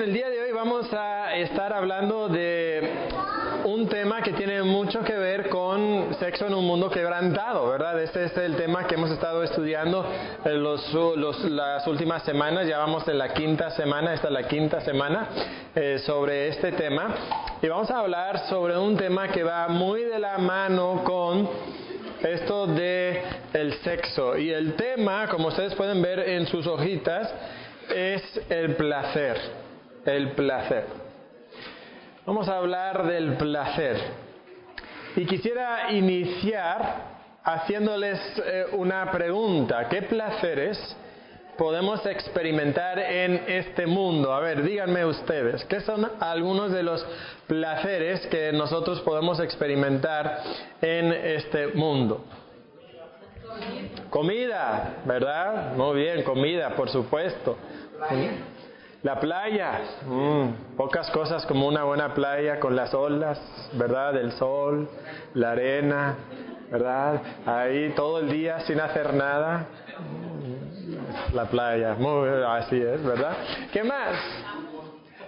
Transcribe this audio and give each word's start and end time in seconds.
bien, 0.00 0.08
el 0.08 0.14
día 0.14 0.30
de 0.30 0.40
hoy 0.40 0.52
vamos 0.52 0.92
a 0.92 1.34
estar 1.36 1.72
hablando 1.72 2.28
de 2.28 2.90
un 3.64 3.88
tema 3.88 4.22
que 4.22 4.32
tiene 4.32 4.62
mucho 4.62 5.00
que 5.00 5.14
ver 5.14 5.48
con 5.48 6.14
sexo 6.18 6.46
en 6.46 6.54
un 6.54 6.66
mundo 6.66 6.90
quebrantado, 6.90 7.68
¿verdad? 7.68 8.00
Este 8.00 8.24
es 8.24 8.36
el 8.36 8.56
tema 8.56 8.86
que 8.86 8.94
hemos 8.94 9.10
estado 9.10 9.42
estudiando 9.42 10.04
en 10.44 11.56
las 11.56 11.86
últimas 11.86 12.22
semanas, 12.22 12.66
ya 12.66 12.78
vamos 12.78 13.06
en 13.08 13.18
la 13.18 13.32
quinta 13.32 13.70
semana, 13.70 14.14
esta 14.14 14.28
es 14.28 14.32
la 14.32 14.48
quinta 14.48 14.80
semana 14.80 15.28
eh, 15.74 15.98
sobre 16.04 16.48
este 16.48 16.72
tema. 16.72 17.14
Y 17.62 17.68
vamos 17.68 17.90
a 17.90 17.98
hablar 17.98 18.48
sobre 18.48 18.78
un 18.78 18.96
tema 18.96 19.28
que 19.28 19.42
va 19.42 19.68
muy 19.68 20.04
de 20.04 20.18
la 20.18 20.38
mano 20.38 21.02
con 21.04 21.48
esto 22.22 22.66
de 22.66 23.22
el 23.52 23.74
sexo. 23.82 24.36
Y 24.36 24.50
el 24.50 24.74
tema, 24.74 25.28
como 25.28 25.48
ustedes 25.48 25.74
pueden 25.74 26.00
ver 26.02 26.20
en 26.20 26.46
sus 26.46 26.66
hojitas, 26.66 27.32
es 27.94 28.22
el 28.48 28.76
placer. 28.76 29.69
El 30.04 30.32
placer. 30.32 30.86
Vamos 32.24 32.48
a 32.48 32.56
hablar 32.56 33.06
del 33.06 33.36
placer. 33.36 33.96
Y 35.16 35.26
quisiera 35.26 35.90
iniciar 35.92 37.20
haciéndoles 37.42 38.18
eh, 38.44 38.66
una 38.72 39.10
pregunta. 39.10 39.88
¿Qué 39.88 40.02
placeres 40.02 40.96
podemos 41.58 42.04
experimentar 42.06 42.98
en 42.98 43.44
este 43.46 43.86
mundo? 43.86 44.32
A 44.32 44.40
ver, 44.40 44.62
díganme 44.62 45.04
ustedes, 45.04 45.64
¿qué 45.64 45.80
son 45.80 46.10
algunos 46.20 46.72
de 46.72 46.82
los 46.82 47.04
placeres 47.46 48.26
que 48.28 48.52
nosotros 48.52 49.00
podemos 49.00 49.40
experimentar 49.40 50.42
en 50.80 51.12
este 51.12 51.68
mundo? 51.68 52.24
Comida, 54.08 55.02
¿verdad? 55.04 55.74
Muy 55.74 56.00
bien, 56.00 56.22
comida, 56.22 56.70
por 56.76 56.88
supuesto. 56.88 57.58
La 59.02 59.18
playa, 59.18 59.80
mm, 60.06 60.76
pocas 60.76 61.10
cosas 61.10 61.46
como 61.46 61.66
una 61.66 61.84
buena 61.84 62.12
playa 62.12 62.60
con 62.60 62.76
las 62.76 62.92
olas, 62.92 63.40
¿verdad? 63.72 64.14
El 64.16 64.32
sol, 64.32 64.90
la 65.32 65.52
arena, 65.52 66.16
¿verdad? 66.70 67.22
Ahí 67.46 67.94
todo 67.96 68.18
el 68.18 68.28
día 68.28 68.60
sin 68.60 68.78
hacer 68.78 69.14
nada. 69.14 69.66
Mm, 69.98 71.34
la 71.34 71.44
playa, 71.46 71.94
muy, 71.94 72.28
así 72.46 72.76
es, 72.76 73.02
¿verdad? 73.02 73.32
¿Qué 73.72 73.82
más? 73.82 74.18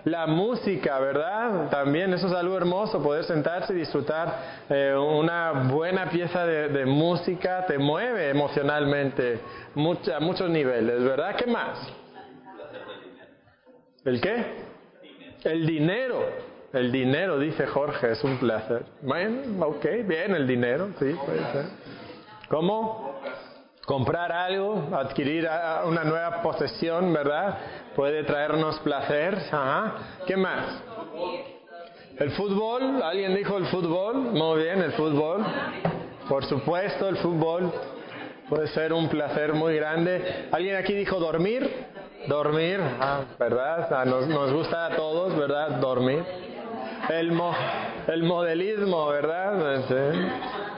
La 0.04 0.26
música, 0.26 0.98
¿verdad? 0.98 1.70
También 1.70 2.12
eso 2.12 2.26
es 2.26 2.34
algo 2.34 2.58
hermoso, 2.58 3.02
poder 3.02 3.24
sentarse 3.24 3.72
y 3.72 3.76
disfrutar 3.76 4.64
eh, 4.68 4.94
una 4.94 5.70
buena 5.72 6.10
pieza 6.10 6.44
de, 6.44 6.84
música, 6.84 7.64
te 7.66 7.78
mueve 7.78 8.28
emocionalmente 8.28 9.40
a 10.14 10.20
muchos 10.20 10.50
niveles, 10.50 11.02
¿verdad? 11.04 11.36
¿Qué 11.36 11.46
más? 11.46 12.01
¿El 14.04 14.20
qué? 14.20 14.44
El 15.44 15.66
dinero. 15.66 16.26
El 16.72 16.90
dinero, 16.90 17.38
dice 17.38 17.66
Jorge, 17.66 18.12
es 18.12 18.24
un 18.24 18.38
placer. 18.38 18.84
Bueno, 19.02 19.66
ok, 19.66 19.84
bien, 20.04 20.34
el 20.34 20.46
dinero, 20.46 20.88
sí, 20.98 21.14
puede 21.24 21.52
ser. 21.52 21.66
¿Cómo? 22.48 23.20
Comprar 23.86 24.32
algo, 24.32 24.88
adquirir 24.92 25.48
una 25.84 26.02
nueva 26.02 26.40
posesión, 26.42 27.12
¿verdad? 27.12 27.58
Puede 27.94 28.24
traernos 28.24 28.78
placer. 28.80 29.36
Ajá. 29.50 29.94
¿Qué 30.26 30.36
más? 30.36 30.82
El 32.18 32.30
fútbol, 32.32 33.02
¿alguien 33.02 33.34
dijo 33.34 33.56
el 33.58 33.66
fútbol? 33.66 34.16
Muy 34.16 34.62
bien, 34.62 34.80
el 34.80 34.92
fútbol. 34.92 35.44
Por 36.28 36.44
supuesto, 36.46 37.08
el 37.08 37.16
fútbol 37.18 37.72
puede 38.48 38.68
ser 38.68 38.92
un 38.92 39.08
placer 39.08 39.52
muy 39.52 39.76
grande. 39.76 40.48
¿Alguien 40.52 40.76
aquí 40.76 40.94
dijo 40.94 41.18
dormir? 41.18 41.68
Dormir, 42.28 42.80
ah, 43.00 43.22
¿verdad? 43.38 44.04
nos, 44.04 44.28
nos, 44.28 44.52
gusta 44.52 44.86
a 44.86 44.96
todos, 44.96 45.36
¿verdad? 45.36 45.70
Dormir. 45.80 46.24
El, 47.10 47.32
mo, 47.32 47.52
el 48.06 48.22
modelismo, 48.22 49.08
¿verdad? 49.08 49.84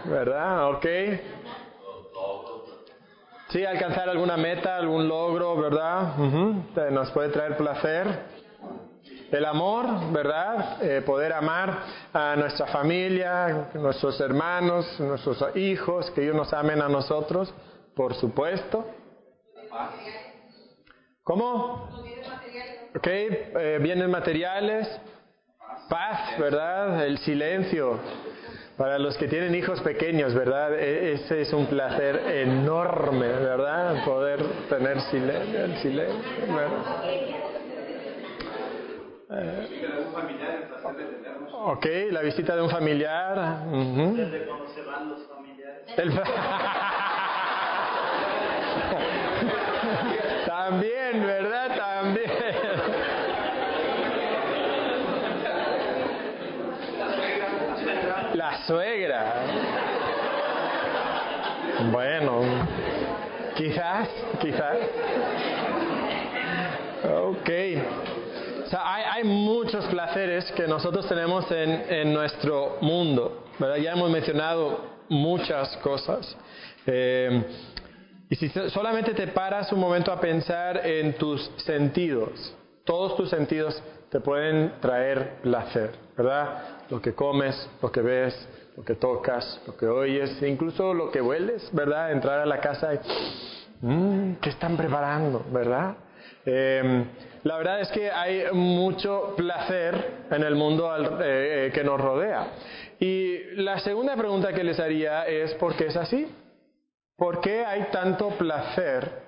¿Verdad? 0.04 0.70
Ok. 0.70 0.86
Sí, 3.48 3.64
alcanzar 3.64 4.08
alguna 4.08 4.36
meta, 4.36 4.76
algún 4.76 5.06
logro, 5.06 5.56
¿verdad? 5.56 6.16
Nos 6.90 7.10
puede 7.10 7.28
traer 7.28 7.56
placer. 7.56 8.34
El 9.30 9.44
amor, 9.44 10.12
¿verdad? 10.12 10.82
Eh, 10.82 11.02
poder 11.02 11.32
amar 11.32 11.78
a 12.12 12.36
nuestra 12.36 12.66
familia, 12.66 13.68
nuestros 13.74 14.20
hermanos, 14.20 14.98
nuestros 15.00 15.44
hijos, 15.56 16.10
que 16.12 16.22
ellos 16.22 16.36
nos 16.36 16.52
amen 16.52 16.80
a 16.80 16.88
nosotros, 16.88 17.52
por 17.94 18.14
supuesto. 18.14 18.84
¿Cómo? 21.24 21.88
Ok, 22.94 23.06
eh, 23.06 23.78
bienes 23.80 24.08
materiales, 24.10 24.86
paz, 25.88 26.38
¿verdad? 26.38 27.06
El 27.06 27.16
silencio. 27.18 27.98
Para 28.76 28.98
los 28.98 29.16
que 29.16 29.26
tienen 29.26 29.54
hijos 29.54 29.80
pequeños, 29.80 30.34
¿verdad? 30.34 30.78
E, 30.78 31.14
ese 31.14 31.40
es 31.40 31.52
un 31.54 31.66
placer 31.66 32.16
enorme, 32.28 33.28
¿verdad? 33.28 34.04
Poder 34.04 34.44
tener 34.68 35.00
silencio, 35.00 35.64
el 35.64 35.78
silencio, 35.78 36.54
¿verdad? 36.54 36.84
ok, 41.52 41.86
la 42.10 42.20
visita 42.20 42.54
de 42.54 42.62
un 42.62 42.70
familiar. 42.70 43.64
Desde 43.64 44.46
cuando 44.46 44.68
se 44.74 44.82
van 44.82 45.08
los 45.08 45.26
familiares. 45.26 45.86
También, 50.64 51.26
¿verdad? 51.26 51.76
También. 51.76 52.30
La 58.32 58.66
suegra. 58.66 59.34
Bueno, 61.92 62.40
quizás, 63.56 64.08
quizás. 64.40 64.76
Ok. 67.12 67.50
O 68.64 68.70
sea, 68.70 68.94
hay, 68.94 69.04
hay, 69.12 69.24
muchos 69.24 69.84
placeres 69.88 70.50
que 70.52 70.66
nosotros 70.66 71.06
tenemos 71.06 71.50
en, 71.50 71.84
en 71.90 72.14
nuestro 72.14 72.78
mundo. 72.80 73.44
¿verdad? 73.58 73.76
Ya 73.76 73.92
hemos 73.92 74.08
mencionado 74.08 74.80
muchas 75.10 75.76
cosas. 75.76 76.34
Eh, 76.86 77.44
y 78.30 78.36
si 78.36 78.48
solamente 78.48 79.12
te 79.14 79.28
paras 79.28 79.70
un 79.72 79.80
momento 79.80 80.10
a 80.10 80.20
pensar 80.20 80.86
en 80.86 81.14
tus 81.14 81.50
sentidos, 81.58 82.56
todos 82.84 83.16
tus 83.16 83.30
sentidos 83.30 83.82
te 84.10 84.20
pueden 84.20 84.72
traer 84.80 85.38
placer, 85.42 85.90
¿verdad? 86.16 86.84
Lo 86.90 87.02
que 87.02 87.14
comes, 87.14 87.68
lo 87.82 87.90
que 87.90 88.00
ves, 88.00 88.48
lo 88.76 88.84
que 88.84 88.94
tocas, 88.94 89.60
lo 89.66 89.76
que 89.76 89.86
oyes, 89.86 90.40
incluso 90.42 90.94
lo 90.94 91.10
que 91.10 91.20
hueles, 91.20 91.68
¿verdad? 91.72 92.12
Entrar 92.12 92.40
a 92.40 92.46
la 92.46 92.60
casa 92.60 92.94
y, 92.94 92.98
mmm, 93.82 94.34
¿qué 94.40 94.50
están 94.50 94.76
preparando, 94.76 95.44
verdad? 95.52 95.96
Em, 96.46 97.04
la 97.42 97.56
verdad 97.56 97.80
es 97.80 97.88
que 97.90 98.10
hay 98.10 98.44
mucho 98.52 99.34
placer 99.36 100.26
en 100.30 100.42
el 100.42 100.54
mundo 100.54 100.90
eh, 101.22 101.70
que 101.74 101.84
nos 101.84 102.00
rodea. 102.00 102.48
Y 103.00 103.38
la 103.56 103.78
segunda 103.80 104.16
pregunta 104.16 104.52
que 104.52 104.64
les 104.64 104.78
haría 104.80 105.26
es, 105.26 105.54
¿por 105.54 105.74
qué 105.76 105.86
es 105.86 105.96
así? 105.96 106.26
¿Por 107.16 107.40
qué 107.40 107.64
hay 107.64 107.90
tanto 107.92 108.30
placer 108.30 109.22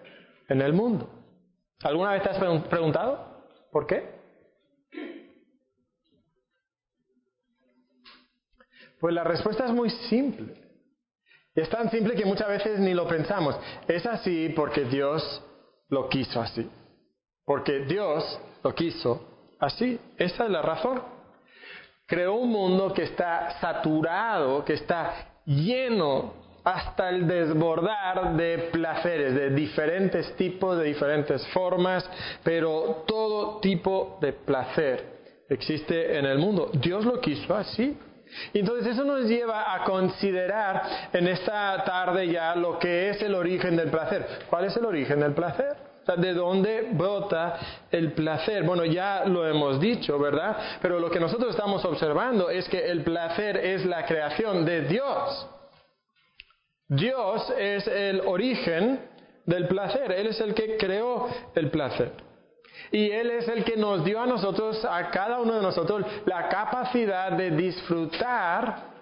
en 0.49 0.61
el 0.61 0.73
mundo? 0.73 1.09
¿Alguna 1.83 2.13
vez 2.13 2.23
te 2.23 2.31
has 2.31 2.39
preguntado 2.39 3.45
por 3.71 3.87
qué? 3.87 4.17
Pues 8.99 9.15
la 9.15 9.25
respuesta 9.25 9.67
es 9.67 9.73
muy 9.73 9.91
simple. 9.91 10.55
Es 11.55 11.69
tan 11.71 11.91
simple 11.91 12.15
que 12.15 12.25
muchas 12.25 12.49
veces 12.49 12.79
ni 12.81 12.93
lo 12.93 13.07
pensamos. 13.07 13.59
Es 13.87 14.05
así 14.07 14.53
porque 14.57 14.85
Dios 14.85 15.43
lo 15.89 16.09
quiso 16.09 16.41
así. 16.41 16.69
Porque 17.45 17.81
Dios 17.81 18.41
lo 18.65 18.75
quiso 18.75 19.55
así. 19.61 20.01
Esa 20.17 20.45
es 20.45 20.51
la 20.51 20.63
razón. 20.63 21.03
Creó 22.07 22.35
un 22.35 22.51
mundo 22.51 22.93
que 22.93 23.05
está 23.05 23.59
saturado, 23.61 24.65
que 24.65 24.75
está 24.75 25.43
lleno 25.45 26.46
hasta 26.67 27.11
el 27.11 27.29
desbordar 27.29 28.37
de 28.37 28.71
placeres, 28.73 29.37
de 29.37 29.51
diferentes 29.51 30.35
tipos, 30.35 30.77
de 30.77 30.83
diferentes 30.83 31.47
formas, 31.49 32.05
pero 32.43 33.05
todo 33.07 33.61
tipo 33.61 34.19
de 34.21 34.33
placer 34.33 35.45
existe 35.49 36.19
en 36.19 36.25
el 36.25 36.39
mundo. 36.39 36.73
Dios 36.73 37.05
lo 37.05 37.21
quiso 37.21 37.55
así. 37.55 37.97
Entonces 38.53 38.95
eso 38.95 39.05
nos 39.05 39.29
lleva 39.29 39.73
a 39.73 39.85
considerar 39.85 40.83
en 41.13 41.29
esta 41.29 41.85
tarde 41.85 42.27
ya 42.27 42.57
lo 42.57 42.81
que 42.81 43.11
es 43.11 43.23
el 43.23 43.37
origen 43.37 43.77
del 43.77 43.89
placer. 43.89 44.27
¿Cuál 44.51 44.65
es 44.65 44.77
el 44.77 44.87
origen 44.87 45.21
del 45.21 45.35
placer? 45.35 45.77
¿de 46.17 46.35
dónde 46.35 46.89
brota 46.93 47.59
el 47.91 48.13
placer? 48.13 48.65
Bueno, 48.65 48.85
ya 48.85 49.25
lo 49.25 49.47
hemos 49.47 49.81
dicho, 49.81 50.19
¿verdad? 50.19 50.57
Pero 50.81 50.99
lo 50.99 51.11
que 51.11 51.21
nosotros 51.21 51.51
estamos 51.51 51.85
observando 51.85 52.51
es 52.51 52.69
que 52.69 52.91
el 52.91 53.03
placer 53.03 53.57
es 53.57 53.85
la 53.85 54.05
creación 54.05 54.65
de 54.65 54.83
Dios. 54.83 55.49
Dios 56.89 57.53
es 57.59 57.87
el 57.87 58.21
origen 58.21 59.01
del 59.45 59.67
placer, 59.67 60.13
Él 60.13 60.29
es 60.29 60.41
el 60.41 60.55
que 60.55 60.77
creó 60.77 61.29
el 61.55 61.71
placer. 61.71 62.13
Y 62.93 63.11
Él 63.11 63.31
es 63.31 63.49
el 63.49 63.65
que 63.65 63.77
nos 63.77 64.05
dio 64.05 64.21
a 64.21 64.27
nosotros, 64.27 64.85
a 64.85 65.11
cada 65.11 65.41
uno 65.41 65.55
de 65.55 65.63
nosotros, 65.63 66.05
la 66.27 66.49
capacidad 66.49 67.33
de 67.33 67.51
disfrutar 67.51 68.97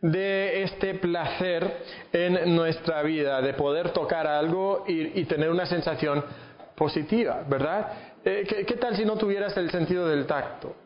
de 0.00 0.62
este 0.62 0.94
placer 0.94 1.82
en 2.12 2.54
nuestra 2.54 3.02
vida, 3.02 3.40
de 3.40 3.54
poder 3.54 3.90
tocar 3.90 4.26
algo 4.26 4.84
y, 4.86 5.24
tener 5.24 5.50
una 5.50 5.64
sensación 5.66 6.22
positiva, 6.76 7.42
¿verdad? 7.48 7.92
Eh, 8.24 8.64
¿qué, 8.66 8.76
tal 8.76 8.96
si 8.96 9.04
no 9.04 9.16
tuvieras 9.16 9.56
el 9.56 9.70
sentido 9.70 10.06
del 10.06 10.26
tacto? 10.26 10.76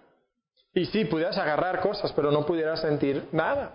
Y 0.72 0.86
sí, 0.86 1.04
pudieras 1.06 1.36
agarrar 1.36 1.80
cosas, 1.80 2.12
pero 2.12 2.30
no 2.30 2.46
pudieras 2.46 2.80
sentir 2.80 3.24
nada. 3.32 3.72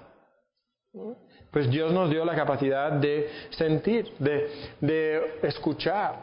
Pues 1.54 1.70
Dios 1.70 1.94
nos 1.94 2.10
dio 2.10 2.26
la 2.26 2.34
capacidad 2.34 2.92
de 2.94 3.30
sentir, 3.52 4.12
de, 4.18 5.38
escuchar, 5.44 6.16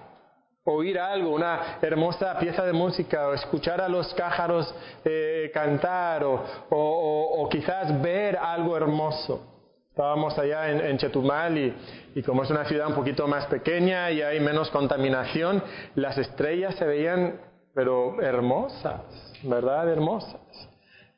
oír 0.65 0.99
algo, 0.99 1.31
una 1.33 1.79
hermosa 1.81 2.37
pieza 2.41 2.65
de 2.65 2.73
música, 2.73 3.29
o 3.29 3.35
escuchar 3.35 3.81
a 3.81 3.89
los 3.89 4.13
cájaros 4.15 4.75
eh, 5.05 5.53
cantar, 5.55 6.25
o, 6.25 7.49
quizás 7.49 8.03
ver 8.03 8.37
algo 8.37 8.77
hermoso. 8.77 9.47
Estábamos 9.91 10.37
allá 10.37 10.69
en, 10.69 10.99
Chetumal 10.99 11.57
y, 11.57 11.77
y, 12.17 12.23
como 12.25 12.43
es 12.43 12.51
una 12.51 12.65
ciudad 12.65 12.89
un 12.89 12.95
poquito 12.95 13.29
más 13.29 13.47
pequeña 13.47 14.11
y 14.11 14.23
hay 14.23 14.41
menos 14.41 14.69
contaminación, 14.71 15.63
las 15.95 16.19
estrellas 16.19 16.75
se 16.75 16.85
veían, 16.85 17.41
pero 17.73 18.21
hermosas, 18.21 19.03
¿verdad? 19.45 19.89
Hermosas 19.89 20.70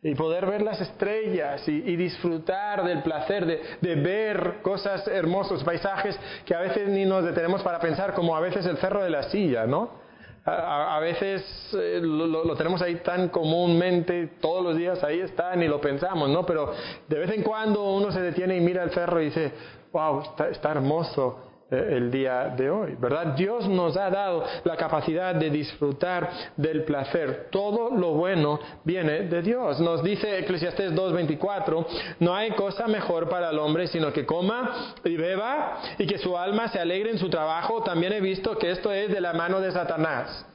y 0.03 0.17
poder 0.17 0.47
ver 0.47 0.63
las 0.63 0.81
estrellas 0.81 1.67
y, 1.69 1.97
disfrutar 1.97 2.83
del 2.83 3.03
placer 3.03 3.47
de, 3.47 3.95
ver 3.95 4.61
cosas 4.61 5.07
hermosas, 5.07 5.63
paisajes 5.63 6.19
que 6.45 6.55
a 6.55 6.61
veces 6.61 6.89
ni 6.89 7.05
nos 7.05 7.25
detenemos 7.25 7.63
para 7.63 7.79
pensar, 7.79 8.13
como 8.13 8.37
a 8.37 8.41
veces 8.41 8.67
el 8.67 8.79
cerro 8.79 9.05
de 9.05 9.11
la 9.11 9.23
silla, 9.25 9.65
¿no? 9.65 10.03
A, 10.45 10.99
veces 10.99 11.45
eh, 11.73 12.01
lo, 12.03 12.57
tenemos 12.57 12.83
ahí 12.83 12.97
tan 12.97 13.29
comúnmente, 13.29 14.27
todos 14.41 14.65
los 14.65 14.77
días 14.77 15.05
ahí 15.05 15.21
está, 15.21 15.55
ni 15.55 15.69
lo 15.69 15.81
pensamos, 15.81 16.29
¿no? 16.29 16.45
Pero 16.45 16.73
de 17.07 17.19
vez 17.21 17.31
en 17.31 17.45
cuando 17.45 17.95
uno 17.95 18.11
se 18.11 18.21
detiene 18.21 18.57
y 18.57 18.61
mira 18.61 18.83
el 18.83 18.91
cerro 18.91 19.23
y 19.23 19.27
dice, 19.27 19.53
wow, 19.93 20.23
está, 20.23 20.49
está 20.49 20.73
hermoso 20.73 21.52
el 21.73 22.11
día 22.11 22.53
de 22.57 22.71
hoy, 22.71 22.97
¿verdad? 22.99 23.35
Dios 23.35 23.67
nos 23.69 23.97
ha 23.97 24.11
dado 24.11 24.45
la 24.65 24.77
capacidad 24.77 25.35
de 25.35 25.51
disfrutar 25.51 26.31
del 26.57 26.85
placer. 26.85 27.49
Todo 27.51 27.91
lo 27.91 28.13
bueno 28.13 28.61
viene 28.85 29.23
de 29.23 29.43
Dios. 29.43 29.81
Nos 29.81 30.03
dice 30.03 30.39
Eclesiastés 30.41 30.93
2.24, 30.93 31.87
no 32.21 32.35
hay 32.35 32.51
cosa 32.53 32.87
mejor 32.87 33.29
para 33.29 33.51
el 33.51 33.59
hombre 33.59 33.87
sino 33.87 34.13
que 34.13 34.27
coma 34.27 34.95
y 35.05 35.17
beba 35.17 35.79
y 35.99 36.07
que 36.07 36.19
su 36.19 36.37
alma 36.37 36.69
se 36.69 36.79
alegre 36.79 37.11
en 37.11 37.19
su 37.19 37.31
trabajo. 37.31 37.83
También 37.83 38.13
he 38.13 38.21
visto 38.21 38.59
que 38.59 38.71
esto 38.71 38.93
es 38.93 39.11
de 39.11 39.21
la 39.21 39.33
mano 39.33 39.61
de 39.61 39.73
Satanás. 39.73 40.47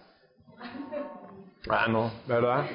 Ah, 1.70 1.88
no, 1.90 2.12
¿verdad? 2.28 2.66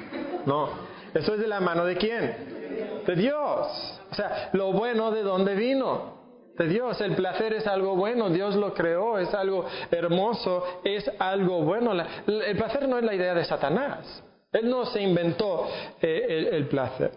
No. 0.45 0.69
¿Eso 1.13 1.33
es 1.33 1.39
de 1.39 1.47
la 1.47 1.59
mano 1.59 1.85
de 1.85 1.95
quién? 1.95 3.03
De 3.05 3.15
Dios. 3.15 4.01
O 4.11 4.15
sea, 4.15 4.49
lo 4.53 4.71
bueno 4.71 5.11
de 5.11 5.23
dónde 5.23 5.55
vino 5.55 6.22
de 6.57 6.67
Dios. 6.67 6.99
El 7.01 7.15
placer 7.15 7.53
es 7.53 7.67
algo 7.67 7.95
bueno, 7.95 8.29
Dios 8.29 8.55
lo 8.55 8.73
creó, 8.73 9.17
es 9.17 9.33
algo 9.33 9.65
hermoso, 9.91 10.81
es 10.83 11.09
algo 11.19 11.61
bueno. 11.63 11.93
el 11.93 12.57
placer 12.57 12.87
no 12.87 12.97
es 12.97 13.03
la 13.03 13.15
idea 13.15 13.33
de 13.33 13.45
Satanás. 13.45 14.23
Él 14.53 14.69
no 14.69 14.85
se 14.85 15.01
inventó 15.01 15.67
eh, 15.99 16.49
el, 16.51 16.67
placer. 16.67 17.11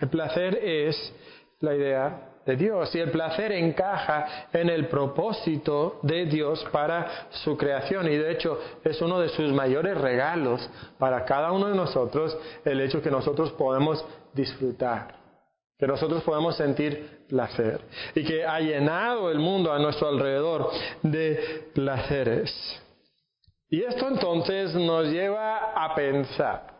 El 0.00 0.08
placer 0.08 0.54
es 0.62 1.12
la 1.60 1.74
idea 1.74 2.30
de 2.46 2.54
Dios 2.54 2.94
y 2.94 3.00
el 3.00 3.10
placer 3.10 3.50
encaja 3.50 4.48
en 4.52 4.70
el 4.70 4.86
propósito 4.86 5.98
de 6.02 6.26
Dios 6.26 6.64
para 6.70 7.26
su 7.30 7.56
creación 7.56 8.06
y 8.06 8.16
de 8.16 8.30
hecho 8.30 8.60
es 8.84 9.02
uno 9.02 9.18
de 9.18 9.30
sus 9.30 9.52
mayores 9.52 10.00
regalos 10.00 10.70
para 10.96 11.24
cada 11.24 11.50
uno 11.50 11.66
de 11.66 11.74
nosotros 11.74 12.38
el 12.64 12.80
hecho 12.82 13.02
que 13.02 13.10
nosotros 13.10 13.50
podemos 13.52 14.04
disfrutar 14.32 15.25
que 15.78 15.86
nosotros 15.86 16.22
podemos 16.22 16.56
sentir 16.56 17.26
placer 17.28 17.80
y 18.14 18.24
que 18.24 18.44
ha 18.44 18.60
llenado 18.60 19.30
el 19.30 19.38
mundo 19.38 19.72
a 19.72 19.78
nuestro 19.78 20.08
alrededor 20.08 20.70
de 21.02 21.70
placeres. 21.74 22.52
Y 23.68 23.82
esto 23.82 24.08
entonces 24.08 24.74
nos 24.74 25.08
lleva 25.08 25.72
a 25.72 25.94
pensar 25.94 26.74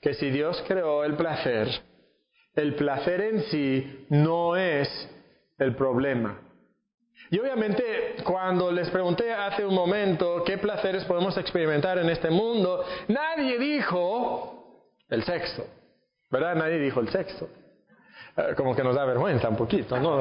que 0.00 0.14
si 0.14 0.30
Dios 0.30 0.62
creó 0.66 1.04
el 1.04 1.14
placer, 1.14 1.68
el 2.54 2.74
placer 2.74 3.20
en 3.20 3.42
sí 3.44 4.06
no 4.10 4.56
es 4.56 4.88
el 5.58 5.76
problema. 5.76 6.40
Y 7.30 7.38
obviamente 7.38 8.16
cuando 8.24 8.70
les 8.72 8.90
pregunté 8.90 9.32
hace 9.32 9.64
un 9.64 9.74
momento 9.74 10.42
qué 10.44 10.58
placeres 10.58 11.04
podemos 11.04 11.36
experimentar 11.36 11.98
en 11.98 12.10
este 12.10 12.30
mundo, 12.30 12.84
nadie 13.08 13.58
dijo 13.58 14.90
el 15.08 15.22
sexo, 15.24 15.66
¿verdad? 16.30 16.56
Nadie 16.56 16.78
dijo 16.78 17.00
el 17.00 17.08
sexo. 17.10 17.48
Como 18.56 18.74
que 18.74 18.82
nos 18.82 18.94
da 18.94 19.04
vergüenza 19.04 19.48
un 19.48 19.56
poquito, 19.56 19.98
¿no? 19.98 20.18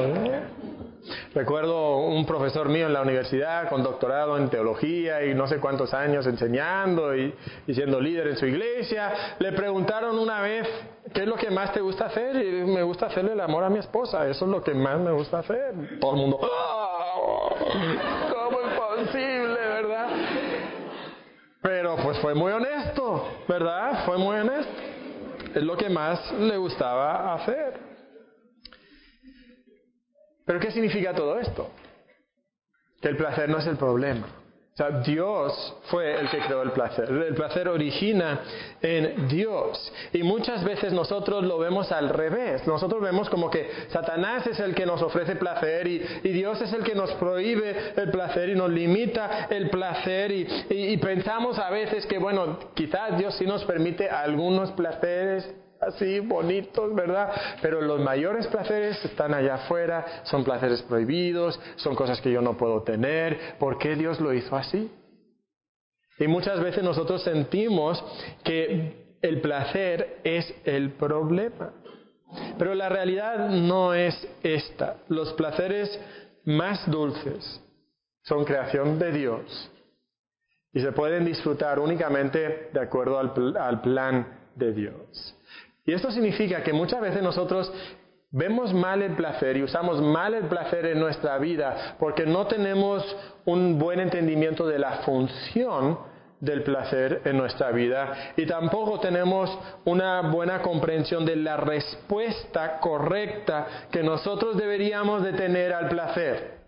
Recuerdo 1.34 1.98
un 1.98 2.26
profesor 2.26 2.70
mío 2.70 2.86
en 2.86 2.94
la 2.94 3.02
universidad 3.02 3.68
con 3.68 3.84
doctorado 3.84 4.38
en 4.38 4.50
teología 4.50 5.26
y 5.26 5.34
no 5.34 5.48
sé 5.48 5.60
cuántos 5.60 5.94
años 5.94 6.26
enseñando 6.28 7.16
y, 7.16 7.34
siendo 7.68 8.00
líder 8.00 8.28
en 8.28 8.38
su 8.38 8.46
iglesia. 8.46 9.36
Le 9.40 9.52
preguntaron 9.52 10.18
una 10.18 10.42
vez, 10.42 10.68
¿qué 11.14 11.22
es 11.22 11.28
lo 11.28 11.36
que 11.36 11.50
más 11.52 11.74
te 11.74 11.82
gusta 11.82 12.06
hacer? 12.06 12.36
Y 12.36 12.64
me 12.64 12.84
gusta 12.84 13.08
hacerle 13.08 13.34
el 13.34 13.42
amor 13.42 13.64
a 13.64 13.70
mi 13.70 13.80
esposa, 13.80 14.28
eso 14.28 14.46
es 14.46 14.52
lo 14.52 14.64
que 14.64 14.74
más 14.74 15.00
me 15.00 15.12
gusta 15.12 15.40
hacer. 15.40 16.00
Todo 16.00 16.12
el 16.12 16.18
mundo, 16.18 16.40
¡Oh! 16.42 17.50
¿cómo 18.32 18.60
es 18.62 19.08
posible, 19.08 19.56
verdad? 19.56 20.08
Pero 21.62 21.96
pues 21.98 22.18
fue 22.20 22.34
muy 22.34 22.52
honesto, 22.52 23.28
¿verdad? 23.48 24.06
Fue 24.06 24.18
muy 24.18 24.38
honesto. 24.38 24.72
Es 25.54 25.64
lo 25.64 25.76
que 25.78 25.90
más 25.90 26.32
le 26.34 26.58
gustaba 26.58 27.34
hacer. 27.36 27.83
Pero 30.46 30.60
¿qué 30.60 30.72
significa 30.72 31.14
todo 31.14 31.40
esto? 31.40 31.70
Que 33.02 33.10
el 33.10 33.18
placer 33.18 33.50
no 33.50 33.60
es 33.60 33.68
el 33.68 33.78
problema. 33.78 34.28
O 34.74 34.76
sea, 34.76 34.90
Dios 35.02 35.76
fue 35.84 36.20
el 36.20 36.28
que 36.32 36.40
creó 36.40 36.64
el 36.64 36.72
placer. 36.72 37.08
El 37.08 37.36
placer 37.36 37.68
origina 37.68 38.40
en 38.82 39.28
Dios. 39.28 39.94
Y 40.12 40.24
muchas 40.24 40.64
veces 40.64 40.92
nosotros 40.92 41.44
lo 41.44 41.60
vemos 41.60 41.92
al 41.92 42.10
revés. 42.10 42.66
Nosotros 42.66 43.00
vemos 43.00 43.30
como 43.30 43.52
que 43.52 43.70
Satanás 43.90 44.48
es 44.48 44.60
el 44.60 44.74
que 44.74 44.88
nos 44.88 45.04
ofrece 45.04 45.36
placer 45.36 45.86
y, 45.86 46.00
Dios 46.24 46.60
es 46.60 46.74
el 46.74 46.84
que 46.84 46.96
nos 46.96 47.12
prohíbe 47.14 47.94
el 47.96 48.10
placer 48.10 48.50
y 48.50 48.56
nos 48.56 48.72
limita 48.72 49.48
el 49.52 49.70
placer. 49.70 50.32
y 50.32 50.98
pensamos 50.98 51.60
a 51.60 51.70
veces 51.70 52.08
que, 52.08 52.18
bueno, 52.18 52.58
quizás 52.74 53.16
Dios 53.20 53.36
sí 53.36 53.46
nos 53.46 53.64
permite 53.66 54.10
algunos 54.10 54.72
placeres 54.72 55.54
así 55.88 56.20
bonitos, 56.20 56.94
¿verdad? 56.94 57.32
Pero 57.62 57.82
los 57.82 58.00
mayores 58.00 58.48
placeres 58.48 59.04
están 59.06 59.34
allá 59.34 59.56
afuera, 59.56 60.24
son 60.24 60.44
placeres 60.44 60.82
prohibidos, 60.82 61.60
son 61.76 61.96
cosas 61.96 62.20
que 62.22 62.32
yo 62.32 62.42
no 62.42 62.58
puedo 62.58 62.82
tener. 62.84 63.58
¿Por 63.60 63.78
qué 63.78 63.96
Dios 63.96 64.20
lo 64.20 64.34
hizo 64.34 64.56
así? 64.56 64.92
Y 66.20 66.28
muchas 66.28 66.60
veces 66.62 66.84
nosotros 66.84 67.24
sentimos 67.24 68.04
que 68.44 69.18
el 69.22 69.42
placer 69.42 70.20
es 70.24 70.54
el 70.66 70.92
problema. 70.92 71.72
Pero 72.58 72.74
la 72.76 72.90
realidad 72.90 73.50
no 73.50 73.94
es 73.94 74.28
esta. 74.42 74.98
Los 75.08 75.34
placeres 75.34 76.00
más 76.46 76.90
dulces 76.90 77.62
son 78.24 78.44
creación 78.46 79.00
de 79.00 79.12
Dios 79.12 79.72
y 80.74 80.82
se 80.82 80.92
pueden 80.92 81.26
disfrutar 81.26 81.80
únicamente 81.80 82.70
de 82.74 82.80
acuerdo 82.80 83.20
al, 83.20 83.82
plan 83.82 84.28
de 84.56 84.74
Dios. 84.74 85.36
Y 85.86 85.94
esto 85.94 86.12
significa 86.12 86.64
que 86.64 86.74
muchas 86.74 87.02
veces 87.02 87.22
nosotros 87.22 87.72
vemos 88.32 88.74
mal 88.74 89.02
el 89.02 89.16
placer 89.16 89.58
y 89.58 89.64
usamos 89.64 90.02
mal 90.02 90.34
el 90.34 90.46
placer 90.46 90.86
en 90.88 91.00
nuestra 91.00 91.38
vida 91.38 91.96
porque 92.00 92.26
no 92.26 92.48
tenemos 92.48 93.16
un 93.46 93.78
buen 93.78 94.00
entendimiento 94.00 94.66
de 94.66 94.80
la 94.80 95.04
función 95.04 96.00
del 96.40 96.64
placer 96.64 97.22
en 97.26 97.38
nuestra 97.38 97.72
vida 97.72 98.34
y 98.36 98.46
tampoco 98.46 99.00
tenemos 99.00 99.58
una 99.86 100.22
buena 100.22 100.62
comprensión 100.62 101.26
de 101.26 101.36
la 101.36 101.58
respuesta 101.58 102.80
correcta 102.80 103.88
que 103.92 104.04
nosotros 104.04 104.58
deberíamos 104.58 105.24
de 105.24 105.34
tener 105.34 105.74
al 105.74 105.90
placer. 105.90 106.64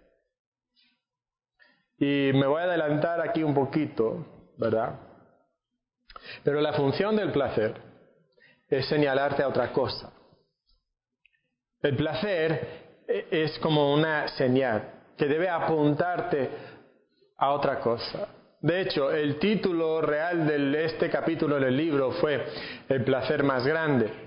Y 1.97 2.31
me 2.33 2.45
voy 2.45 2.61
a 2.61 2.65
adelantar 2.65 3.21
aquí 3.21 3.41
un 3.43 3.53
poquito, 3.53 4.25
¿verdad? 4.57 4.99
Pero 6.43 6.61
la 6.61 6.73
función 6.73 7.15
del 7.15 7.31
placer 7.31 7.94
es 8.69 8.87
señalarte 8.87 9.43
a 9.43 9.47
otra 9.47 9.71
cosa. 9.71 10.11
El 11.81 11.95
placer 11.95 12.67
e-, 13.07 13.27
es 13.31 13.57
como 13.59 13.93
una 13.93 14.27
señal 14.29 14.91
que 15.17 15.25
debe 15.27 15.49
apuntarte 15.49 16.49
a 17.37 17.51
otra 17.51 17.79
cosa. 17.79 18.27
De 18.61 18.81
hecho, 18.81 19.11
el 19.11 19.37
título 19.37 20.01
real 20.01 20.47
de 20.47 20.85
este 20.85 21.09
capítulo 21.09 21.59
del 21.59 21.77
libro 21.77 22.11
fue 22.13 22.45
El 22.89 23.03
placer 23.03 23.43
más 23.43 23.65
grande. 23.65 24.25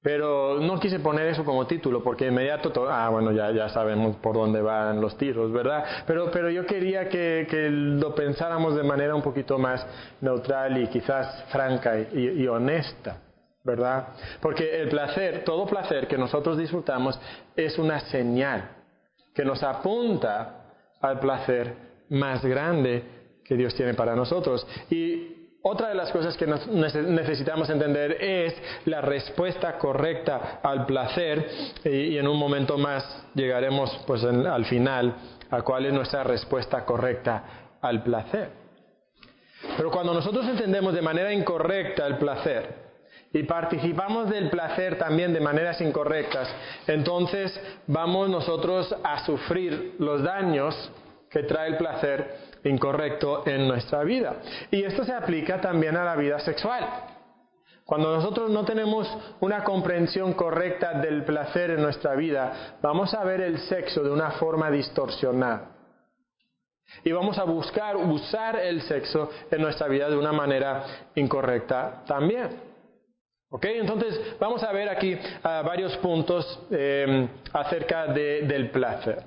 Pero 0.00 0.60
no 0.60 0.78
quise 0.78 1.00
poner 1.00 1.26
eso 1.26 1.44
como 1.44 1.66
título 1.66 2.02
porque 2.04 2.26
de 2.26 2.30
inmediato, 2.30 2.88
ah, 2.88 3.08
bueno, 3.08 3.32
ya, 3.32 3.50
ya 3.50 3.68
sabemos 3.68 4.16
por 4.18 4.36
dónde 4.36 4.62
van 4.62 5.00
los 5.00 5.18
tiros, 5.18 5.50
¿verdad? 5.50 5.84
Pero, 6.06 6.30
pero 6.30 6.50
yo 6.50 6.64
quería 6.64 7.08
que, 7.08 7.48
que 7.50 7.68
lo 7.68 8.14
pensáramos 8.14 8.76
de 8.76 8.84
manera 8.84 9.16
un 9.16 9.22
poquito 9.22 9.58
más 9.58 9.84
neutral 10.20 10.80
y 10.80 10.86
quizás 10.86 11.44
franca 11.50 11.98
y, 11.98 12.42
y 12.42 12.46
honesta, 12.46 13.22
¿verdad? 13.64 14.08
Porque 14.40 14.80
el 14.80 14.88
placer, 14.88 15.44
todo 15.44 15.66
placer 15.66 16.06
que 16.06 16.16
nosotros 16.16 16.56
disfrutamos 16.56 17.18
es 17.56 17.78
una 17.78 18.00
señal 18.00 18.70
que 19.34 19.44
nos 19.44 19.62
apunta 19.62 20.64
al 21.00 21.20
placer 21.20 21.74
más 22.10 22.44
grande 22.44 23.04
que 23.44 23.56
Dios 23.56 23.74
tiene 23.74 23.94
para 23.94 24.16
nosotros. 24.16 24.66
Y 24.90 25.38
otra 25.62 25.88
de 25.88 25.94
las 25.94 26.10
cosas 26.10 26.36
que 26.36 26.46
necesitamos 26.46 27.68
entender 27.68 28.12
es 28.20 28.54
la 28.86 29.00
respuesta 29.00 29.76
correcta 29.78 30.60
al 30.62 30.86
placer 30.86 31.48
y, 31.84 32.16
en 32.16 32.26
un 32.26 32.38
momento 32.38 32.78
más 32.78 33.26
llegaremos 33.34 33.90
pues 34.06 34.24
al 34.24 34.64
final 34.66 35.14
a 35.50 35.62
cuál 35.62 35.86
es 35.86 35.92
nuestra 35.92 36.24
respuesta 36.24 36.84
correcta 36.84 37.76
al 37.80 38.02
placer. 38.02 38.50
Pero 39.76 39.90
cuando 39.90 40.14
nosotros 40.14 40.46
entendemos 40.46 40.94
de 40.94 41.02
manera 41.02 41.32
incorrecta 41.32 42.06
el 42.06 42.16
placer 42.16 42.87
y 43.32 43.42
participamos 43.42 44.30
del 44.30 44.48
placer 44.50 44.98
también 44.98 45.32
de 45.32 45.40
maneras 45.40 45.80
incorrectas, 45.80 46.48
entonces 46.86 47.60
vamos 47.86 48.28
nosotros 48.30 48.94
a 49.02 49.24
sufrir 49.24 49.96
los 49.98 50.22
daños 50.22 50.90
que 51.30 51.42
trae 51.42 51.68
el 51.68 51.76
placer 51.76 52.48
incorrecto 52.64 53.46
en 53.46 53.68
nuestra 53.68 54.02
vida. 54.02 54.36
Y 54.70 54.82
esto 54.82 55.04
se 55.04 55.12
aplica 55.12 55.60
también 55.60 55.96
a 55.96 56.04
la 56.04 56.16
vida 56.16 56.38
sexual. 56.40 56.86
Cuando 57.84 58.14
nosotros 58.14 58.50
no 58.50 58.64
tenemos 58.64 59.08
una 59.40 59.64
comprensión 59.64 60.34
correcta 60.34 60.94
del 61.00 61.24
placer 61.24 61.70
en 61.70 61.82
nuestra 61.82 62.14
vida, 62.14 62.76
vamos 62.82 63.14
a 63.14 63.24
ver 63.24 63.40
el 63.40 63.58
sexo 63.60 64.02
de 64.02 64.10
una 64.10 64.32
forma 64.32 64.70
distorsionada. 64.70 65.70
Y 67.04 67.12
vamos 67.12 67.38
a 67.38 67.44
buscar 67.44 67.96
usar 67.96 68.56
el 68.56 68.82
sexo 68.82 69.30
en 69.50 69.60
nuestra 69.60 69.88
vida 69.88 70.08
de 70.08 70.16
una 70.16 70.32
manera 70.32 70.84
incorrecta 71.14 72.02
también. 72.06 72.67
¿Ok? 73.50 73.64
Entonces 73.64 74.36
vamos 74.38 74.62
a 74.62 74.72
ver 74.72 74.88
aquí 74.88 75.16
ah, 75.42 75.62
varios 75.64 75.96
puntos 75.98 76.60
eh, 76.70 77.28
acerca 77.52 78.06
del 78.06 78.70
placer. 78.70 79.22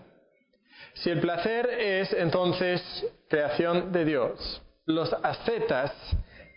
Si 0.93 1.09
el 1.09 1.19
placer 1.19 1.67
es 1.69 2.13
entonces 2.13 2.81
creación 3.27 3.91
de 3.91 4.05
Dios, 4.05 4.61
los 4.85 5.11
ascetas 5.13 5.91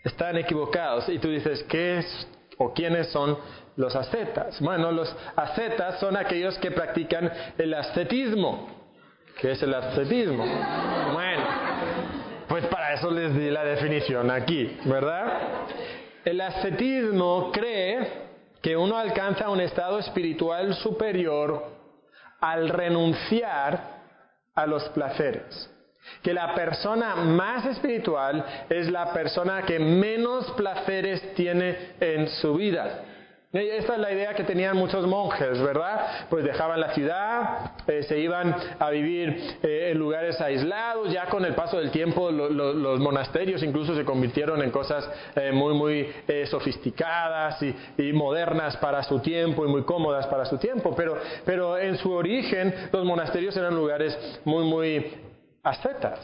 están 0.03 0.37
equivocados 0.37 1.09
y 1.09 1.17
tú 1.19 1.29
dices, 1.29 1.63
¿qué 1.63 1.99
es 1.99 2.27
o 2.57 2.73
quiénes 2.73 3.07
son 3.07 3.37
los 3.75 3.95
ascetas? 3.95 4.59
Bueno, 4.61 4.91
los 4.91 5.15
ascetas 5.35 5.99
son 5.99 6.17
aquellos 6.17 6.57
que 6.59 6.71
practican 6.71 7.31
el 7.57 7.73
ascetismo. 7.73 8.69
¿Qué 9.39 9.51
es 9.51 9.63
el 9.63 9.73
ascetismo? 9.73 10.45
Bueno, 11.13 11.43
pues 12.47 12.65
para 12.67 12.93
eso 12.93 13.09
les 13.09 13.33
di 13.35 13.49
la 13.49 13.63
definición 13.63 14.29
aquí, 14.31 14.77
¿verdad? 14.85 15.39
El 16.25 16.41
ascetismo 16.41 17.51
cree 17.53 18.25
que 18.61 18.75
uno 18.75 18.97
alcanza 18.97 19.47
un 19.49 19.61
estado 19.61 19.99
espiritual 19.99 20.73
superior 20.73 21.67
al 22.41 22.67
renunciar 22.69 24.01
a 24.55 24.65
los 24.65 24.89
placeres. 24.89 25.69
Que 26.23 26.33
la 26.33 26.55
persona 26.55 27.15
más 27.15 27.65
espiritual 27.67 28.43
es 28.69 28.89
la 28.89 29.13
persona 29.13 29.63
que 29.63 29.77
menos 29.77 30.51
placeres 30.53 31.33
tiene 31.35 31.93
en 31.99 32.27
su 32.27 32.55
vida. 32.55 33.03
Esta 33.55 33.93
es 33.93 33.99
la 33.99 34.11
idea 34.11 34.33
que 34.33 34.43
tenían 34.43 34.75
muchos 34.75 35.07
monjes, 35.07 35.61
¿verdad? 35.61 36.27
Pues 36.29 36.43
dejaban 36.43 36.77
la 36.77 36.93
ciudad, 36.93 37.71
eh, 37.87 38.03
se 38.03 38.19
iban 38.19 38.53
a 38.77 38.89
vivir 38.89 39.59
eh, 39.63 39.91
en 39.91 39.97
lugares 39.97 40.41
aislados, 40.41 41.09
ya 41.13 41.27
con 41.27 41.45
el 41.45 41.55
paso 41.55 41.77
del 41.77 41.89
tiempo 41.89 42.31
los 42.31 42.99
monasterios 42.99 43.63
incluso 43.63 43.95
se 43.95 44.03
convirtieron 44.03 44.61
en 44.61 44.71
cosas 44.71 45.09
eh, 45.37 45.53
muy, 45.53 45.73
muy 45.73 46.11
sofisticadas 46.47 47.61
y, 47.63 47.73
y, 47.97 48.11
modernas 48.11 48.75
para 48.77 49.01
su 49.03 49.19
tiempo 49.19 49.65
y 49.65 49.69
muy 49.69 49.83
cómodas 49.83 50.27
para 50.27 50.43
su 50.43 50.57
tiempo, 50.57 50.93
pero, 50.93 51.17
pero 51.45 51.77
en 51.77 51.97
su 51.97 52.11
origen 52.11 52.73
los 52.91 53.05
monasterios 53.05 53.55
eran 53.55 53.73
lugares 53.73 54.17
muy, 54.43 54.65
muy 54.65 55.13
ascetas. 55.63 56.19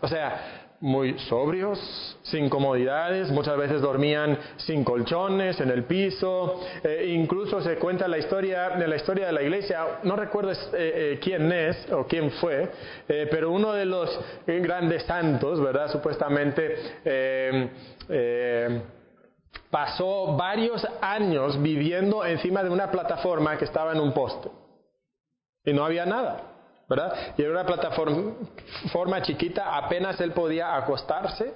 O 0.00 0.08
sea, 0.08 0.61
muy 0.82 1.16
sobrios, 1.20 2.18
sin 2.22 2.50
comodidades, 2.50 3.30
muchas 3.30 3.56
veces 3.56 3.80
dormían 3.80 4.36
sin 4.56 4.82
colchones, 4.82 5.60
en 5.60 5.70
el 5.70 5.84
piso, 5.84 6.60
eh, 6.82 7.14
incluso 7.16 7.60
se 7.60 7.76
cuenta 7.76 8.08
la 8.08 8.18
historia, 8.18 8.70
de 8.70 8.88
la 8.88 8.96
historia 8.96 9.26
de 9.26 9.32
la 9.32 9.42
iglesia, 9.42 10.00
no 10.02 10.16
recuerdo 10.16 10.50
eh, 10.50 10.56
eh, 10.72 11.20
quién 11.22 11.52
es 11.52 11.90
o 11.92 12.04
quién 12.08 12.32
fue, 12.32 12.68
pero 13.06 13.52
uno 13.52 13.72
de 13.72 13.84
los 13.84 14.18
grandes 14.46 15.04
santos, 15.04 15.60
¿verdad? 15.60 15.88
Supuestamente 15.90 16.76
pasó 19.70 20.36
varios 20.36 20.84
años 21.00 21.62
viviendo 21.62 22.24
encima 22.24 22.64
de 22.64 22.70
una 22.70 22.90
plataforma 22.90 23.56
que 23.56 23.66
estaba 23.66 23.92
en 23.92 24.00
un 24.00 24.12
poste 24.12 24.50
y 25.64 25.72
no 25.72 25.84
había 25.84 26.04
nada. 26.06 26.51
¿Verdad? 26.92 27.34
Y 27.38 27.42
era 27.42 27.52
una 27.52 27.64
plataforma 27.64 29.22
chiquita, 29.22 29.78
apenas 29.78 30.20
él 30.20 30.32
podía 30.32 30.76
acostarse 30.76 31.54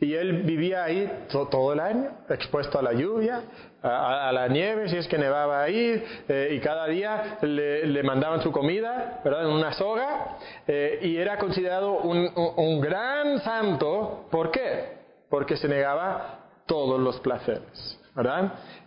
y 0.00 0.14
él 0.14 0.44
vivía 0.44 0.84
ahí 0.84 1.26
todo 1.28 1.74
el 1.74 1.80
año, 1.80 2.10
expuesto 2.30 2.78
a 2.78 2.82
la 2.82 2.94
lluvia, 2.94 3.42
a, 3.82 4.32
la 4.32 4.48
nieve, 4.48 4.88
si 4.88 4.96
es 4.96 5.06
que 5.08 5.18
nevaba 5.18 5.62
ahí, 5.62 6.02
eh, 6.26 6.48
y 6.52 6.60
cada 6.60 6.86
día 6.86 7.36
le, 7.42 8.02
mandaban 8.02 8.40
su 8.40 8.50
comida, 8.50 9.20
¿verdad? 9.22 9.44
En 9.44 9.50
una 9.50 9.74
soga, 9.74 10.38
eh, 10.66 11.00
y 11.02 11.18
era 11.18 11.36
considerado 11.36 11.98
un, 11.98 12.30
un 12.56 12.80
gran 12.80 13.38
santo. 13.40 14.26
¿Por 14.30 14.50
qué? 14.50 14.96
Porque 15.28 15.58
se 15.58 15.68
negaba 15.68 16.46
todos 16.64 16.98
los 16.98 17.20
placeres. 17.20 18.00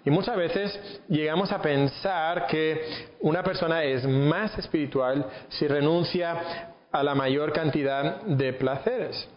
Y 0.05 0.09
muchas 0.09 0.35
veces 0.35 1.01
llegamos 1.07 1.51
a 1.51 1.61
pensar 1.61 2.47
que 2.47 2.81
una 3.19 3.43
persona 3.43 3.83
es 3.83 4.03
más 4.07 4.57
espiritual 4.57 5.25
si 5.49 5.67
renuncia 5.67 6.71
a 6.91 7.03
la 7.03 7.13
mayor 7.13 7.53
cantidad 7.53 8.23
de 8.23 8.53
placeres. 8.53 9.29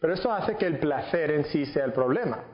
Pero 0.00 0.14
esto 0.14 0.30
hace 0.32 0.56
que 0.56 0.66
el 0.66 0.78
placer 0.78 1.32
en 1.32 1.44
sí 1.46 1.66
sea 1.66 1.84
el 1.84 1.92
problema. 1.92 2.44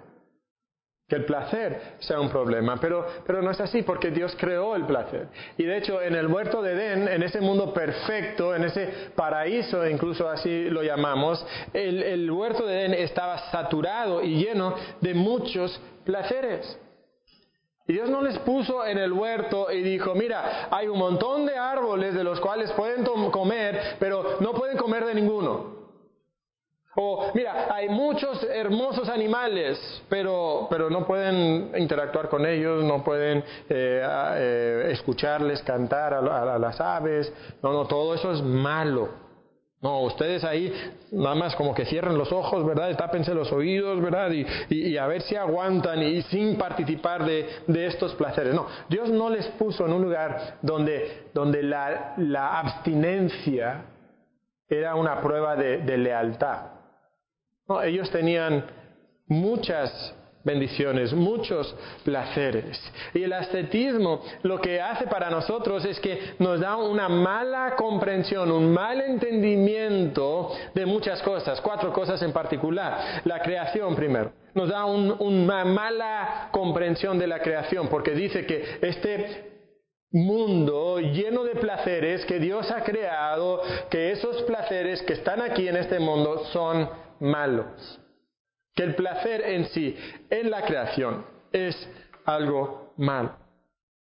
Que 1.06 1.16
el 1.16 1.26
placer 1.26 1.96
sea 1.98 2.18
un 2.18 2.30
problema. 2.30 2.78
Pero, 2.80 3.06
pero 3.26 3.42
no 3.42 3.50
es 3.50 3.60
así 3.60 3.82
porque 3.82 4.10
Dios 4.10 4.34
creó 4.38 4.74
el 4.74 4.86
placer. 4.86 5.28
Y 5.58 5.64
de 5.64 5.76
hecho 5.76 6.00
en 6.00 6.14
el 6.14 6.26
huerto 6.28 6.62
de 6.62 6.72
Edén, 6.72 7.08
en 7.08 7.22
ese 7.22 7.42
mundo 7.42 7.74
perfecto, 7.74 8.54
en 8.54 8.64
ese 8.64 9.10
paraíso, 9.14 9.86
incluso 9.86 10.28
así 10.28 10.70
lo 10.70 10.82
llamamos, 10.82 11.46
el, 11.74 12.02
el 12.02 12.30
huerto 12.30 12.66
de 12.66 12.80
Edén 12.80 12.94
estaba 12.94 13.36
saturado 13.50 14.22
y 14.22 14.42
lleno 14.42 14.74
de 15.02 15.12
muchos 15.12 15.78
placeres. 16.04 16.80
Y 17.88 17.92
Dios 17.92 18.10
no 18.10 18.20
les 18.20 18.38
puso 18.40 18.84
en 18.84 18.98
el 18.98 19.12
huerto 19.12 19.70
y 19.70 19.82
dijo, 19.82 20.14
mira, 20.14 20.68
hay 20.70 20.88
un 20.88 20.98
montón 20.98 21.46
de 21.46 21.56
árboles 21.56 22.14
de 22.14 22.24
los 22.24 22.40
cuales 22.40 22.72
pueden 22.72 23.04
comer, 23.30 23.96
pero 24.00 24.38
no 24.40 24.52
pueden 24.54 24.76
comer 24.76 25.04
de 25.04 25.14
ninguno. 25.14 25.76
O, 26.98 27.30
mira, 27.34 27.68
hay 27.72 27.90
muchos 27.90 28.42
hermosos 28.42 29.08
animales, 29.10 30.02
pero, 30.08 30.66
pero 30.70 30.88
no 30.88 31.06
pueden 31.06 31.70
interactuar 31.76 32.30
con 32.30 32.46
ellos, 32.46 32.82
no 32.84 33.04
pueden 33.04 33.44
eh, 33.68 34.02
eh, 34.08 34.88
escucharles 34.92 35.62
cantar 35.62 36.14
a 36.14 36.58
las 36.58 36.80
aves. 36.80 37.30
No, 37.62 37.72
no, 37.72 37.86
todo 37.86 38.14
eso 38.14 38.32
es 38.32 38.42
malo. 38.42 39.25
No, 39.82 40.00
ustedes 40.02 40.42
ahí 40.42 40.72
nada 41.12 41.34
más 41.34 41.54
como 41.54 41.74
que 41.74 41.84
cierren 41.84 42.16
los 42.16 42.32
ojos, 42.32 42.64
¿verdad? 42.64 42.88
Y 42.90 42.94
tápense 42.94 43.34
los 43.34 43.52
oídos, 43.52 44.00
¿verdad? 44.00 44.30
Y, 44.70 44.96
a 44.96 45.06
ver 45.06 45.20
si 45.22 45.36
aguantan 45.36 46.02
y 46.02 46.22
sin 46.22 46.56
participar 46.56 47.24
de, 47.24 47.86
estos 47.86 48.14
placeres. 48.14 48.54
No, 48.54 48.66
Dios 48.88 49.10
no 49.10 49.28
les 49.28 49.46
puso 49.48 49.84
en 49.84 49.92
un 49.92 50.02
lugar 50.02 50.58
donde, 50.62 51.28
donde 51.34 51.62
la, 51.62 52.14
la 52.16 52.58
abstinencia 52.58 53.84
era 54.68 54.94
una 54.94 55.20
prueba 55.20 55.56
de, 55.56 55.78
de 55.78 55.98
lealtad. 55.98 56.72
No, 57.68 57.82
ellos 57.82 58.10
tenían 58.10 58.64
muchas 59.26 60.14
bendiciones, 60.46 61.12
muchos 61.12 61.74
placeres. 62.04 62.80
Y 63.12 63.24
el 63.24 63.32
ascetismo 63.32 64.22
lo 64.42 64.60
que 64.60 64.80
hace 64.80 65.08
para 65.08 65.28
nosotros 65.28 65.84
es 65.84 65.98
que 65.98 66.34
nos 66.38 66.60
da 66.60 66.76
una 66.76 67.08
mala 67.08 67.74
comprensión, 67.76 68.52
un 68.52 68.72
mal 68.72 69.00
entendimiento 69.00 70.52
de 70.72 70.86
muchas 70.86 71.20
cosas, 71.22 71.60
cuatro 71.60 71.92
cosas 71.92 72.22
en 72.22 72.32
particular. 72.32 73.22
La 73.24 73.42
creación 73.42 73.96
primero. 73.96 74.32
Nos 74.54 74.68
da 74.70 74.84
una 74.86 75.64
mala 75.64 76.48
comprensión 76.52 77.18
de 77.18 77.26
la 77.26 77.40
creación 77.40 77.88
porque 77.88 78.12
dice 78.12 78.46
que 78.46 78.78
este 78.80 79.52
mundo 80.12 81.00
lleno 81.00 81.42
de 81.42 81.56
placeres 81.56 82.24
que 82.24 82.38
Dios 82.38 82.70
ha 82.70 82.84
creado, 82.84 83.60
que 83.90 84.12
esos 84.12 84.44
placeres 84.44 85.02
que 85.02 85.14
están 85.14 85.42
aquí 85.42 85.66
en 85.66 85.76
este 85.76 85.98
mundo 85.98 86.44
son 86.52 86.88
malos 87.18 88.00
que 88.76 88.84
el 88.84 88.94
placer 88.94 89.40
en 89.40 89.66
sí, 89.68 89.96
en 90.30 90.50
la 90.50 90.62
creación, 90.62 91.24
es 91.50 91.74
algo 92.26 92.92
malo. 92.98 93.34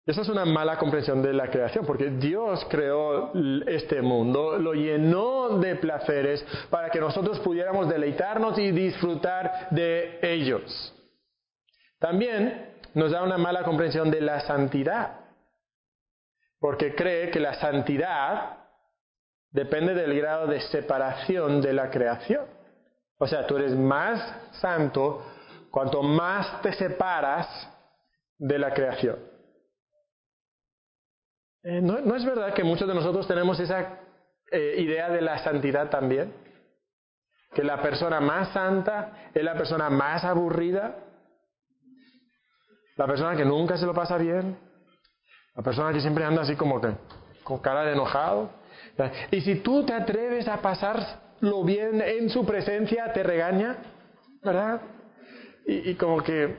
Esa 0.06 0.22
es 0.22 0.28
una 0.28 0.44
mala 0.44 0.78
comprensión 0.78 1.22
de 1.22 1.32
la 1.32 1.50
creación, 1.50 1.84
porque 1.84 2.10
Dios 2.10 2.66
creó 2.70 3.32
este 3.66 4.00
mundo, 4.00 4.56
lo 4.58 4.72
llenó 4.72 5.58
de 5.58 5.76
placeres 5.76 6.44
para 6.70 6.90
que 6.90 7.00
nosotros 7.00 7.38
pudiéramos 7.40 7.88
deleitarnos 7.88 8.58
y 8.58 8.70
disfrutar 8.70 9.68
de 9.70 10.18
ellos. 10.22 10.94
También 11.98 12.74
nos 12.94 13.10
da 13.10 13.22
una 13.22 13.38
mala 13.38 13.62
comprensión 13.62 14.10
de 14.10 14.20
la 14.20 14.40
santidad, 14.40 15.20
porque 16.58 16.94
cree 16.94 17.30
que 17.30 17.40
la 17.40 17.54
santidad 17.54 18.58
depende 19.50 19.94
del 19.94 20.16
grado 20.16 20.46
de 20.46 20.60
separación 20.60 21.60
de 21.60 21.72
la 21.72 21.90
creación. 21.90 22.59
O 23.22 23.26
sea, 23.26 23.46
tú 23.46 23.58
eres 23.58 23.76
más 23.76 24.34
santo 24.52 25.22
cuanto 25.70 26.02
más 26.02 26.62
te 26.62 26.72
separas 26.72 27.46
de 28.38 28.58
la 28.58 28.72
creación. 28.72 29.16
Eh, 31.62 31.82
¿no, 31.82 32.16
es 32.16 32.24
verdad 32.24 32.54
que 32.54 32.64
muchos 32.64 32.88
de 32.88 32.94
nosotros 32.94 33.28
tenemos 33.28 33.60
esa 33.60 33.98
eh, 34.50 34.76
idea 34.78 35.10
de 35.10 35.20
la 35.20 35.38
santidad 35.44 35.90
también? 35.90 36.32
Que 37.52 37.62
la 37.62 37.82
persona 37.82 38.20
más 38.20 38.54
santa 38.54 39.30
es 39.34 39.44
la 39.44 39.54
persona 39.54 39.90
más 39.90 40.24
aburrida, 40.24 40.96
la 42.96 43.06
persona 43.06 43.36
que 43.36 43.44
nunca 43.44 43.76
se 43.76 43.84
lo 43.84 43.92
pasa 43.92 44.16
bien, 44.16 44.56
la 45.54 45.62
persona 45.62 45.92
que 45.92 46.00
siempre 46.00 46.24
anda 46.24 46.40
así 46.40 46.56
como 46.56 46.80
que 46.80 46.94
con 47.44 47.58
cara 47.58 47.84
de 47.84 47.92
enojado. 47.92 48.50
Y 49.30 49.42
si 49.42 49.56
tú 49.56 49.84
te 49.84 49.92
atreves 49.92 50.48
a 50.48 50.62
pasarlo 51.40 51.64
bien 51.64 52.00
en 52.00 52.28
su 52.30 52.44
presencia, 52.44 53.12
te 53.12 53.22
regaña, 53.22 53.76
¿verdad? 54.42 54.80
Y, 55.66 55.94
como 55.94 56.22
que, 56.22 56.56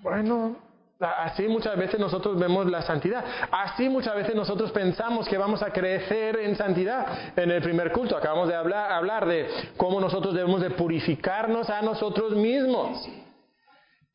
bueno, 0.00 0.56
Así 0.98 1.46
muchas 1.46 1.76
veces 1.76 2.00
nosotros 2.00 2.38
vemos 2.38 2.64
la 2.70 2.80
santidad. 2.80 3.22
Así 3.50 3.86
muchas 3.86 4.14
veces 4.14 4.34
nosotros 4.34 4.72
pensamos 4.72 5.28
que 5.28 5.36
vamos 5.36 5.62
a 5.62 5.70
crecer 5.70 6.38
en 6.38 6.56
santidad. 6.56 7.36
En 7.36 7.50
el 7.50 7.60
primer 7.60 7.92
culto 7.92 8.16
acabamos 8.16 8.48
de 8.48 8.54
hablar, 8.54 8.92
hablar 8.92 9.26
de 9.26 9.46
cómo 9.76 10.00
nosotros 10.00 10.32
debemos 10.32 10.62
de 10.62 10.70
purificarnos 10.70 11.68
a 11.68 11.82
nosotros 11.82 12.34
mismos. 12.34 13.06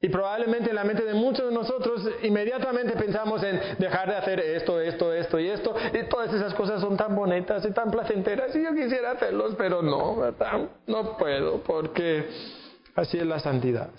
Y 0.04 0.10
probablemente 0.10 0.70
en 0.70 0.76
la 0.76 0.84
mente 0.84 1.06
de 1.06 1.14
muchos 1.14 1.48
de 1.48 1.54
nosotros 1.54 2.10
inmediatamente 2.24 2.94
pensamos 2.94 3.44
en 3.44 3.60
dejar 3.78 4.10
de 4.10 4.16
hacer 4.16 4.40
esto, 4.40 4.82
esto, 4.82 5.14
esto 5.14 5.40
y 5.40 5.48
esto. 5.48 5.76
Y 5.94 6.10
todas 6.10 6.34
esas 6.34 6.56
cosas 6.56 6.82
son 6.82 6.98
tan 6.98 7.16
bonitas 7.16 7.64
y 7.66 7.72
tan 7.72 7.92
placenteras 7.92 8.56
y 8.56 8.64
yo 8.64 8.74
quisiera 8.74 9.12
hacerlos, 9.12 9.54
pero 9.56 9.84
no, 9.84 10.16
¿verdad? 10.16 10.70
No 10.88 11.18
puedo 11.18 11.62
porque 11.62 12.26
así 12.96 13.20
es 13.20 13.28
la 13.28 13.40
santidad. 13.40 13.90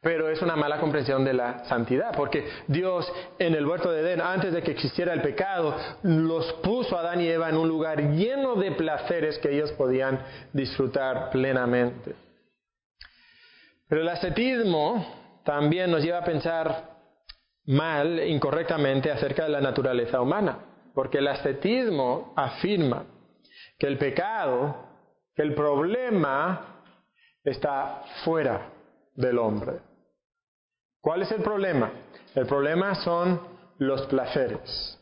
Pero 0.00 0.30
es 0.30 0.40
una 0.40 0.56
mala 0.56 0.80
comprensión 0.80 1.22
de 1.26 1.34
la 1.34 1.66
santidad, 1.66 2.16
porque 2.16 2.48
Dios 2.66 3.12
en 3.38 3.54
el 3.54 3.66
huerto 3.66 3.92
de 3.92 4.00
Edén, 4.00 4.22
antes 4.22 4.54
de 4.54 4.62
que 4.62 4.70
existiera 4.70 5.12
el 5.12 5.20
pecado, 5.20 5.76
los 6.02 6.50
puso 6.54 6.96
a 6.96 7.00
Adán 7.00 7.20
y 7.20 7.28
Eva 7.28 7.50
en 7.50 7.58
un 7.58 7.68
lugar 7.68 8.00
lleno 8.12 8.54
de 8.54 8.72
placeres 8.72 9.38
que 9.38 9.50
ellos 9.50 9.72
podían 9.72 10.18
disfrutar 10.54 11.28
plenamente. 11.28 12.14
Pero 13.90 14.02
el 14.02 14.08
ascetismo 14.08 15.04
también 15.44 15.90
nos 15.90 16.04
lleva 16.04 16.18
a 16.18 16.24
pensar 16.24 16.90
mal, 17.66 18.20
incorrectamente, 18.20 19.10
acerca 19.10 19.42
de 19.42 19.50
la 19.50 19.60
naturaleza 19.60 20.20
humana, 20.20 20.60
porque 20.94 21.18
el 21.18 21.26
ascetismo 21.26 22.32
afirma 22.36 23.04
que 23.76 23.88
el 23.88 23.98
pecado, 23.98 24.76
que 25.34 25.42
el 25.42 25.56
problema 25.56 26.84
está 27.42 28.04
fuera 28.24 28.70
del 29.16 29.36
hombre. 29.38 29.80
¿Cuál 31.00 31.22
es 31.22 31.32
el 31.32 31.42
problema? 31.42 31.90
El 32.36 32.46
problema 32.46 32.94
son 32.94 33.40
los 33.78 34.06
placeres. 34.06 35.00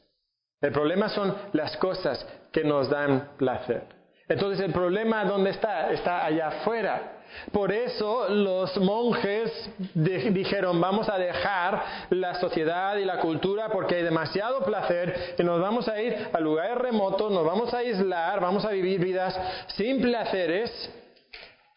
El 0.62 0.72
problema 0.72 1.10
son 1.10 1.36
las 1.52 1.76
cosas 1.76 2.26
que 2.50 2.64
nos 2.64 2.88
dan 2.88 3.32
placer. 3.36 3.82
Entonces 4.28 4.64
el 4.64 4.72
problema 4.72 5.26
¿dónde 5.26 5.50
está? 5.50 5.90
Está 5.92 6.24
allá 6.24 6.48
afuera. 6.48 7.17
Por 7.52 7.72
eso 7.72 8.28
los 8.28 8.76
monjes 8.78 9.70
dijeron, 9.94 10.80
vamos 10.80 11.08
a 11.08 11.18
dejar 11.18 11.82
la 12.10 12.34
sociedad 12.40 12.96
y 12.96 13.04
la 13.04 13.20
cultura 13.20 13.68
porque 13.70 13.96
hay 13.96 14.02
demasiado 14.02 14.64
placer 14.64 15.34
y 15.38 15.42
nos 15.42 15.60
vamos 15.60 15.88
a 15.88 16.00
ir 16.00 16.16
a 16.32 16.40
lugares 16.40 16.76
remotos, 16.76 17.32
nos 17.32 17.44
vamos 17.44 17.72
a 17.74 17.78
aislar, 17.78 18.40
vamos 18.40 18.64
a 18.64 18.70
vivir 18.70 19.00
vidas 19.00 19.38
sin 19.68 20.00
placeres 20.00 20.90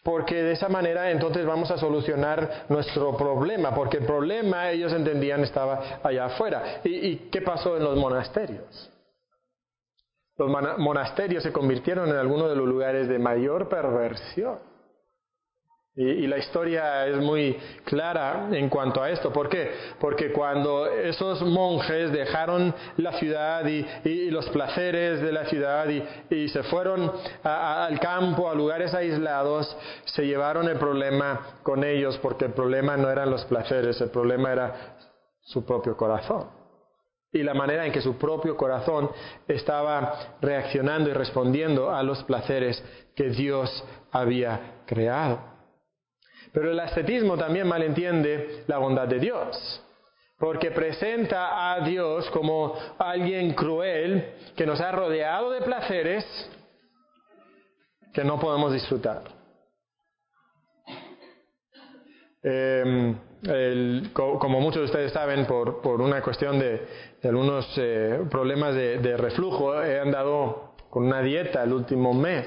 porque 0.03 0.41
de 0.41 0.53
esa 0.53 0.67
manera 0.67 1.11
entonces 1.11 1.45
vamos 1.45 1.69
a 1.69 1.77
solucionar 1.77 2.65
nuestro 2.69 3.15
problema, 3.15 3.73
porque 3.75 3.97
el 3.97 4.05
problema 4.05 4.71
ellos 4.71 4.91
entendían 4.93 5.41
estaba 5.41 5.99
allá 6.01 6.25
afuera. 6.25 6.81
¿Y, 6.83 7.07
y 7.07 7.15
qué 7.31 7.41
pasó 7.41 7.77
en 7.77 7.83
los 7.83 7.97
monasterios? 7.97 8.91
Los 10.37 10.49
monasterios 10.79 11.43
se 11.43 11.51
convirtieron 11.51 12.09
en 12.09 12.15
algunos 12.15 12.49
de 12.49 12.55
los 12.55 12.67
lugares 12.67 13.07
de 13.07 13.19
mayor 13.19 13.69
perversión. 13.69 14.70
Y, 15.93 16.25
la 16.25 16.37
historia 16.37 17.05
es 17.05 17.17
muy 17.17 17.57
clara 17.83 18.47
en 18.51 18.69
cuanto 18.69 19.03
a 19.03 19.09
esto. 19.09 19.33
¿Por 19.33 19.49
qué? 19.49 19.71
Porque 19.99 20.31
cuando 20.31 20.87
esos 20.87 21.41
monjes 21.41 22.13
dejaron 22.13 22.73
la 22.95 23.11
ciudad 23.13 23.65
y, 23.65 24.31
los 24.31 24.47
placeres 24.49 25.21
de 25.21 25.31
la 25.33 25.45
ciudad 25.45 25.87
y, 26.29 26.47
se 26.47 26.63
fueron 26.63 27.11
al 27.43 27.99
campo, 27.99 28.49
a 28.49 28.55
lugares 28.55 28.93
aislados, 28.93 29.75
se 30.05 30.25
llevaron 30.25 30.69
el 30.69 30.77
problema 30.77 31.57
con 31.61 31.83
ellos 31.83 32.17
porque 32.19 32.45
el 32.45 32.53
problema 32.53 32.95
no 32.95 33.09
eran 33.09 33.29
los 33.29 33.43
placeres, 33.45 33.99
el 33.99 34.11
problema 34.11 34.53
era 34.53 34.95
su 35.41 35.65
propio 35.65 35.97
corazón. 35.97 36.47
Y 37.33 37.43
la 37.43 37.53
manera 37.53 37.85
en 37.85 37.91
que 37.91 38.01
su 38.01 38.17
propio 38.17 38.55
corazón 38.55 39.09
estaba 39.45 40.37
reaccionando 40.41 41.09
y 41.09 41.13
respondiendo 41.13 41.91
a 41.91 42.01
los 42.01 42.23
placeres 42.23 42.81
que 43.13 43.29
Dios 43.29 43.83
había 44.11 44.83
creado. 44.85 45.50
Pero 46.53 46.71
el 46.71 46.79
ascetismo 46.79 47.37
también 47.37 47.67
malentiende 47.67 48.63
la 48.67 48.77
bondad 48.77 49.07
de 49.07 49.19
Dios, 49.19 49.83
porque 50.37 50.71
presenta 50.71 51.73
a 51.73 51.79
Dios 51.81 52.29
como 52.31 52.75
alguien 52.97 53.53
cruel 53.53 54.33
que 54.55 54.65
nos 54.65 54.81
ha 54.81 54.91
rodeado 54.91 55.51
de 55.51 55.61
placeres 55.61 56.25
que 58.13 58.23
no 58.23 58.37
podemos 58.39 58.73
disfrutar. 58.73 59.21
Em, 62.43 63.15
como 64.13 64.59
muchos 64.59 64.81
de 64.81 64.85
ustedes 64.85 65.13
saben, 65.13 65.45
por, 65.45 66.01
una 66.01 66.21
cuestión 66.21 66.59
de, 66.59 66.85
algunos 67.23 67.71
eh, 67.77 68.19
problemas 68.29 68.75
de, 68.75 68.97
de, 68.97 69.15
reflujo, 69.15 69.81
he 69.81 69.99
andado 69.99 70.73
con 70.89 71.05
una 71.05 71.21
dieta 71.21 71.63
el 71.63 71.71
último 71.71 72.13
mes. 72.13 72.45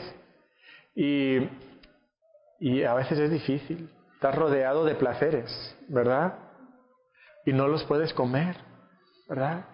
Y 0.94 1.38
y 2.64 2.82
a 2.82 2.94
veces 2.94 3.18
es 3.18 3.30
difícil. 3.30 3.90
Estás 4.24 4.40
rodeado 4.40 4.86
de 4.86 4.94
placeres, 4.94 5.76
¿verdad? 5.86 6.32
Y 7.44 7.52
no 7.52 7.68
los 7.68 7.84
puedes 7.84 8.14
comer, 8.14 8.56
¿verdad? 9.28 9.66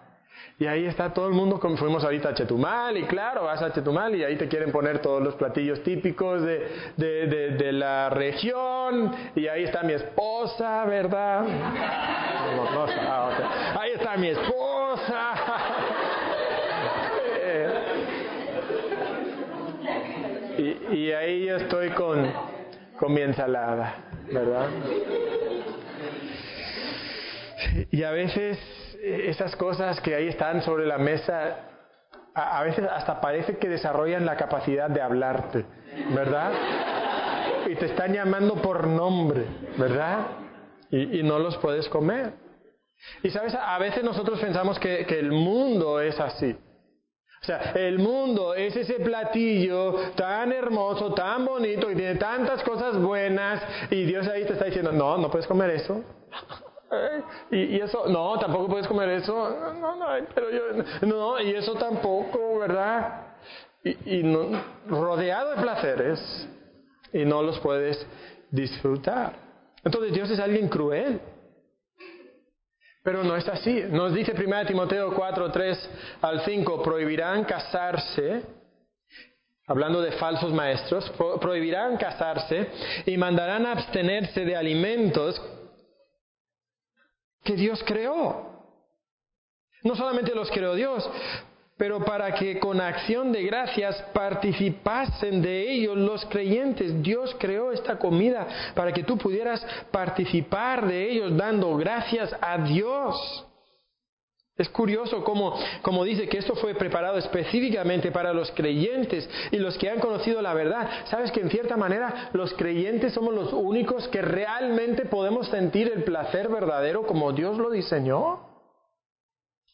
Y 0.59 0.67
ahí 0.67 0.85
está 0.87 1.13
todo 1.13 1.29
el 1.29 1.33
mundo, 1.33 1.57
como 1.57 1.77
fuimos 1.77 2.03
ahorita 2.03 2.27
a 2.27 2.33
Chetumal, 2.33 2.97
y 2.97 3.03
claro, 3.03 3.45
vas 3.45 3.61
a 3.61 3.71
Chetumal 3.71 4.13
y 4.13 4.25
ahí 4.25 4.35
te 4.35 4.49
quieren 4.49 4.73
poner 4.73 4.99
todos 4.99 5.23
los 5.23 5.35
platillos 5.35 5.81
típicos 5.83 6.41
de, 6.41 6.67
de, 6.97 7.71
la 7.71 8.09
región, 8.09 9.15
y 9.37 9.47
ahí 9.47 9.63
está 9.63 9.83
mi 9.83 9.93
esposa, 9.93 10.83
¿verdad? 10.83 11.45
Ah, 13.07 13.29
ahí 13.79 13.91
está 13.91 14.17
mi 14.17 14.27
esposa. 14.27 15.33
y, 20.57 20.95
y 20.97 21.11
ahí 21.13 21.45
yo 21.45 21.55
estoy 21.55 21.91
con, 21.91 22.29
con 22.99 23.13
mi 23.13 23.21
ensalada, 23.21 24.10
¿verdad? 24.31 24.69
Y 27.91 28.03
a 28.03 28.11
veces 28.11 28.57
esas 29.01 29.55
cosas 29.55 29.99
que 30.01 30.15
ahí 30.15 30.27
están 30.27 30.61
sobre 30.61 30.85
la 30.85 30.97
mesa, 30.97 31.57
a, 32.33 32.63
veces 32.63 32.85
hasta 32.89 33.19
parece 33.21 33.57
que 33.57 33.69
desarrollan 33.69 34.25
la 34.25 34.37
capacidad 34.37 34.89
de 34.89 35.01
hablarte, 35.01 35.65
¿verdad? 36.13 36.51
Y 37.69 37.75
te 37.75 37.85
están 37.85 38.13
llamando 38.13 38.55
por 38.55 38.87
nombre, 38.87 39.45
¿verdad? 39.77 40.27
Y, 40.89 41.23
no 41.23 41.39
los 41.39 41.57
puedes 41.57 41.87
comer. 41.87 42.33
Y 43.23 43.29
sabes, 43.29 43.55
a 43.55 43.77
veces 43.79 44.03
nosotros 44.03 44.39
pensamos 44.39 44.77
que 44.79 45.05
el 45.19 45.31
mundo 45.31 46.01
es 46.01 46.19
así. 46.19 46.55
O 47.41 47.45
sea, 47.45 47.71
el 47.73 47.97
mundo 47.97 48.53
es 48.53 48.75
ese 48.75 48.99
platillo 48.99 49.95
tan 50.15 50.51
hermoso, 50.51 51.11
tan 51.15 51.43
bonito, 51.43 51.87
que 51.87 51.95
tiene 51.95 52.15
tantas 52.15 52.61
cosas 52.61 53.01
buenas, 53.01 53.63
y 53.89 54.03
Dios 54.03 54.27
ahí 54.27 54.45
te 54.45 54.53
está 54.53 54.65
diciendo, 54.65 54.91
no, 54.91 55.17
no 55.17 55.31
puedes 55.31 55.47
comer 55.47 55.71
eso. 55.71 56.03
y, 57.51 57.79
eso, 57.79 58.05
no, 58.09 58.37
tampoco 58.37 58.67
puedes 58.67 58.87
comer 58.87 59.09
eso. 59.09 59.33
No, 59.79 59.95
no, 59.95 60.05
pero 60.35 60.51
yo, 60.51 60.61
no, 61.07 61.41
y 61.41 61.55
eso 61.55 61.73
tampoco, 61.73 62.59
¿verdad? 62.59 63.33
Y, 63.83 64.19
y 64.19 64.23
no, 64.23 64.61
rodeado 64.87 65.55
de 65.55 65.61
placeres, 65.63 66.47
y 67.11 67.25
no 67.25 67.41
los 67.41 67.59
puedes 67.59 68.05
disfrutar. 68.51 69.33
Entonces 69.83 70.13
Dios 70.13 70.29
es 70.29 70.39
alguien 70.39 70.67
cruel. 70.69 71.19
Pero 73.03 73.23
no 73.23 73.35
es 73.35 73.47
así. 73.47 73.83
Nos 73.89 74.13
dice 74.13 74.33
1 74.33 74.65
Timoteo 74.65 75.13
4, 75.13 75.51
3 75.51 75.89
al 76.21 76.41
5, 76.45 76.83
prohibirán 76.83 77.43
casarse, 77.45 78.43
hablando 79.65 80.01
de 80.01 80.11
falsos 80.13 80.53
maestros, 80.53 81.11
prohibirán 81.39 81.97
casarse 81.97 82.69
y 83.05 83.17
mandarán 83.17 83.65
abstenerse 83.65 84.45
de 84.45 84.55
alimentos 84.55 85.41
que 87.43 87.53
Dios 87.53 87.83
creó. 87.85 88.49
No 89.83 89.95
solamente 89.95 90.35
los 90.35 90.51
creó 90.51 90.75
Dios, 90.75 91.09
pero 91.81 91.99
para 92.05 92.35
que 92.35 92.59
con 92.59 92.79
acción 92.79 93.31
de 93.31 93.41
gracias 93.41 93.99
participasen 94.13 95.41
de 95.41 95.71
ellos 95.71 95.97
los 95.97 96.23
creyentes. 96.25 97.01
Dios 97.01 97.35
creó 97.39 97.71
esta 97.71 97.97
comida 97.97 98.47
para 98.75 98.93
que 98.93 99.01
tú 99.01 99.17
pudieras 99.17 99.65
participar 99.89 100.85
de 100.85 101.09
ellos 101.09 101.35
dando 101.35 101.75
gracias 101.77 102.35
a 102.39 102.59
Dios. 102.59 103.47
Es 104.55 104.69
curioso 104.69 105.23
cómo, 105.23 105.57
como 105.81 106.03
dice 106.03 106.29
que 106.29 106.37
esto 106.37 106.53
fue 106.53 106.75
preparado 106.75 107.17
específicamente 107.17 108.11
para 108.11 108.31
los 108.31 108.51
creyentes 108.51 109.27
y 109.49 109.57
los 109.57 109.75
que 109.79 109.89
han 109.89 109.99
conocido 109.99 110.39
la 110.39 110.53
verdad. 110.53 110.87
Sabes 111.05 111.31
que 111.31 111.39
en 111.39 111.49
cierta 111.49 111.77
manera 111.77 112.29
los 112.33 112.53
creyentes 112.53 113.11
somos 113.11 113.33
los 113.33 113.53
únicos 113.53 114.07
que 114.09 114.21
realmente 114.21 115.05
podemos 115.05 115.47
sentir 115.47 115.91
el 115.91 116.03
placer 116.03 116.47
verdadero 116.47 117.07
como 117.07 117.31
Dios 117.31 117.57
lo 117.57 117.71
diseñó. 117.71 118.51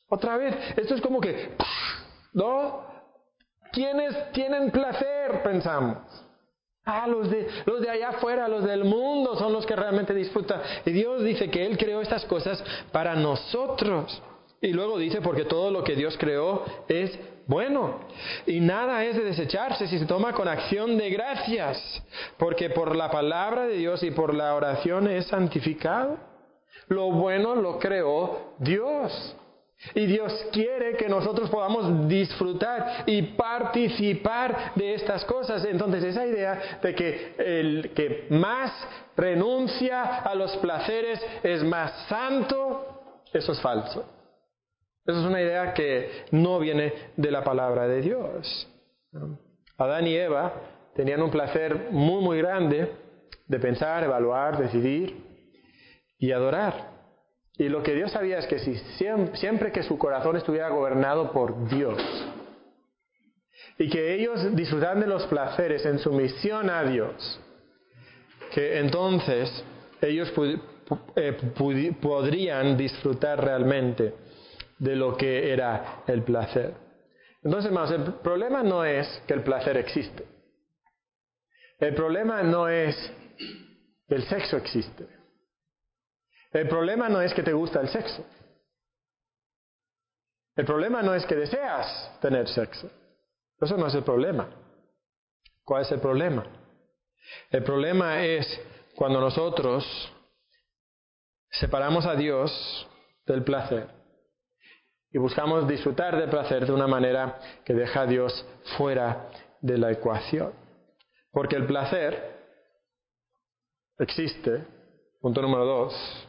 Otra 0.10 0.38
vez, 0.38 0.56
esto 0.78 0.96
es 0.96 1.02
como 1.02 1.20
que, 1.20 1.50
¿no? 2.38 2.86
¿Quiénes 3.71 4.32
tienen 4.32 4.69
placer? 4.69 5.41
Pensamos. 5.43 5.97
Ah, 6.86 7.08
los 7.08 7.30
de, 7.30 7.47
los 7.65 7.82
de 7.82 7.89
allá 7.89 8.10
afuera, 8.10 8.47
los 8.47 8.63
del 8.63 8.86
mundo 8.86 9.36
son 9.36 9.52
los 9.52 9.65
que 9.65 9.76
realmente 9.76 10.13
disfrutan. 10.13 10.62
Y 10.86 10.91
Dios 10.91 11.23
dice 11.23 11.50
que 11.50 11.65
Él 11.65 11.78
creó 11.78 12.00
estas 12.00 12.23
cosas 12.26 12.63
para 12.91 13.15
nosotros. 13.15 14.21
Y 14.62 14.71
luego 14.71 14.97
dice, 14.97 15.19
porque 15.21 15.45
todo 15.45 15.71
lo 15.71 15.84
que 15.84 15.95
Dios 15.95 16.15
creó 16.17 16.63
es 16.88 17.19
bueno. 17.47 18.02
Y 18.45 18.60
nada 18.60 19.04
es 19.04 19.17
de 19.17 19.23
desecharse 19.23 19.88
si 19.88 19.97
se 19.97 20.06
toma 20.06 20.34
con 20.34 20.47
acción 20.47 20.95
de 20.95 21.10
gracias. 21.10 22.04
Porque 22.38 22.69
por 22.69 22.95
la 22.95 23.10
palabra 23.10 23.65
de 23.65 23.78
Dios 23.78 24.04
y 24.04 24.12
por 24.12 24.34
la 24.34 24.54
oración 24.54 25.08
es 25.08 25.26
santificado. 25.26 26.17
Lo 26.88 27.12
bueno 27.12 27.56
lo 27.56 27.80
creó 27.80 28.54
Dios. 28.60 29.37
Y 29.94 30.08
Dios 30.08 30.34
quiere 30.52 30.98
que 30.98 31.08
nosotros 31.08 31.50
podamos 31.50 32.08
disfrutar 32.08 33.04
y 33.06 33.22
participar 33.22 34.74
de 34.76 34.96
estas 34.96 35.24
cosas. 35.26 35.63
Entonces 35.66 36.04
esa 36.04 36.26
idea 36.26 36.80
de 36.82 36.96
que 36.96 37.36
el 37.38 37.92
que 37.94 38.28
más 38.32 38.72
renuncia 39.16 40.18
a 40.18 40.34
los 40.34 40.58
placeres 40.58 41.24
es 41.44 41.63
más 41.63 41.92
santo, 42.08 43.24
eso 43.32 43.52
es 43.52 43.62
falso. 43.62 44.06
Eso 45.06 45.20
es 45.20 45.26
una 45.26 45.42
idea 45.42 45.74
que 45.74 46.26
no 46.32 46.60
viene 46.60 46.92
de 47.16 47.32
la 47.32 47.44
palabra 47.44 47.88
de 47.88 48.02
Dios. 48.02 48.68
Adán 49.78 50.08
y 50.08 50.16
Eva 50.16 50.54
tenían 50.96 51.22
un 51.22 51.30
placer 51.32 51.90
muy, 51.92 52.24
muy 52.24 52.40
grande 52.40 52.92
de 53.48 53.60
pensar, 53.60 54.04
evaluar, 54.04 54.58
decidir 54.58 55.24
y 56.18 56.32
adorar. 56.32 56.96
Y 57.58 57.70
lo 57.70 57.82
que 57.82 57.96
Dios 57.96 58.12
sabía 58.12 58.38
es 58.38 58.46
que 58.46 58.60
si 58.60 58.76
siempre, 59.36 59.72
que 59.72 59.82
su 59.84 59.98
corazón 59.98 60.36
estuviera 60.36 60.70
gobernado 60.70 61.32
por 61.32 61.67
Dios 61.67 61.98
y 63.80 63.89
que 63.89 64.13
ellos 64.13 64.56
disfrutaran 64.56 65.00
de 65.00 65.08
los 65.08 65.26
placeres 65.26 65.86
en 65.86 65.98
su 65.98 66.12
misión 66.12 66.70
a 66.70 66.84
Dios, 66.84 67.39
que 68.54 68.78
entonces 68.78 69.63
ellos 70.02 70.32
eh, 71.15 71.38
podrían 72.00 72.78
disfrutar 72.78 73.43
realmente 73.43 74.13
de 74.78 74.96
lo 74.96 75.17
que 75.17 75.52
era 75.52 76.04
el 76.06 76.22
placer. 76.22 76.74
Entonces, 77.43 77.70
hermanos, 77.70 77.91
el 77.91 78.13
problema 78.15 78.62
no 78.62 78.86
es 78.86 79.08
que 79.28 79.34
el 79.34 79.41
placer 79.41 79.78
existe. 79.78 80.26
El 81.80 81.96
problema 81.96 82.43
no 82.43 82.67
es 82.67 82.96
que 84.08 84.15
el 84.15 84.24
sexo 84.24 84.58
existe. 84.58 85.16
El 86.51 86.67
problema 86.67 87.10
no 87.10 87.21
es 87.21 87.33
que 87.33 87.43
te 87.43 87.53
gusta 87.53 87.81
el 87.81 87.89
sexo. 87.89 88.25
El 90.55 90.65
problema 90.65 91.01
no 91.03 91.13
es 91.13 91.25
que 91.25 91.36
deseas 91.36 92.19
tener 92.19 92.47
sexo. 92.47 92.89
Eso 93.60 93.77
no 93.77 93.88
es 93.88 93.95
el 93.95 94.03
problema. 94.03 94.49
¿Cuál 95.63 95.83
es 95.83 95.91
el 95.91 95.99
problema? 95.99 96.45
El 97.51 97.63
problema 97.63 98.23
es 98.23 98.60
cuando 98.95 99.19
nosotros 99.19 99.86
separamos 101.51 102.05
a 102.05 102.15
Dios 102.15 102.88
del 103.25 103.43
placer 103.43 103.88
y 105.12 105.17
buscamos 105.17 105.67
disfrutar 105.67 106.17
del 106.17 106.29
placer 106.29 106.65
de 106.65 106.73
una 106.73 106.88
manera 106.88 107.39
que 107.63 107.73
deja 107.73 108.01
a 108.01 108.05
Dios 108.05 108.45
fuera 108.77 109.29
de 109.62 109.77
la 109.77 109.91
ecuación. 109.91 110.53
Porque 111.31 111.55
el 111.55 111.65
placer 111.65 112.36
existe, 113.99 114.63
punto 115.21 115.41
número 115.41 115.65
dos, 115.65 116.27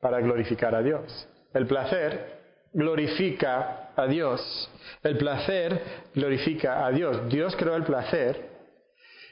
para 0.00 0.20
glorificar 0.20 0.74
a 0.74 0.82
Dios. 0.82 1.28
El 1.54 1.66
placer 1.66 2.38
glorifica 2.72 3.90
a 3.96 4.06
Dios. 4.06 4.70
El 5.02 5.16
placer 5.16 5.82
glorifica 6.14 6.86
a 6.86 6.90
Dios. 6.90 7.28
Dios 7.28 7.56
creó 7.56 7.76
el 7.76 7.84
placer. 7.84 8.48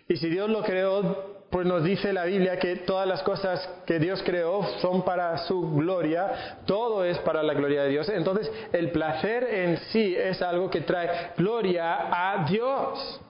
Y 0.09 0.17
si 0.17 0.29
Dios 0.29 0.49
lo 0.49 0.63
creó, 0.63 1.37
pues 1.51 1.67
nos 1.67 1.85
dice 1.85 2.13
la 2.13 2.25
Biblia 2.25 2.59
que 2.59 2.77
todas 2.77 3.07
las 3.07 3.23
cosas 3.23 3.67
que 3.87 3.99
Dios 3.99 4.23
creó 4.25 4.65
son 4.81 5.05
para 5.05 5.39
su 5.39 5.75
gloria, 5.75 6.59
todo 6.67 7.05
es 7.05 7.19
para 7.19 7.43
la 7.43 7.55
gloria 7.55 7.83
de 7.85 7.91
Dios. 7.91 8.09
Entonces, 8.09 8.51
el 8.73 8.91
placer 8.91 9.45
en 9.45 9.79
sí 9.93 10.15
es 10.17 10.43
algo 10.43 10.71
que 10.71 10.81
trae 10.81 11.33
gloria 11.37 12.09
a 12.11 12.45
Dios. 12.45 13.21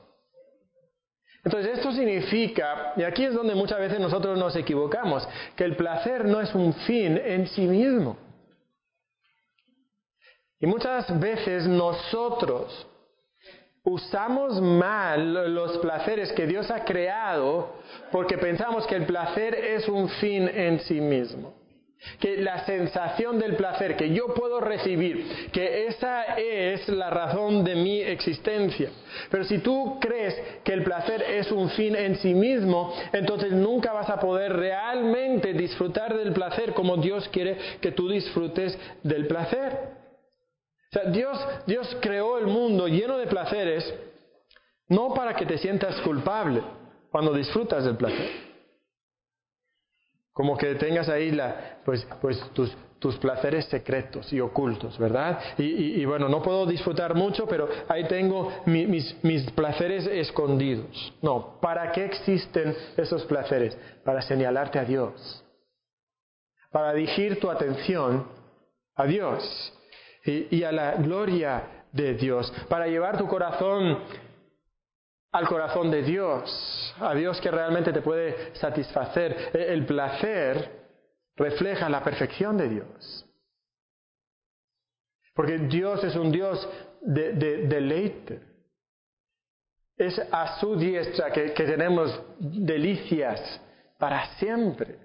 Entonces 1.47 1.79
esto 1.79 1.93
significa, 1.93 2.93
y 2.97 3.05
aquí 3.05 3.25
es 3.25 3.33
donde 3.33 3.55
muchas 3.55 3.79
veces 3.79 4.01
nosotros 4.01 4.37
nos 4.37 4.57
equivocamos, 4.57 5.29
que 5.55 5.63
el 5.63 5.77
placer 5.77 6.25
no 6.25 6.41
es 6.41 6.53
un 6.57 6.75
fin 6.75 7.17
en 7.25 7.47
sí 7.47 7.69
mismo. 7.69 8.17
Y 10.59 10.67
muchas 10.67 11.21
veces 11.21 11.69
nosotros 11.69 12.89
usamos 13.85 14.61
mal 14.61 15.55
los 15.55 15.79
placeres 15.79 16.33
que 16.33 16.49
Dios 16.49 16.69
ha 16.73 16.85
creado 16.85 17.77
porque 18.11 18.37
pensamos 18.39 18.85
que 18.89 18.97
el 18.97 19.07
placer 19.07 19.55
es 19.55 19.89
un 19.89 20.09
fin 20.09 20.49
en 20.49 20.81
sí 20.81 21.01
mismo 21.01 21.55
que 22.21 22.37
la 22.39 22.65
sensación 22.65 23.39
del 23.39 23.57
placer 23.57 23.97
que 23.97 24.11
yo 24.11 24.35
puedo 24.35 24.61
recibir, 24.61 25.51
que 25.53 25.87
esa 25.87 26.37
es 26.37 26.89
la 26.89 27.11
razón 27.11 27.65
de 27.65 27.75
mi 27.75 28.01
existencia. 28.01 28.91
Pero 29.31 29.45
si 29.45 29.59
tú 29.59 29.99
crees 30.01 30.35
que 30.65 30.73
el 30.73 30.83
placer 30.83 31.23
es 31.23 31.51
un 31.51 31.71
fin 31.71 31.97
en 31.97 32.17
sí 32.17 32.35
mismo, 32.35 32.95
entonces 33.13 33.53
nunca 33.53 33.93
vas 33.93 34.09
a 34.11 34.21
poder 34.21 34.53
realmente 34.55 35.53
disfrutar 35.53 36.17
del 36.17 36.33
placer 36.33 36.73
como 36.73 36.97
Dios 36.97 37.29
quiere 37.29 37.57
que 37.81 37.93
tú 37.93 38.09
disfrutes 38.09 38.79
del 39.03 39.27
placer. 39.27 40.07
O 40.91 40.93
sea, 40.93 41.11
Dios, 41.11 41.39
Dios 41.67 41.97
creó 42.01 42.39
el 42.39 42.47
mundo 42.47 42.89
lleno 42.89 43.19
de 43.19 43.27
placeres 43.27 43.93
no 44.89 45.15
para 45.15 45.35
que 45.35 45.47
te 45.47 45.59
sientas 45.59 46.01
culpable 46.03 46.63
cuando 47.11 47.33
disfrutas 47.33 47.85
del 47.85 47.97
placer. 47.97 48.46
Como 50.37 50.55
que 50.55 50.75
tengas 50.75 51.09
ahí 51.09 51.31
la, 51.31 51.79
pues, 51.83 52.07
pues 52.21 52.39
tus, 52.53 52.71
tus 52.99 53.17
placeres 53.17 53.65
secretos 53.71 54.31
y 54.35 54.39
ocultos, 54.39 54.99
¿verdad? 54.99 55.39
Y, 55.57 56.05
bueno, 56.05 56.29
no 56.29 56.43
puedo 56.43 56.67
disfrutar 56.67 57.15
mucho, 57.15 57.47
pero 57.47 57.67
ahí 57.89 58.05
tengo 58.05 58.53
mis, 58.67 59.17
mis 59.25 59.51
placeres 59.53 60.07
escondidos. 60.07 61.15
No, 61.23 61.59
¿para 61.59 61.91
qué 61.91 62.05
existen 62.05 62.77
esos 62.99 63.25
placeres? 63.25 63.79
Para 64.05 64.21
señalarte 64.21 64.79
a 64.79 64.85
Dios, 64.85 65.43
para 66.71 66.93
dirigir 66.93 67.41
tu 67.41 67.51
atención 67.51 68.29
a 68.95 69.07
Dios 69.07 69.73
y, 70.23 70.55
y 70.55 70.65
a 70.65 70.71
la 70.71 70.97
gloria 70.97 71.87
de 71.93 72.13
Dios, 72.13 72.53
para 72.69 72.89
llevar 72.89 73.17
tu 73.17 73.27
corazón 73.27 74.01
al 75.37 75.47
corazón 75.47 75.91
de 75.91 76.03
Dios, 76.03 76.95
a 76.99 77.15
Dios 77.15 77.39
que 77.43 77.51
realmente 77.51 77.93
te 77.93 78.01
puede 78.01 78.55
satisfacer. 78.55 79.51
E, 79.53 79.71
el 79.75 79.85
placer 79.85 80.71
refleja 81.37 81.91
la 81.91 82.03
perfección 82.03 82.57
de 82.57 82.69
Dios. 82.71 83.27
Porque 85.35 85.59
Dios 85.59 86.03
es 86.05 86.17
un 86.17 86.33
Dios 86.33 86.67
de, 87.03 87.33
deleite. 87.67 88.41
Es 89.99 90.19
a 90.33 90.59
su 90.59 90.75
diestra 90.77 91.31
que, 91.31 91.53
que 91.53 91.65
tenemos 91.65 92.19
delicias 92.39 93.61
para 93.99 94.25
siempre. 94.39 94.99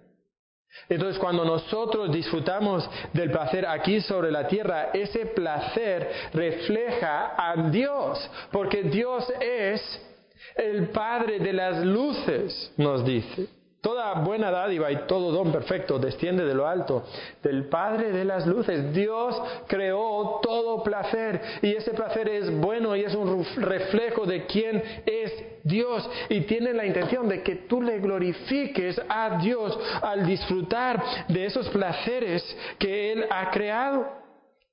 Entonces 0.87 1.19
cuando 1.19 1.43
nosotros 1.43 2.09
disfrutamos 2.09 2.89
del 3.11 3.31
placer 3.31 3.65
aquí 3.67 3.99
sobre 3.99 4.31
la 4.31 4.47
tierra, 4.47 4.91
ese 4.93 5.25
placer 5.25 6.09
refleja 6.33 7.35
a 7.37 7.69
Dios, 7.69 8.31
porque 8.53 8.83
Dios 8.83 9.29
es 9.41 10.07
el 10.55 10.89
Padre 10.89 11.39
de 11.39 11.53
las 11.53 11.85
luces, 11.85 12.73
nos 12.77 13.05
dice. 13.05 13.47
Toda 13.81 14.13
buena 14.13 14.51
dádiva 14.51 14.91
y 14.91 15.07
todo 15.07 15.31
don 15.31 15.51
perfecto 15.51 15.97
desciende 15.97 16.45
de 16.45 16.53
lo 16.53 16.67
alto, 16.67 17.03
del 17.41 17.67
Padre 17.67 18.11
de 18.11 18.23
las 18.23 18.45
luces. 18.45 18.93
Dios 18.93 19.35
creó 19.65 20.39
todo 20.43 20.83
placer 20.83 21.41
y 21.63 21.73
ese 21.73 21.91
placer 21.91 22.29
es 22.29 22.55
bueno 22.59 22.95
y 22.95 23.01
es 23.01 23.15
un 23.15 23.43
reflejo 23.57 24.27
de 24.27 24.45
quién 24.45 24.83
es 25.03 25.33
Dios 25.63 26.07
y 26.29 26.41
tiene 26.41 26.73
la 26.73 26.85
intención 26.85 27.27
de 27.27 27.41
que 27.41 27.55
tú 27.55 27.81
le 27.81 27.97
glorifiques 27.97 29.01
a 29.09 29.39
Dios 29.41 29.79
al 30.03 30.27
disfrutar 30.27 31.27
de 31.27 31.45
esos 31.47 31.67
placeres 31.69 32.43
que 32.77 33.13
Él 33.13 33.25
ha 33.31 33.49
creado. 33.49 34.07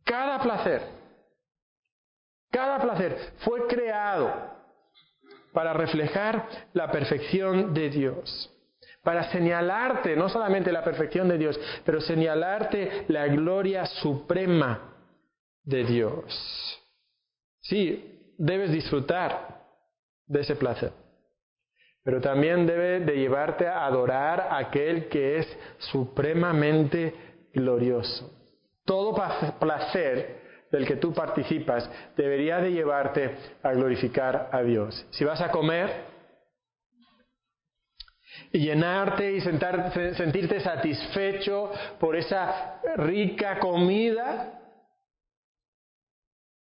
Cada 0.04 0.38
placer, 0.38 0.82
cada 2.50 2.78
placer 2.78 3.16
fue 3.38 3.66
creado 3.66 4.57
para 5.58 5.72
reflejar 5.72 6.46
la 6.72 6.88
perfección 6.88 7.74
de 7.74 7.90
Dios 7.90 8.48
para 9.02 9.28
señalarte 9.32 10.14
no 10.14 10.28
solamente 10.28 10.70
la 10.70 10.84
perfección 10.84 11.28
de 11.28 11.38
Dios, 11.38 11.58
pero 11.84 12.00
señalarte 12.00 13.06
la 13.08 13.26
gloria 13.26 13.86
suprema 13.86 14.94
de 15.64 15.82
Dios. 15.82 16.80
Sí, 17.60 18.34
debes 18.38 18.70
disfrutar 18.70 19.64
de 20.26 20.42
ese 20.42 20.54
placer, 20.54 20.92
pero 22.04 22.20
también 22.20 22.66
debe 22.66 23.00
de 23.00 23.16
llevarte 23.16 23.66
a 23.66 23.84
adorar 23.84 24.40
a 24.42 24.58
aquel 24.58 25.08
que 25.08 25.38
es 25.38 25.58
supremamente 25.78 27.14
glorioso. 27.52 28.30
Todo 28.84 29.16
placer 29.58 30.37
del 30.70 30.86
que 30.86 30.96
tú 30.96 31.12
participas 31.12 31.90
debería 32.16 32.58
de 32.58 32.72
llevarte 32.72 33.36
a 33.62 33.72
glorificar 33.72 34.50
a 34.52 34.62
Dios. 34.62 35.06
Si 35.10 35.24
vas 35.24 35.40
a 35.40 35.50
comer, 35.50 36.18
y 38.52 38.60
llenarte 38.60 39.32
y 39.32 39.40
sentirte 39.40 40.60
satisfecho 40.60 41.70
por 41.98 42.16
esa 42.16 42.80
rica 42.96 43.58
comida, 43.58 44.58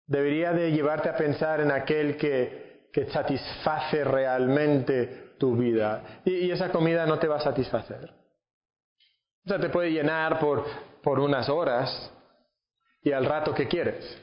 debería 0.07 0.53
de 0.53 0.73
llevarte 0.73 1.09
a 1.09 1.17
pensar 1.17 1.61
en 1.61 1.71
aquel 1.71 2.17
que, 2.17 2.89
que 2.93 3.07
satisface 3.07 4.05
realmente 4.05 5.35
tu 5.39 5.57
vida. 5.57 6.21
Y, 6.25 6.51
esa 6.51 6.71
comida 6.71 7.07
no 7.07 7.19
te 7.19 7.29
va 7.29 7.37
a 7.37 7.41
satisfacer. 7.41 8.11
O 9.45 9.49
sea, 9.49 9.59
te 9.59 9.69
puede 9.69 9.91
llenar 9.91 10.39
por, 10.39 10.65
por 11.03 11.21
unas 11.21 11.49
horas 11.49 12.14
y 13.05 13.13
al 13.13 13.27
rato 13.27 13.55
que 13.55 13.69
quieres. 13.69 14.21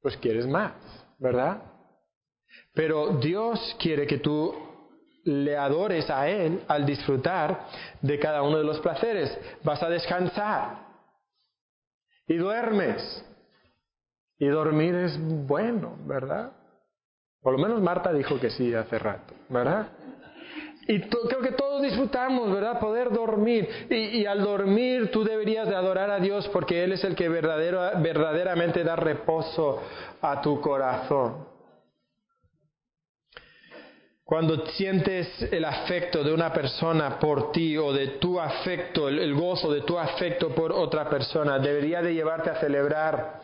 Pues 0.00 0.16
quieres 0.16 0.46
más, 0.46 0.72
¿verdad? 1.18 1.62
Pero 2.72 3.18
Dios 3.18 3.76
quiere 3.78 4.06
que 4.06 4.18
tú 4.18 4.54
le 5.24 5.56
adores 5.56 6.10
a 6.10 6.28
Él 6.28 6.62
al 6.66 6.84
disfrutar 6.84 7.66
de 8.02 8.18
cada 8.18 8.42
uno 8.42 8.58
de 8.58 8.64
los 8.64 8.80
placeres. 8.80 9.38
Vas 9.62 9.82
a 9.82 9.88
descansar 9.88 10.84
y 12.26 12.34
duermes. 12.36 13.24
Y 14.38 14.48
dormir 14.48 14.94
es 14.96 15.16
bueno, 15.46 15.96
¿verdad? 16.06 16.52
Por 17.40 17.52
lo 17.52 17.58
menos 17.58 17.80
Marta 17.80 18.12
dijo 18.12 18.40
que 18.40 18.50
sí 18.50 18.74
hace 18.74 18.98
rato, 18.98 19.32
¿verdad? 19.48 19.88
Y 20.86 21.00
creo 21.00 21.40
que 21.40 21.52
todos 21.52 21.82
disfrutamos, 21.82 22.52
¿verdad? 22.52 22.78
Poder 22.78 23.10
dormir. 23.10 23.68
Y, 23.90 24.26
al 24.26 24.42
dormir 24.42 25.10
tú 25.10 25.24
deberías 25.24 25.68
de 25.68 25.74
adorar 25.74 26.10
a 26.10 26.20
Dios 26.20 26.48
porque 26.52 26.84
Él 26.84 26.92
es 26.92 27.04
el 27.04 27.14
que 27.14 27.28
verdadero, 27.28 27.80
verdaderamente 28.00 28.84
da 28.84 28.96
reposo 28.96 29.82
a 30.20 30.40
tu 30.40 30.60
corazón. 30.60 31.54
Cuando 34.24 34.66
sientes 34.68 35.28
el 35.52 35.66
afecto 35.66 36.24
de 36.24 36.32
una 36.32 36.50
persona 36.50 37.18
por 37.18 37.52
ti 37.52 37.76
o 37.76 37.92
de 37.92 38.18
tu 38.18 38.40
afecto, 38.40 39.08
el, 39.08 39.34
gozo 39.34 39.70
de 39.70 39.82
tu 39.82 39.98
afecto 39.98 40.54
por 40.54 40.72
otra 40.72 41.10
persona, 41.10 41.58
debería 41.58 42.00
de 42.00 42.14
llevarte 42.14 42.48
a 42.48 42.58
celebrar 42.58 43.42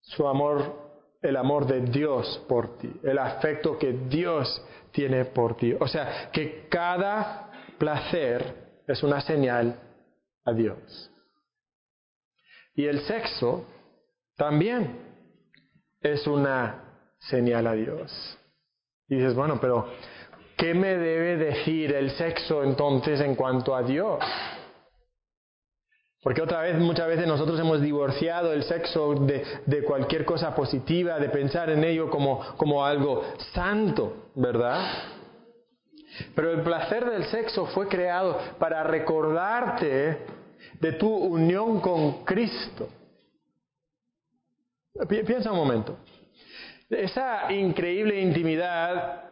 su 0.00 0.26
amor, 0.26 0.88
el 1.20 1.36
amor 1.36 1.66
de 1.66 1.82
Dios 1.82 2.42
por 2.48 2.78
ti, 2.78 2.90
el 3.02 3.18
afecto 3.18 3.78
que 3.78 3.92
Dios 4.08 4.64
tiene 4.92 5.24
por 5.26 5.56
ti. 5.56 5.74
O 5.78 5.86
sea, 5.86 6.30
que 6.32 6.66
cada 6.68 7.50
placer 7.78 8.82
es 8.86 9.02
una 9.02 9.20
señal 9.20 9.78
a 10.44 10.52
Dios. 10.52 11.10
Y 12.74 12.86
el 12.86 13.00
sexo 13.00 13.66
también 14.36 14.98
es 16.00 16.26
una 16.26 16.84
señal 17.18 17.66
a 17.66 17.72
Dios. 17.72 18.38
Y 19.08 19.16
dices, 19.16 19.34
bueno, 19.34 19.58
pero 19.60 19.88
¿qué 20.56 20.74
me 20.74 20.96
debe 20.96 21.36
decir 21.36 21.92
el 21.92 22.10
sexo 22.12 22.62
entonces 22.62 23.20
en 23.20 23.34
cuanto 23.34 23.74
a 23.74 23.82
Dios? 23.82 24.20
Porque 26.28 26.42
otra 26.42 26.60
vez, 26.60 26.76
muchas 26.78 27.08
veces 27.08 27.26
nosotros 27.26 27.58
hemos 27.58 27.80
divorciado 27.80 28.52
el 28.52 28.62
sexo 28.64 29.14
de, 29.14 29.82
cualquier 29.82 30.26
cosa 30.26 30.54
positiva, 30.54 31.18
de 31.18 31.30
pensar 31.30 31.70
en 31.70 31.82
ello 31.82 32.10
como, 32.10 32.54
como 32.58 32.84
algo 32.84 33.24
santo, 33.54 34.28
¿verdad? 34.34 34.78
Pero 36.34 36.52
el 36.52 36.60
placer 36.60 37.08
del 37.08 37.24
sexo 37.28 37.64
fue 37.68 37.88
creado 37.88 38.38
para 38.58 38.82
recordarte 38.82 40.18
de 40.78 40.92
tu 40.98 41.08
unión 41.08 41.80
con 41.80 42.26
Cristo. 42.26 42.90
Piensa 45.08 45.50
un 45.50 45.56
momento. 45.56 45.96
Esa 46.90 47.50
increíble 47.50 48.20
intimidad 48.20 49.30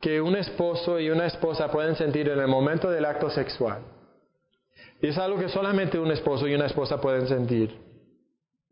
que 0.00 0.20
un 0.20 0.36
esposo 0.36 1.00
y 1.00 1.10
una 1.10 1.26
esposa 1.26 1.68
pueden 1.68 1.96
sentir 1.96 2.28
en 2.28 2.38
el 2.38 2.46
momento 2.46 2.88
del 2.88 3.06
acto 3.06 3.28
sexual. 3.28 3.82
Y 5.02 5.08
es 5.08 5.18
algo 5.18 5.38
que 5.38 5.48
solamente 5.48 5.98
un 5.98 6.10
esposo 6.10 6.46
y 6.46 6.54
una 6.54 6.66
esposa 6.66 7.00
pueden 7.00 7.26
sentir. 7.26 7.76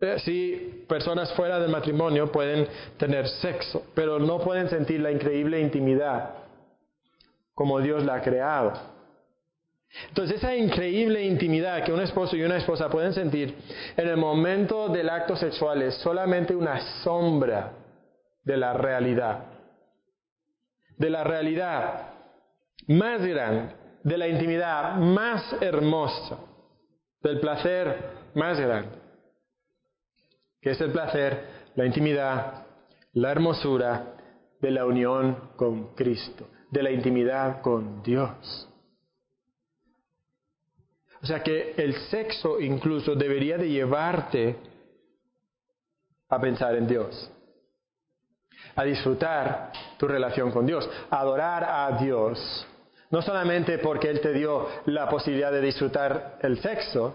Eh, 0.00 0.16
sí, 0.24 0.84
personas 0.88 1.32
fuera 1.32 1.58
del 1.58 1.70
matrimonio 1.70 2.30
pueden 2.30 2.68
tener 2.98 3.26
sexo, 3.28 3.84
pero 3.94 4.18
no 4.18 4.38
pueden 4.38 4.68
sentir 4.68 5.00
la 5.00 5.10
increíble 5.10 5.60
intimidad 5.60 6.34
como 7.58 7.80
Dios 7.80 8.04
la 8.04 8.14
ha 8.14 8.22
creado. 8.22 8.72
Entonces 10.06 10.36
esa 10.36 10.54
increíble 10.54 11.24
intimidad 11.24 11.82
que 11.82 11.92
un 11.92 12.00
esposo 12.00 12.36
y 12.36 12.44
una 12.44 12.58
esposa 12.58 12.88
pueden 12.88 13.12
sentir 13.12 13.56
en 13.96 14.06
el 14.06 14.16
momento 14.16 14.88
del 14.88 15.08
acto 15.08 15.34
sexual 15.34 15.82
es 15.82 15.96
solamente 15.96 16.54
una 16.54 17.02
sombra 17.02 17.72
de 18.44 18.56
la 18.56 18.74
realidad. 18.74 19.46
De 20.98 21.10
la 21.10 21.24
realidad 21.24 22.10
más 22.86 23.26
grande, 23.26 23.74
de 24.08 24.18
la 24.18 24.26
intimidad 24.26 24.96
más 24.96 25.54
hermosa, 25.60 26.38
del 27.22 27.40
placer 27.40 28.30
más 28.34 28.58
grande, 28.58 28.98
que 30.60 30.70
es 30.70 30.80
el 30.80 30.90
placer, 30.90 31.70
la 31.76 31.84
intimidad, 31.84 32.66
la 33.12 33.30
hermosura 33.30 34.14
de 34.60 34.70
la 34.70 34.86
unión 34.86 35.50
con 35.56 35.94
Cristo, 35.94 36.48
de 36.70 36.82
la 36.82 36.90
intimidad 36.90 37.60
con 37.60 38.02
Dios. 38.02 38.68
O 41.22 41.26
sea 41.26 41.42
que 41.42 41.74
el 41.76 41.94
sexo 42.08 42.60
incluso 42.60 43.14
debería 43.14 43.58
de 43.58 43.68
llevarte 43.68 44.56
a 46.28 46.40
pensar 46.40 46.76
en 46.76 46.86
Dios, 46.86 47.30
a 48.76 48.84
disfrutar 48.84 49.72
tu 49.98 50.06
relación 50.06 50.50
con 50.50 50.64
Dios, 50.64 50.88
a 51.10 51.20
adorar 51.20 51.64
a 51.64 51.98
Dios. 51.98 52.66
No 53.10 53.22
solamente 53.22 53.78
porque 53.78 54.10
Él 54.10 54.20
te 54.20 54.32
dio 54.32 54.66
la 54.86 55.08
posibilidad 55.08 55.50
de 55.50 55.60
disfrutar 55.60 56.38
el 56.42 56.60
sexo, 56.60 57.14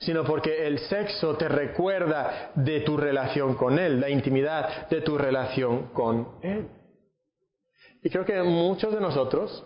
sino 0.00 0.24
porque 0.24 0.66
el 0.66 0.78
sexo 0.80 1.36
te 1.36 1.48
recuerda 1.48 2.52
de 2.54 2.80
tu 2.80 2.96
relación 2.96 3.54
con 3.54 3.78
Él, 3.78 4.00
la 4.00 4.10
intimidad 4.10 4.88
de 4.88 5.00
tu 5.00 5.16
relación 5.16 5.88
con 5.92 6.28
Él. 6.42 6.68
Y 8.02 8.10
creo 8.10 8.24
que 8.24 8.42
muchos 8.42 8.92
de 8.92 9.00
nosotros 9.00 9.64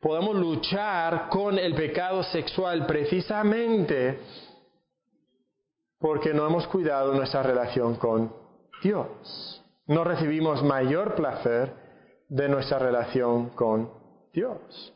podemos 0.00 0.36
luchar 0.36 1.28
con 1.28 1.58
el 1.58 1.74
pecado 1.74 2.22
sexual 2.24 2.86
precisamente 2.86 4.18
porque 5.98 6.32
no 6.32 6.46
hemos 6.46 6.66
cuidado 6.66 7.12
nuestra 7.14 7.42
relación 7.42 7.96
con 7.96 8.32
Dios. 8.82 9.62
No 9.86 10.04
recibimos 10.04 10.62
mayor 10.62 11.14
placer 11.14 11.74
de 12.28 12.48
nuestra 12.48 12.78
relación 12.78 13.50
con 13.50 13.99
Dios. 14.32 14.92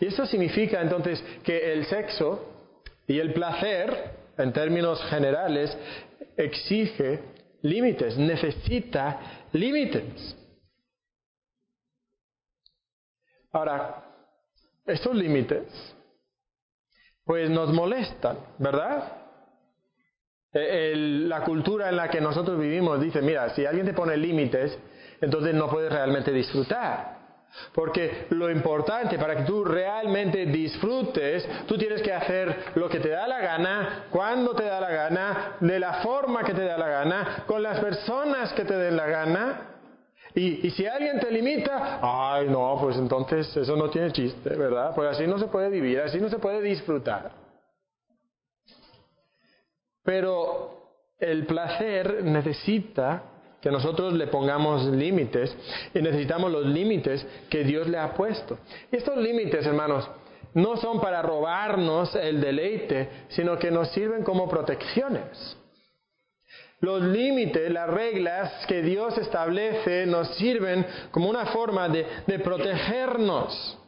Y 0.00 0.06
eso 0.06 0.26
significa 0.26 0.80
entonces 0.80 1.22
que 1.44 1.72
el 1.72 1.86
sexo 1.86 2.52
y 3.06 3.18
el 3.18 3.32
placer, 3.32 4.10
en 4.38 4.52
términos 4.52 5.02
generales, 5.04 5.76
exige 6.36 7.20
límites, 7.62 8.16
necesita 8.16 9.46
límites. 9.52 10.36
Ahora, 13.52 14.04
estos 14.86 15.14
límites, 15.14 15.64
pues 17.24 17.50
nos 17.50 17.72
molestan, 17.72 18.38
¿verdad? 18.58 19.12
E, 20.52 20.94
la 20.94 21.42
cultura 21.42 21.88
en 21.88 21.96
la 21.96 22.08
que 22.08 22.20
nosotros 22.20 22.58
vivimos 22.58 23.00
dice, 23.00 23.20
mira, 23.20 23.50
si 23.54 23.66
alguien 23.66 23.86
te 23.86 23.92
pone 23.92 24.16
límites, 24.16 24.78
entonces 25.20 25.54
no 25.54 25.68
puedes 25.68 25.92
realmente 25.92 26.32
disfrutar. 26.32 27.15
Porque 27.72 28.26
lo 28.30 28.50
importante 28.50 29.18
para 29.18 29.36
que 29.36 29.44
tú 29.44 29.64
realmente 29.64 30.46
disfrutes, 30.46 31.48
tú 31.66 31.76
tienes 31.76 32.02
que 32.02 32.12
hacer 32.12 32.72
lo 32.74 32.88
que 32.88 33.00
te 33.00 33.10
da 33.10 33.26
la 33.26 33.38
gana, 33.38 34.04
cuando 34.10 34.54
te 34.54 34.64
da 34.64 34.80
la 34.80 34.90
gana, 34.90 35.56
de 35.60 35.78
la 35.78 35.94
forma 35.94 36.42
que 36.44 36.54
te 36.54 36.64
da 36.64 36.78
la 36.78 36.88
gana, 36.88 37.44
con 37.46 37.62
las 37.62 37.80
personas 37.80 38.52
que 38.52 38.64
te 38.64 38.76
den 38.76 38.96
la 38.96 39.06
gana. 39.06 39.70
Y, 40.34 40.70
si 40.70 40.86
alguien 40.86 41.18
te 41.18 41.30
limita, 41.30 41.98
ay 42.02 42.48
no, 42.48 42.76
pues 42.78 42.98
entonces 42.98 43.56
eso 43.56 43.74
no 43.74 43.88
tiene 43.88 44.12
chiste, 44.12 44.50
¿verdad? 44.50 44.94
Pues 44.94 45.08
así 45.10 45.26
no 45.26 45.38
se 45.38 45.46
puede 45.46 45.70
vivir, 45.70 46.00
así 46.00 46.20
no 46.20 46.28
se 46.28 46.38
puede 46.38 46.60
disfrutar. 46.60 47.32
Pero 50.02 50.76
el 51.18 51.46
placer 51.46 52.22
necesita 52.22 53.22
que 53.60 53.70
nosotros 53.70 54.12
le 54.12 54.26
pongamos 54.26 54.84
límites 54.86 55.56
y 55.94 56.00
necesitamos 56.00 56.52
los 56.52 56.66
límites 56.66 57.26
que 57.48 57.64
Dios 57.64 57.88
le 57.88 57.98
ha 57.98 58.14
puesto. 58.14 58.58
Y 58.92 58.96
estos 58.96 59.16
límites, 59.16 59.66
hermanos, 59.66 60.08
no 60.54 60.76
son 60.76 61.00
para 61.00 61.22
robarnos 61.22 62.14
el 62.16 62.40
deleite, 62.40 63.26
sino 63.28 63.58
que 63.58 63.70
nos 63.70 63.88
sirven 63.90 64.22
como 64.22 64.48
protecciones. 64.48 65.56
Los 66.80 67.02
límites, 67.02 67.70
las 67.70 67.88
reglas 67.88 68.66
que 68.66 68.82
Dios 68.82 69.16
establece 69.18 70.06
nos 70.06 70.28
sirven 70.36 70.86
como 71.10 71.28
una 71.28 71.46
forma 71.46 71.88
de, 71.88 72.06
de 72.26 72.38
protegernos. 72.38 73.78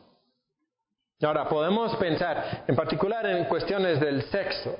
Ahora, 1.22 1.48
podemos 1.48 1.94
pensar 1.96 2.64
en 2.66 2.76
particular 2.76 3.26
en 3.26 3.44
cuestiones 3.44 4.00
del 4.00 4.22
sexo. 4.24 4.76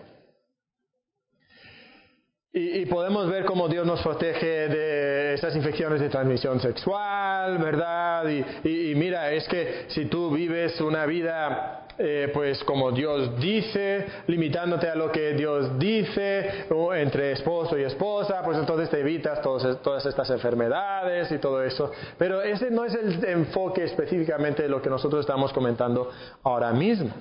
Y, 2.60 2.86
podemos 2.86 3.30
ver 3.30 3.44
cómo 3.44 3.68
Dios 3.68 3.86
nos 3.86 4.02
protege 4.02 4.68
de 4.68 5.34
esas 5.34 5.54
infecciones 5.54 6.00
de 6.00 6.08
transmisión 6.08 6.58
sexual, 6.58 7.56
¿verdad? 7.58 8.28
Y, 8.64 8.94
mira, 8.96 9.30
es 9.30 9.46
que 9.46 9.84
si 9.86 10.06
tú 10.06 10.32
vives 10.32 10.80
una 10.80 11.06
vida 11.06 11.84
eh, 12.00 12.30
pues 12.34 12.62
como 12.64 12.90
Dios 12.90 13.38
dice, 13.40 14.06
limitándote 14.26 14.88
a 14.88 14.96
lo 14.96 15.12
que 15.12 15.34
Dios 15.34 15.78
dice, 15.78 16.66
o 16.70 16.94
entre 16.94 17.32
esposo 17.32 17.78
y 17.78 17.82
esposa, 17.82 18.42
pues 18.44 18.58
entonces 18.58 18.90
te 18.90 19.00
evitas 19.00 19.40
todas 19.40 20.06
estas 20.06 20.30
enfermedades 20.30 21.30
y 21.30 21.38
todo 21.38 21.62
eso. 21.62 21.92
Pero 22.16 22.42
ese 22.42 22.72
no 22.72 22.84
es 22.84 22.94
el 22.94 23.24
enfoque 23.24 23.84
específicamente 23.84 24.64
de 24.64 24.68
lo 24.68 24.82
que 24.82 24.90
nosotros 24.90 25.20
estamos 25.20 25.52
comentando 25.52 26.10
ahora 26.42 26.72
mismo. 26.72 27.12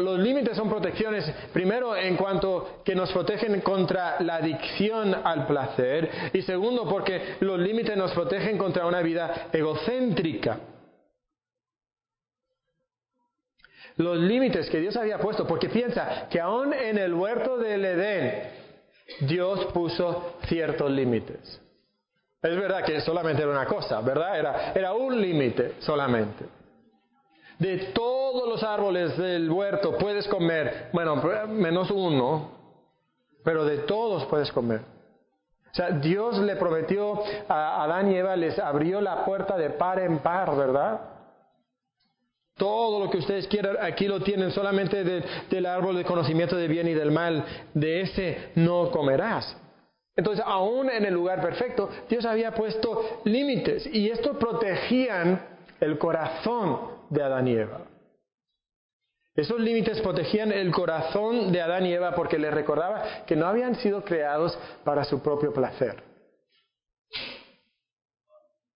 Los 0.00 0.18
límites 0.18 0.56
son 0.56 0.68
protecciones, 0.68 1.30
primero 1.52 1.96
en 1.96 2.16
cuanto 2.16 2.80
que 2.84 2.94
nos 2.94 3.12
protegen 3.12 3.60
contra 3.60 4.20
la 4.20 4.36
adicción 4.36 5.14
al 5.24 5.46
placer 5.46 6.30
y 6.32 6.42
segundo 6.42 6.88
porque 6.88 7.36
los 7.40 7.58
límites 7.58 7.96
nos 7.96 8.12
protegen 8.12 8.56
contra 8.56 8.86
una 8.86 9.02
vida 9.02 9.48
egocéntrica. 9.52 10.58
Los 13.96 14.18
límites 14.18 14.70
que 14.70 14.80
Dios 14.80 14.96
había 14.96 15.18
puesto, 15.18 15.46
porque 15.46 15.68
piensa 15.68 16.26
que 16.30 16.40
aún 16.40 16.72
en 16.72 16.96
el 16.96 17.12
huerto 17.12 17.58
del 17.58 17.84
Edén 17.84 18.50
Dios 19.20 19.66
puso 19.66 20.38
ciertos 20.46 20.90
límites. 20.90 21.60
Es 22.42 22.56
verdad 22.56 22.82
que 22.82 23.00
solamente 23.02 23.42
era 23.42 23.52
una 23.52 23.66
cosa, 23.66 24.00
¿verdad? 24.00 24.38
Era, 24.38 24.72
era 24.74 24.92
un 24.94 25.20
límite 25.20 25.74
solamente. 25.80 26.61
De 27.62 27.78
todos 27.94 28.48
los 28.48 28.60
árboles 28.64 29.16
del 29.16 29.48
huerto 29.48 29.96
puedes 29.96 30.26
comer, 30.26 30.88
bueno, 30.92 31.14
menos 31.46 31.92
uno, 31.92 32.50
pero 33.44 33.64
de 33.64 33.78
todos 33.78 34.24
puedes 34.24 34.50
comer. 34.50 34.80
O 35.70 35.74
sea, 35.74 35.90
Dios 35.90 36.38
le 36.38 36.56
prometió 36.56 37.22
a 37.48 37.84
Adán 37.84 38.10
y 38.10 38.16
Eva, 38.16 38.34
les 38.34 38.58
abrió 38.58 39.00
la 39.00 39.24
puerta 39.24 39.56
de 39.56 39.70
par 39.70 40.00
en 40.00 40.18
par, 40.18 40.56
¿verdad? 40.56 41.02
Todo 42.56 42.98
lo 42.98 43.08
que 43.08 43.18
ustedes 43.18 43.46
quieran, 43.46 43.76
aquí 43.80 44.08
lo 44.08 44.20
tienen 44.22 44.50
solamente 44.50 45.04
del 45.48 45.66
árbol 45.66 45.94
de 45.94 46.04
conocimiento 46.04 46.56
del 46.56 46.68
bien 46.68 46.88
y 46.88 46.94
del 46.94 47.12
mal, 47.12 47.44
de 47.74 48.00
ese 48.00 48.50
no 48.56 48.90
comerás. 48.90 49.56
Entonces, 50.16 50.44
aún 50.44 50.90
en 50.90 51.04
el 51.04 51.14
lugar 51.14 51.40
perfecto, 51.40 51.90
Dios 52.08 52.24
había 52.24 52.56
puesto 52.56 53.20
límites 53.22 53.86
y 53.86 54.10
esto 54.10 54.36
protegían 54.36 55.40
el 55.78 55.96
corazón 55.96 56.91
de 57.12 57.22
Adán 57.22 57.46
y 57.46 57.56
Eva. 57.56 57.80
Esos 59.34 59.60
límites 59.60 60.00
protegían 60.00 60.52
el 60.52 60.72
corazón 60.72 61.52
de 61.52 61.60
Adán 61.60 61.86
y 61.86 61.92
Eva 61.92 62.14
porque 62.14 62.38
les 62.38 62.52
recordaba 62.52 63.24
que 63.26 63.36
no 63.36 63.46
habían 63.46 63.74
sido 63.76 64.04
creados 64.04 64.58
para 64.84 65.04
su 65.04 65.22
propio 65.22 65.52
placer. 65.52 66.02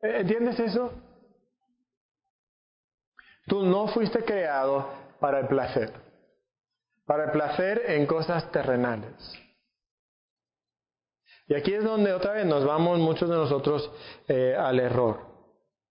¿Entiendes 0.00 0.58
eso? 0.60 0.92
Tú 3.46 3.64
no 3.64 3.88
fuiste 3.88 4.24
creado 4.24 4.88
para 5.20 5.40
el 5.40 5.48
placer, 5.48 5.92
para 7.06 7.24
el 7.24 7.30
placer 7.30 7.82
en 7.88 8.06
cosas 8.06 8.50
terrenales. 8.50 9.14
Y 11.48 11.54
aquí 11.54 11.72
es 11.72 11.84
donde 11.84 12.12
otra 12.12 12.32
vez 12.32 12.44
nos 12.44 12.64
vamos 12.64 12.98
muchos 12.98 13.28
de 13.28 13.36
nosotros 13.36 13.90
eh, 14.26 14.56
al 14.58 14.80
error. 14.80 15.25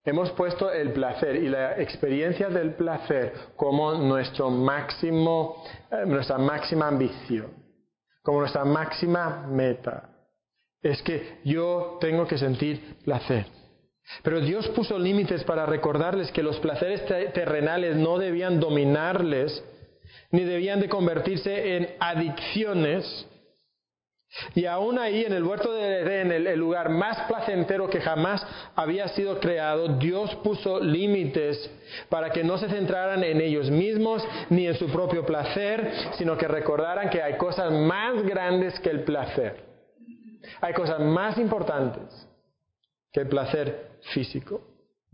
Hemos 0.06 0.30
puesto 0.34 0.72
el 0.72 0.92
placer 0.92 1.36
y 1.36 1.50
la 1.50 1.82
experiencia 1.82 2.48
del 2.48 2.76
placer 2.76 3.34
como 3.56 3.96
nuestro 3.96 4.52
máximo, 4.52 5.64
eh, 5.92 6.06
nuestra 6.06 6.38
máxima 6.38 6.88
ambición, 6.88 7.48
como 8.22 8.42
nuestra 8.42 8.64
máxima 8.64 9.48
meta. 9.48 10.12
Es 10.80 11.02
que 11.02 11.40
yo 11.44 11.98
tengo 12.00 12.28
que 12.28 12.38
sentir 12.38 12.98
placer. 13.04 13.48
Pero 14.22 14.42
Dios 14.42 14.68
puso 14.70 15.00
límites 15.00 15.44
para 15.44 15.66
recordarles 15.66 16.32
que 16.32 16.44
los 16.44 16.60
placeres 16.60 17.04
terrenales 17.34 17.96
no 17.96 18.20
debían 18.20 18.60
dominarles, 18.60 19.64
ni 20.30 20.44
debían 20.44 20.80
de 20.80 20.88
convertirse 20.88 21.78
en 21.78 21.96
adicciones, 22.00 23.28
y 24.54 24.66
aún 24.66 25.00
ahí 25.00 25.24
en 25.24 25.34
el 25.34 25.44
huerto 25.44 25.74
de 25.74 26.02
Edén, 26.02 26.32
el, 26.32 26.48
el 26.48 26.60
lugar 26.60 26.90
más 26.90 27.20
placentero 27.28 27.90
que 27.90 28.02
jamás 28.02 28.46
había 28.76 29.08
sido 29.10 29.40
creado, 29.40 29.88
Dios 29.98 30.36
puso 30.44 30.80
límites 30.80 31.70
para 32.10 32.32
que 32.32 32.44
no 32.44 32.58
se 32.58 32.70
centraran 32.70 33.24
en 33.24 33.42
ellos 33.42 33.70
mismos 33.70 34.26
ni 34.50 34.68
en 34.68 34.76
su 34.76 34.88
propio 34.88 35.26
placer, 35.26 35.92
sino 36.18 36.38
que 36.38 36.48
recordaran 36.48 37.10
que 37.10 37.22
hay 37.22 37.38
cosas 37.38 37.72
más 37.72 38.22
grandes 38.24 38.80
que 38.80 38.90
el 38.90 39.04
placer. 39.04 39.64
Hay 40.62 40.74
cosas 40.74 41.00
más 41.00 41.38
importantes 41.38 42.28
que 43.12 43.22
el 43.22 43.28
placer 43.28 43.92
físico. 44.14 44.62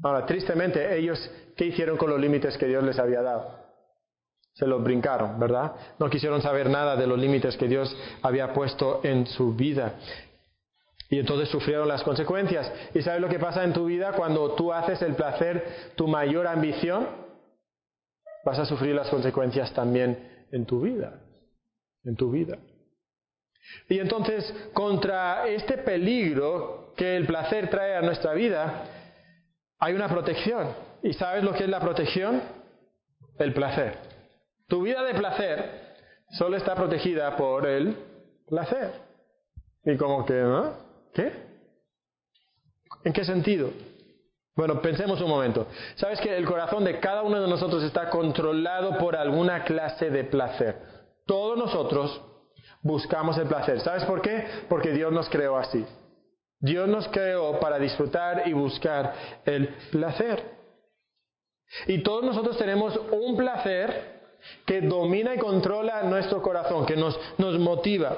Ahora, 0.04 0.26
tristemente, 0.26 0.98
ellos, 0.98 1.32
¿qué 1.56 1.66
hicieron 1.66 1.96
con 1.96 2.10
los 2.10 2.20
límites 2.20 2.58
que 2.58 2.66
Dios 2.66 2.84
les 2.84 2.98
había 2.98 3.22
dado? 3.22 3.61
Se 4.62 4.68
los 4.68 4.84
brincaron, 4.84 5.40
¿verdad? 5.40 5.72
No 5.98 6.08
quisieron 6.08 6.40
saber 6.40 6.70
nada 6.70 6.96
de 6.96 7.08
los 7.08 7.18
límites 7.18 7.58
que 7.58 7.68
Dios 7.68 7.98
había 8.22 8.54
puesto 8.54 9.02
en 9.04 9.26
su 9.26 9.56
vida. 9.56 9.96
Y 11.10 11.18
entonces 11.18 11.50
sufrieron 11.50 11.88
las 11.88 12.04
consecuencias. 12.04 12.72
¿Y 12.94 13.02
sabes 13.02 13.22
lo 13.22 13.28
que 13.28 13.40
pasa 13.40 13.64
en 13.64 13.74
tu 13.74 13.86
vida 13.86 14.12
cuando 14.12 14.52
tú 14.52 14.72
haces 14.72 15.02
el 15.02 15.16
placer 15.16 15.94
tu 15.96 16.08
mayor 16.08 16.46
ambición? 16.46 17.08
Vas 18.46 18.60
a 18.60 18.66
sufrir 18.66 18.94
las 18.94 19.10
consecuencias 19.10 19.74
también 19.74 20.46
en 20.52 20.64
tu 20.68 20.82
vida. 20.82 21.20
En 22.04 22.16
tu 22.16 22.30
vida. 22.30 22.60
Y 23.90 23.98
entonces, 23.98 24.54
contra 24.74 25.48
este 25.48 25.80
peligro 25.80 26.94
que 26.96 27.18
el 27.18 27.26
placer 27.26 27.68
trae 27.68 27.96
a 27.96 28.04
nuestra 28.04 28.34
vida, 28.34 28.84
hay 29.80 29.96
una 29.96 30.08
protección. 30.08 30.68
¿Y 31.02 31.14
sabes 31.14 31.44
lo 31.44 31.52
que 31.52 31.64
es 31.64 31.70
la 31.70 31.80
protección? 31.80 32.44
El 33.40 33.56
placer. 33.56 34.11
Tu 34.72 34.82
vida 34.82 35.04
de 35.04 35.16
placer 35.16 35.70
solo 36.30 36.56
está 36.56 36.76
protegida 36.76 37.36
por 37.36 37.68
el 37.68 37.94
placer. 38.48 38.94
Y 39.84 39.98
como 39.98 40.26
que, 40.26 40.32
¿no? 40.32 40.78
¿Qué? 41.14 41.30
¿En 43.04 43.12
qué 43.12 43.26
sentido? 43.26 43.70
Bueno, 44.56 44.82
pensemos 44.82 45.20
un 45.20 45.28
momento. 45.28 45.68
¿Sabes 45.96 46.22
que 46.22 46.38
el 46.38 46.46
corazón 46.46 46.86
de 46.86 47.02
cada 47.02 47.22
uno 47.22 47.42
de 47.42 47.50
nosotros 47.50 47.84
está 47.84 48.10
controlado 48.10 48.98
por 48.98 49.18
alguna 49.18 49.66
clase 49.66 50.10
de 50.10 50.24
placer? 50.24 50.78
Todos 51.26 51.58
nosotros 51.58 52.22
buscamos 52.82 53.38
el 53.40 53.48
placer. 53.50 53.82
¿Sabes 53.82 54.06
por 54.06 54.22
qué? 54.22 54.48
Porque 54.70 54.94
Dios 54.94 55.12
nos 55.12 55.28
creó 55.28 55.58
así. 55.58 55.86
Dios 56.62 56.88
nos 56.88 57.10
creó 57.10 57.60
para 57.60 57.78
disfrutar 57.78 58.48
y 58.48 58.54
buscar 58.54 59.16
el 59.44 59.68
placer. 59.92 60.46
Y 61.88 62.02
todos 62.04 62.24
nosotros 62.24 62.58
tenemos 62.58 62.98
un 63.12 63.36
placer 63.36 64.21
que 64.66 64.82
domina 64.82 65.36
y 65.36 65.38
controla 65.38 66.04
nuestro 66.04 66.42
corazón, 66.42 66.86
que 66.86 66.96
nos, 66.96 67.20
nos 67.38 67.60
motiva. 67.60 68.18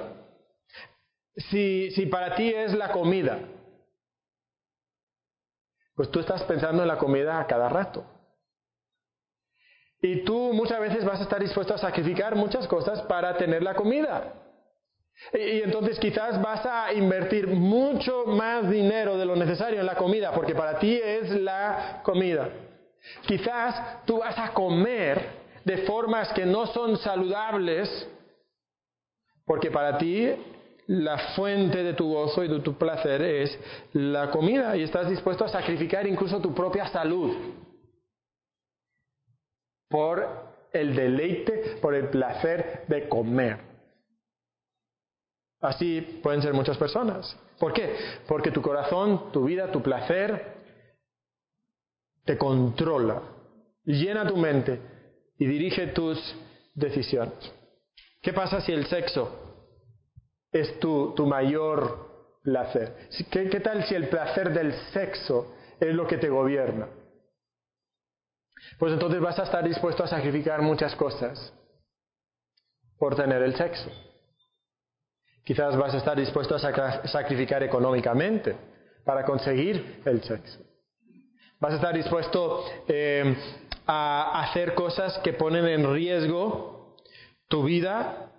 Si, 1.36 1.92
si 1.92 2.06
para 2.06 2.36
ti 2.36 2.50
es 2.50 2.74
la 2.74 2.92
comida, 2.92 3.40
pues 5.96 6.10
tú 6.10 6.20
estás 6.20 6.44
pensando 6.44 6.82
en 6.82 6.88
la 6.88 6.98
comida 6.98 7.40
a 7.40 7.48
cada 7.48 7.70
rato. 7.70 8.06
Y 10.02 10.24
tú 10.26 10.52
muchas 10.54 10.80
veces 10.82 11.06
vas 11.06 11.22
a 11.22 11.24
estar 11.24 11.40
dispuesto 11.40 11.74
a 11.74 11.78
sacrificar 11.78 12.36
muchas 12.36 12.68
cosas 12.68 13.02
para 13.04 13.38
tener 13.38 13.64
la 13.64 13.74
comida. 13.74 14.34
Y, 15.34 15.62
entonces 15.62 15.98
quizás 16.00 16.42
vas 16.42 16.66
a 16.66 16.94
invertir 16.94 17.48
mucho 17.48 18.26
más 18.26 18.70
dinero 18.70 19.18
de 19.18 19.26
lo 19.26 19.36
necesario 19.36 19.80
en 19.80 19.86
la 19.86 19.96
comida, 19.96 20.34
porque 20.34 20.56
para 20.56 20.78
ti 20.80 21.00
es 21.02 21.30
la 21.30 22.02
comida. 22.04 22.50
Quizás 23.26 24.04
tú 24.06 24.20
vas 24.20 24.38
a 24.38 24.54
comer 24.54 25.43
de 25.66 25.78
formas 25.80 26.32
que 26.34 26.46
no 26.46 26.68
son 26.68 26.98
saludables, 26.98 28.10
porque 29.46 29.72
para 29.72 29.98
ti 29.98 30.30
la 30.88 31.18
fuente 31.36 31.84
de 31.84 31.94
tu 31.94 32.12
gozo 32.12 32.44
y 32.44 32.50
de 32.50 32.60
tu 32.60 32.78
placer 32.78 33.22
es 33.22 33.58
la 33.94 34.30
comida 34.30 34.76
y 34.76 34.84
estás 34.84 35.10
dispuesto 35.10 35.46
a 35.46 35.50
sacrificar 35.50 36.06
incluso 36.06 36.42
tu 36.42 36.54
propia 36.54 36.88
salud 36.88 37.36
por 39.90 40.28
el 40.74 40.96
deleite, 40.96 41.78
por 41.82 41.94
el 41.94 42.10
placer 42.10 42.84
de 42.88 43.08
comer. 43.08 43.60
Así 45.62 46.02
pueden 46.22 46.42
ser 46.42 46.54
muchas 46.54 46.78
personas. 46.78 47.38
¿Por 47.60 47.72
qué? 47.72 47.96
Porque 48.28 48.52
tu 48.52 48.62
corazón, 48.62 49.32
tu 49.32 49.46
vida, 49.46 49.72
tu 49.72 49.82
placer 49.82 50.58
te 52.26 52.38
controla, 52.38 53.22
llena 53.86 54.28
tu 54.28 54.36
mente 54.36 54.93
y 55.44 55.46
dirige 55.46 55.88
tus 55.88 56.18
decisiones. 56.74 57.52
¿Qué 58.22 58.32
pasa 58.32 58.62
si 58.62 58.72
el 58.72 58.86
sexo 58.86 59.30
es 60.54 60.80
tu, 60.80 61.14
mayor 61.28 62.38
placer? 62.42 63.10
¿Qué, 63.30 63.50
¿Qué 63.50 63.60
tal 63.60 63.84
si 63.84 63.94
el 63.94 64.08
placer 64.08 64.54
del 64.54 64.72
sexo 64.94 65.54
es 65.82 65.94
lo 65.94 66.08
que 66.08 66.18
te 66.18 66.30
gobierna? 66.30 66.88
Pues 68.80 68.94
entonces 68.94 69.20
vas 69.20 69.38
a 69.38 69.44
estar 69.44 69.68
dispuesto 69.68 70.06
a 70.06 70.08
sacrificar 70.08 70.62
muchas 70.62 70.96
cosas 70.96 71.54
por 72.98 73.14
tener 73.18 73.42
el 73.44 73.54
sexo. 73.58 73.92
Quizás 75.44 75.76
vas 75.76 75.94
a 75.94 75.98
estar 75.98 76.18
dispuesto 76.18 76.56
a 76.56 77.06
sacrificar 77.10 77.64
económicamente 77.64 78.56
para 79.04 79.26
conseguir 79.26 80.02
el 80.06 80.24
sexo. 80.24 80.73
Vas 81.64 81.72
a 81.72 81.76
estar 81.78 81.96
dispuesto 81.96 82.66
eh, 82.90 83.38
a 83.88 84.42
hacer 84.42 84.76
cosas 84.76 85.18
que 85.20 85.32
ponen 85.32 85.66
en 85.66 85.94
riesgo 85.94 86.98
tu 87.48 87.64
vida, 87.64 88.34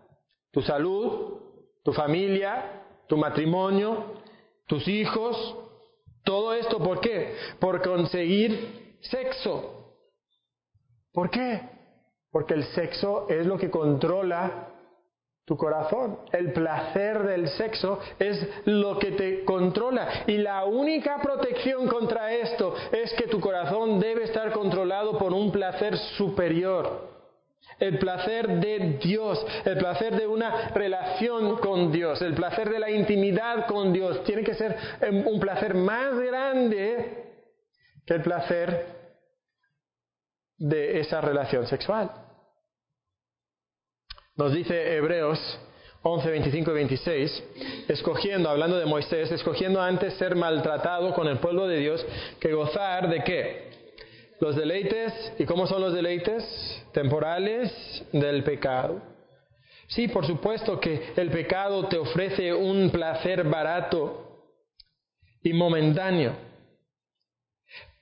tu 0.52 0.60
salud, 0.60 1.40
tu 1.82 1.94
familia, 1.94 2.82
tu 3.08 3.16
matrimonio, 3.16 4.20
tus 4.66 4.86
hijos. 4.88 5.56
Todo 6.22 6.52
esto, 6.52 6.78
¿por 6.80 7.00
qué? 7.00 7.34
Por 7.58 7.80
conseguir 7.80 8.98
sexo. 9.00 9.96
¿Por 11.10 11.30
qué? 11.30 11.62
Porque 12.30 12.52
el 12.52 12.64
sexo 12.74 13.26
es 13.30 13.46
lo 13.46 13.56
que 13.56 13.70
controla 13.70 14.68
tu 15.44 15.56
corazón. 15.56 16.18
El 16.32 16.52
placer 16.52 17.22
del 17.22 17.48
sexo 17.48 17.98
es 18.18 18.46
lo 18.64 18.98
que 18.98 19.12
te 19.12 19.44
controla. 19.44 20.24
Y 20.26 20.38
la 20.38 20.64
única 20.64 21.20
protección 21.20 21.86
contra 21.86 22.32
esto 22.32 22.74
es 22.92 23.12
que 23.14 23.28
tu 23.28 23.40
corazón 23.40 24.00
debe 24.00 24.24
estar 24.24 24.52
controlado 24.52 25.18
por 25.18 25.32
un 25.32 25.52
placer 25.52 25.96
superior. 26.16 27.12
El 27.78 27.98
placer 27.98 28.60
de 28.60 28.98
Dios, 29.02 29.44
el 29.64 29.78
placer 29.78 30.14
de 30.16 30.26
una 30.26 30.68
relación 30.68 31.56
con 31.56 31.90
Dios, 31.90 32.22
el 32.22 32.34
placer 32.34 32.70
de 32.70 32.78
la 32.78 32.90
intimidad 32.90 33.66
con 33.66 33.92
Dios. 33.92 34.22
Tiene 34.24 34.44
que 34.44 34.54
ser 34.54 34.76
em, 35.00 35.26
un 35.26 35.40
placer 35.40 35.74
más 35.74 36.18
grande 36.18 37.24
que 38.06 38.14
el 38.14 38.22
placer 38.22 38.86
de 40.56 41.00
esa 41.00 41.20
relación 41.20 41.66
sexual. 41.66 42.23
Nos 44.36 44.52
dice 44.52 44.96
Hebreos 44.96 45.38
11, 46.02 46.28
25 46.28 46.70
y 46.72 46.74
26, 46.74 47.44
escogiendo, 47.86 48.50
hablando 48.50 48.76
de 48.76 48.84
Moisés, 48.84 49.30
escogiendo 49.30 49.80
antes 49.80 50.14
ser 50.14 50.34
maltratado 50.34 51.14
con 51.14 51.28
el 51.28 51.38
pueblo 51.38 51.68
de 51.68 51.78
Dios 51.78 52.04
que 52.40 52.52
gozar 52.52 53.08
de 53.08 53.22
qué? 53.22 53.70
Los 54.40 54.56
deleites, 54.56 55.32
¿y 55.38 55.44
cómo 55.44 55.68
son 55.68 55.82
los 55.82 55.94
deleites? 55.94 56.44
Temporales 56.92 57.72
del 58.10 58.42
pecado. 58.42 59.00
Sí, 59.86 60.08
por 60.08 60.26
supuesto 60.26 60.80
que 60.80 61.12
el 61.14 61.30
pecado 61.30 61.86
te 61.86 61.96
ofrece 61.96 62.52
un 62.52 62.90
placer 62.90 63.44
barato 63.44 64.50
y 65.44 65.52
momentáneo. 65.52 66.32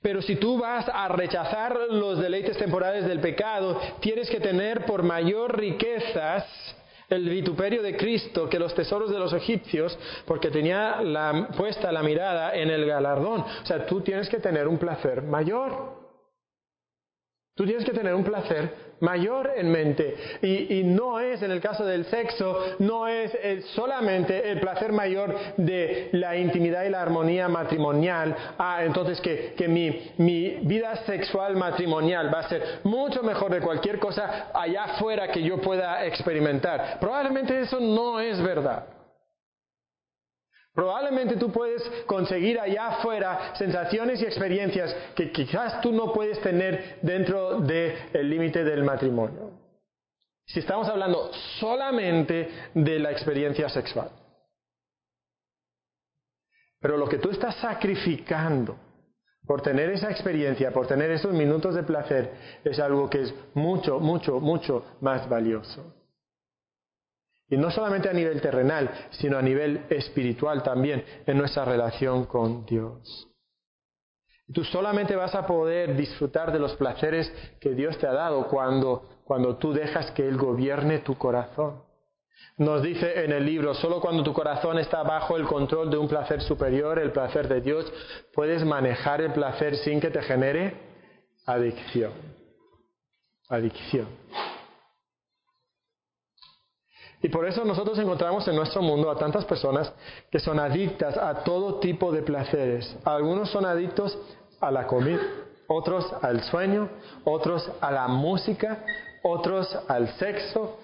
Pero 0.03 0.21
si 0.21 0.35
tú 0.35 0.59
vas 0.59 0.85
a 0.93 1.07
rechazar 1.07 1.79
los 1.89 2.19
deleites 2.19 2.57
temporales 2.57 3.05
del 3.05 3.21
pecado, 3.21 3.79
tienes 4.01 4.29
que 4.29 4.41
tener 4.41 4.85
por 4.85 5.01
mayor 5.01 5.57
riquezas 5.57 6.45
el 7.07 7.29
vituperio 7.29 7.81
de 7.81 7.95
Cristo 7.95 8.49
que 8.49 8.59
los 8.59 8.75
tesoros 8.75 9.09
de 9.11 9.17
los 9.17 9.31
egipcios, 9.33 9.97
porque 10.25 10.49
tenía 10.49 11.01
la, 11.01 11.47
puesta 11.55 11.91
la 11.91 12.03
mirada 12.03 12.53
en 12.53 12.69
el 12.69 12.85
galardón. 12.85 13.41
O 13.41 13.65
sea, 13.65 13.85
tú 13.85 14.01
tienes 14.01 14.27
que 14.27 14.39
tener 14.39 14.67
un 14.67 14.77
placer 14.77 15.21
mayor. 15.21 16.03
Tú 17.55 17.65
tienes 17.65 17.85
que 17.85 17.93
tener 17.93 18.13
un 18.13 18.25
placer 18.25 18.92
mayor 19.03 19.51
en 19.55 19.71
mente. 19.71 20.15
Y, 20.41 20.83
no 20.83 21.19
es, 21.19 21.41
en 21.43 21.51
el 21.51 21.61
caso 21.61 21.85
del 21.85 22.05
sexo, 22.05 22.57
no 22.79 23.07
es 23.07 23.31
solamente 23.75 24.49
el 24.49 24.59
placer 24.59 24.91
mayor 24.91 25.35
de 25.57 26.09
la 26.13 26.35
intimidad 26.37 26.85
y 26.85 26.89
la 26.89 27.01
armonía 27.01 27.47
matrimonial. 27.47 28.35
Ah, 28.57 28.79
entonces 28.83 29.19
que, 29.21 29.53
que 29.55 29.67
mi, 29.67 30.11
mi 30.17 30.57
vida 30.63 30.95
sexual 31.05 31.55
matrimonial 31.55 32.33
va 32.33 32.39
a 32.39 32.49
ser 32.49 32.79
mucho 32.83 33.21
mejor 33.23 33.51
de 33.51 33.61
cualquier 33.61 33.99
cosa 33.99 34.47
allá 34.53 34.85
afuera 34.85 35.27
que 35.31 35.43
yo 35.43 35.59
pueda 35.59 36.05
experimentar. 36.05 36.97
Probablemente 36.99 37.59
eso 37.59 37.79
no 37.79 38.19
es 38.19 38.41
verdad. 38.41 38.85
Probablemente 40.73 41.35
tú 41.35 41.51
puedes 41.51 41.83
conseguir 42.07 42.59
allá 42.59 42.87
afuera 42.87 43.55
sensaciones 43.55 44.21
y 44.21 44.25
experiencias 44.25 44.95
que 45.15 45.31
quizás 45.31 45.81
tú 45.81 45.91
no 45.91 46.11
puedes 46.11 46.41
tener 46.41 46.97
dentro 47.01 47.59
del 47.59 48.29
límite 48.29 48.63
del 48.63 48.83
matrimonio. 48.83 49.51
Si 50.45 50.59
estamos 50.59 50.89
hablando 50.89 51.31
solamente 51.59 52.49
de 52.73 52.99
la 52.99 53.11
experiencia 53.11 53.69
sexual. 53.69 54.09
Pero 56.79 56.97
lo 56.97 57.07
que 57.07 57.19
tú 57.19 57.29
estás 57.29 57.55
sacrificando 57.57 58.75
por 59.45 59.61
tener 59.61 59.89
esa 59.91 60.09
experiencia, 60.09 60.71
por 60.71 60.87
tener 60.87 61.11
esos 61.11 61.33
minutos 61.33 61.75
de 61.75 61.83
placer, 61.83 62.33
es 62.63 62.79
algo 62.79 63.09
que 63.09 63.21
es 63.21 63.35
mucho, 63.53 63.99
mucho, 63.99 64.39
mucho 64.39 64.85
más 65.01 65.29
valioso. 65.29 66.02
Y 67.49 67.57
no 67.57 67.69
solamente 67.71 68.09
a 68.09 68.13
nivel 68.13 68.41
terrenal, 68.41 68.89
sino 69.11 69.37
a 69.37 69.41
nivel 69.41 69.85
espiritual 69.89 70.63
también, 70.63 71.03
en 71.25 71.37
nuestra 71.37 71.65
relación 71.65 72.25
con 72.25 72.65
Dios. 72.65 73.27
Tú 74.51 74.63
solamente 74.63 75.15
vas 75.15 75.35
a 75.35 75.45
poder 75.45 75.95
disfrutar 75.95 76.51
de 76.51 76.59
los 76.59 76.75
placeres 76.75 77.31
que 77.59 77.73
Dios 77.73 77.97
te 77.97 78.07
ha 78.07 78.13
dado 78.13 78.47
cuando, 78.47 79.21
cuando 79.23 79.55
tú 79.57 79.73
dejas 79.73 80.11
que 80.11 80.27
Él 80.27 80.37
gobierne 80.37 80.99
tu 80.99 81.17
corazón. 81.17 81.81
Nos 82.57 82.83
dice 82.83 83.23
en 83.23 83.31
el 83.31 83.45
libro, 83.45 83.73
solo 83.73 83.99
cuando 83.99 84.23
tu 84.23 84.33
corazón 84.33 84.77
está 84.77 85.01
bajo 85.01 85.37
el 85.37 85.45
control 85.45 85.89
de 85.89 85.97
un 85.97 86.07
placer 86.07 86.41
superior, 86.41 86.99
el 86.99 87.11
placer 87.11 87.47
de 87.47 87.61
Dios, 87.61 87.91
puedes 88.33 88.63
manejar 88.63 89.21
el 89.21 89.33
placer 89.33 89.75
sin 89.77 89.99
que 89.99 90.11
te 90.11 90.21
genere 90.21 90.75
adicción. 91.45 92.11
Adicción. 93.49 94.07
Y 97.23 97.29
por 97.29 97.47
eso 97.47 97.63
nosotros 97.63 97.97
encontramos 97.99 98.45
en 98.49 98.55
nuestro 98.57 98.81
mundo 98.81 99.09
a 99.09 99.17
tantas 99.17 99.45
personas 99.45 99.91
que 100.29 100.39
son 100.39 100.59
adictas 100.59 101.15
a 101.17 101.35
todo 101.45 101.79
tipo 101.79 102.11
de 102.11 102.21
placeres. 102.21 102.97
Algunos 103.05 103.49
son 103.49 103.65
adictos 103.65 104.17
a 104.59 104.69
la 104.69 104.85
comida, 104.85 105.21
otros 105.67 106.05
al 106.21 106.43
sueño, 106.43 106.89
otros 107.23 107.71
a 107.79 107.91
la 107.91 108.09
música, 108.09 108.83
otros 109.23 109.73
al 109.87 110.09
sexo. 110.15 110.77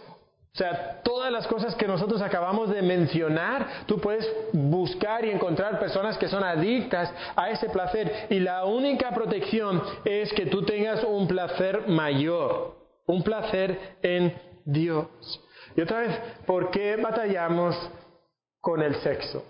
O 0.53 0.57
sea, 0.57 1.01
todas 1.03 1.29
las 1.29 1.45
cosas 1.45 1.75
que 1.75 1.87
nosotros 1.87 2.21
acabamos 2.21 2.69
de 2.69 2.83
mencionar, 2.83 3.85
tú 3.85 3.99
puedes 3.99 4.25
buscar 4.53 5.25
y 5.25 5.31
encontrar 5.31 5.77
personas 5.77 6.17
que 6.17 6.29
son 6.29 6.45
adictas 6.45 7.13
a 7.35 7.49
ese 7.49 7.67
placer. 7.67 8.27
Y 8.29 8.39
la 8.39 8.63
única 8.63 9.11
protección 9.11 9.83
es 10.05 10.31
que 10.31 10.45
tú 10.45 10.63
tengas 10.63 11.03
un 11.03 11.27
placer 11.27 11.89
mayor, 11.89 12.77
un 13.05 13.23
placer 13.23 13.97
en 14.01 14.33
Dios. 14.63 15.07
Y 15.75 15.81
otra 15.81 15.99
vez, 15.99 16.17
¿por 16.45 16.71
qué 16.71 16.95
batallamos 16.95 17.75
con 18.59 18.81
el 18.81 18.95
sexo? 19.01 19.43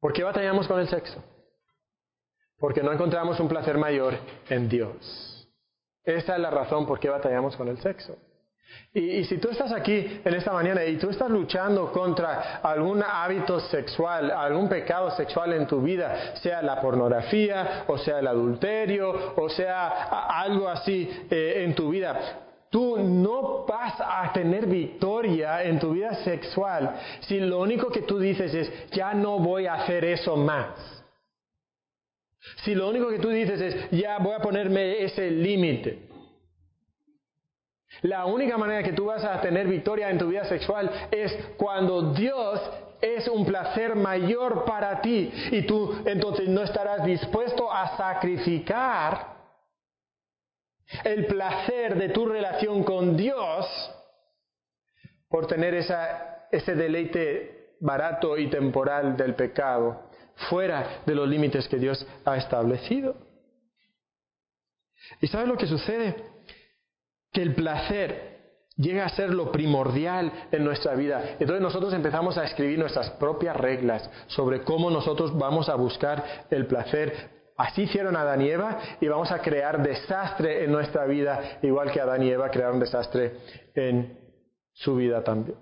¿Por 0.00 0.12
qué 0.12 0.22
batallamos 0.22 0.68
con 0.68 0.78
el 0.78 0.88
sexo? 0.88 1.22
Porque 2.58 2.82
no 2.82 2.92
encontramos 2.92 3.38
un 3.40 3.48
placer 3.48 3.76
mayor 3.76 4.14
en 4.48 4.68
Dios. 4.68 5.48
Esa 6.04 6.36
es 6.36 6.40
la 6.40 6.50
razón 6.50 6.86
por 6.86 7.00
qué 7.00 7.08
batallamos 7.08 7.56
con 7.56 7.68
el 7.68 7.78
sexo. 7.78 8.16
Y, 8.92 9.24
si 9.24 9.38
tú 9.38 9.50
estás 9.50 9.72
aquí 9.72 10.20
en 10.24 10.34
esta 10.34 10.52
mañana 10.52 10.84
y 10.84 10.96
tú 10.96 11.10
estás 11.10 11.30
luchando 11.30 11.92
contra 11.92 12.60
algún 12.62 13.02
hábito 13.02 13.60
sexual, 13.60 14.30
algún 14.30 14.68
pecado 14.68 15.10
sexual 15.10 15.52
en 15.52 15.66
tu 15.66 15.82
vida, 15.82 16.34
sea 16.36 16.62
la 16.62 16.80
pornografía, 16.80 17.84
o 17.86 17.98
sea 17.98 18.18
el 18.18 18.26
adulterio, 18.26 19.34
o 19.36 19.48
sea 19.48 19.88
algo 20.40 20.68
así 20.68 21.08
eh, 21.30 21.64
en 21.64 21.74
tu 21.74 21.90
vida, 21.90 22.42
Tú 22.68 22.98
no 22.98 23.64
vas 23.64 23.94
a 24.00 24.30
tener 24.32 24.66
victoria 24.66 25.62
en 25.62 25.78
tu 25.78 25.92
vida 25.92 26.14
sexual 26.24 26.96
si 27.20 27.38
lo 27.38 27.60
único 27.60 27.90
que 27.90 28.02
tú 28.02 28.18
dices 28.18 28.52
es, 28.52 28.90
ya 28.90 29.14
no 29.14 29.38
voy 29.38 29.66
a 29.66 29.74
hacer 29.74 30.04
eso 30.04 30.36
más. 30.36 31.04
Si 32.64 32.74
lo 32.74 32.88
único 32.88 33.08
que 33.08 33.18
tú 33.18 33.30
dices 33.30 33.60
es, 33.60 33.90
ya 33.90 34.18
voy 34.18 34.34
a 34.34 34.40
ponerme 34.40 35.02
ese 35.02 35.30
límite. 35.30 36.05
La 38.02 38.26
única 38.26 38.56
manera 38.58 38.82
que 38.82 38.92
tú 38.92 39.06
vas 39.06 39.24
a 39.24 39.40
tener 39.40 39.66
victoria 39.66 40.10
en 40.10 40.18
tu 40.18 40.28
vida 40.28 40.44
sexual 40.44 40.90
es 41.10 41.32
cuando 41.56 42.12
Dios 42.12 42.60
es 43.00 43.28
un 43.28 43.44
placer 43.44 43.94
mayor 43.94 44.64
para 44.64 45.00
ti 45.00 45.30
y 45.50 45.62
tú 45.62 46.02
entonces 46.04 46.48
no 46.48 46.62
estarás 46.62 47.04
dispuesto 47.04 47.70
a 47.70 47.96
sacrificar 47.96 49.36
el 51.04 51.26
placer 51.26 51.96
de 51.96 52.08
tu 52.10 52.26
relación 52.26 52.84
con 52.84 53.16
Dios 53.16 53.66
por 55.28 55.46
tener 55.46 55.74
ese 55.74 56.74
deleite 56.74 57.74
barato 57.80 58.38
y 58.38 58.48
temporal 58.48 59.16
del 59.16 59.34
pecado 59.34 60.06
fuera 60.48 61.02
de 61.04 61.14
los 61.14 61.28
límites 61.28 61.68
que 61.68 61.78
Dios 61.78 62.06
ha 62.24 62.36
establecido. 62.36 63.16
¿Y 65.20 65.26
sabes 65.26 65.48
lo 65.48 65.56
que 65.56 65.66
sucede? 65.66 66.35
Que 67.32 67.42
el 67.42 67.54
placer 67.54 68.36
llega 68.76 69.06
a 69.06 69.08
ser 69.10 69.30
lo 69.30 69.50
primordial 69.50 70.32
en 70.52 70.64
nuestra 70.64 70.94
vida. 70.94 71.36
Entonces 71.38 71.60
nosotros 71.60 71.92
empezamos 71.94 72.36
a 72.38 72.44
escribir 72.44 72.78
nuestras 72.78 73.10
propias 73.12 73.56
reglas 73.56 74.08
sobre 74.26 74.62
cómo 74.62 74.90
nosotros 74.90 75.36
vamos 75.36 75.68
a 75.68 75.74
buscar 75.74 76.46
el 76.50 76.66
placer. 76.66 77.30
Así 77.56 77.82
hicieron 77.82 78.16
Adán 78.16 78.42
y 78.42 78.50
Eva 78.50 78.78
y 79.00 79.08
vamos 79.08 79.30
a 79.30 79.40
crear 79.40 79.82
desastre 79.82 80.64
en 80.64 80.72
nuestra 80.72 81.06
vida, 81.06 81.58
igual 81.62 81.90
que 81.90 82.00
Adán 82.00 82.22
y 82.22 82.30
Eva 82.30 82.50
crearon 82.50 82.78
desastre 82.78 83.38
en 83.74 84.18
su 84.74 84.96
vida 84.96 85.24
también. 85.24 85.56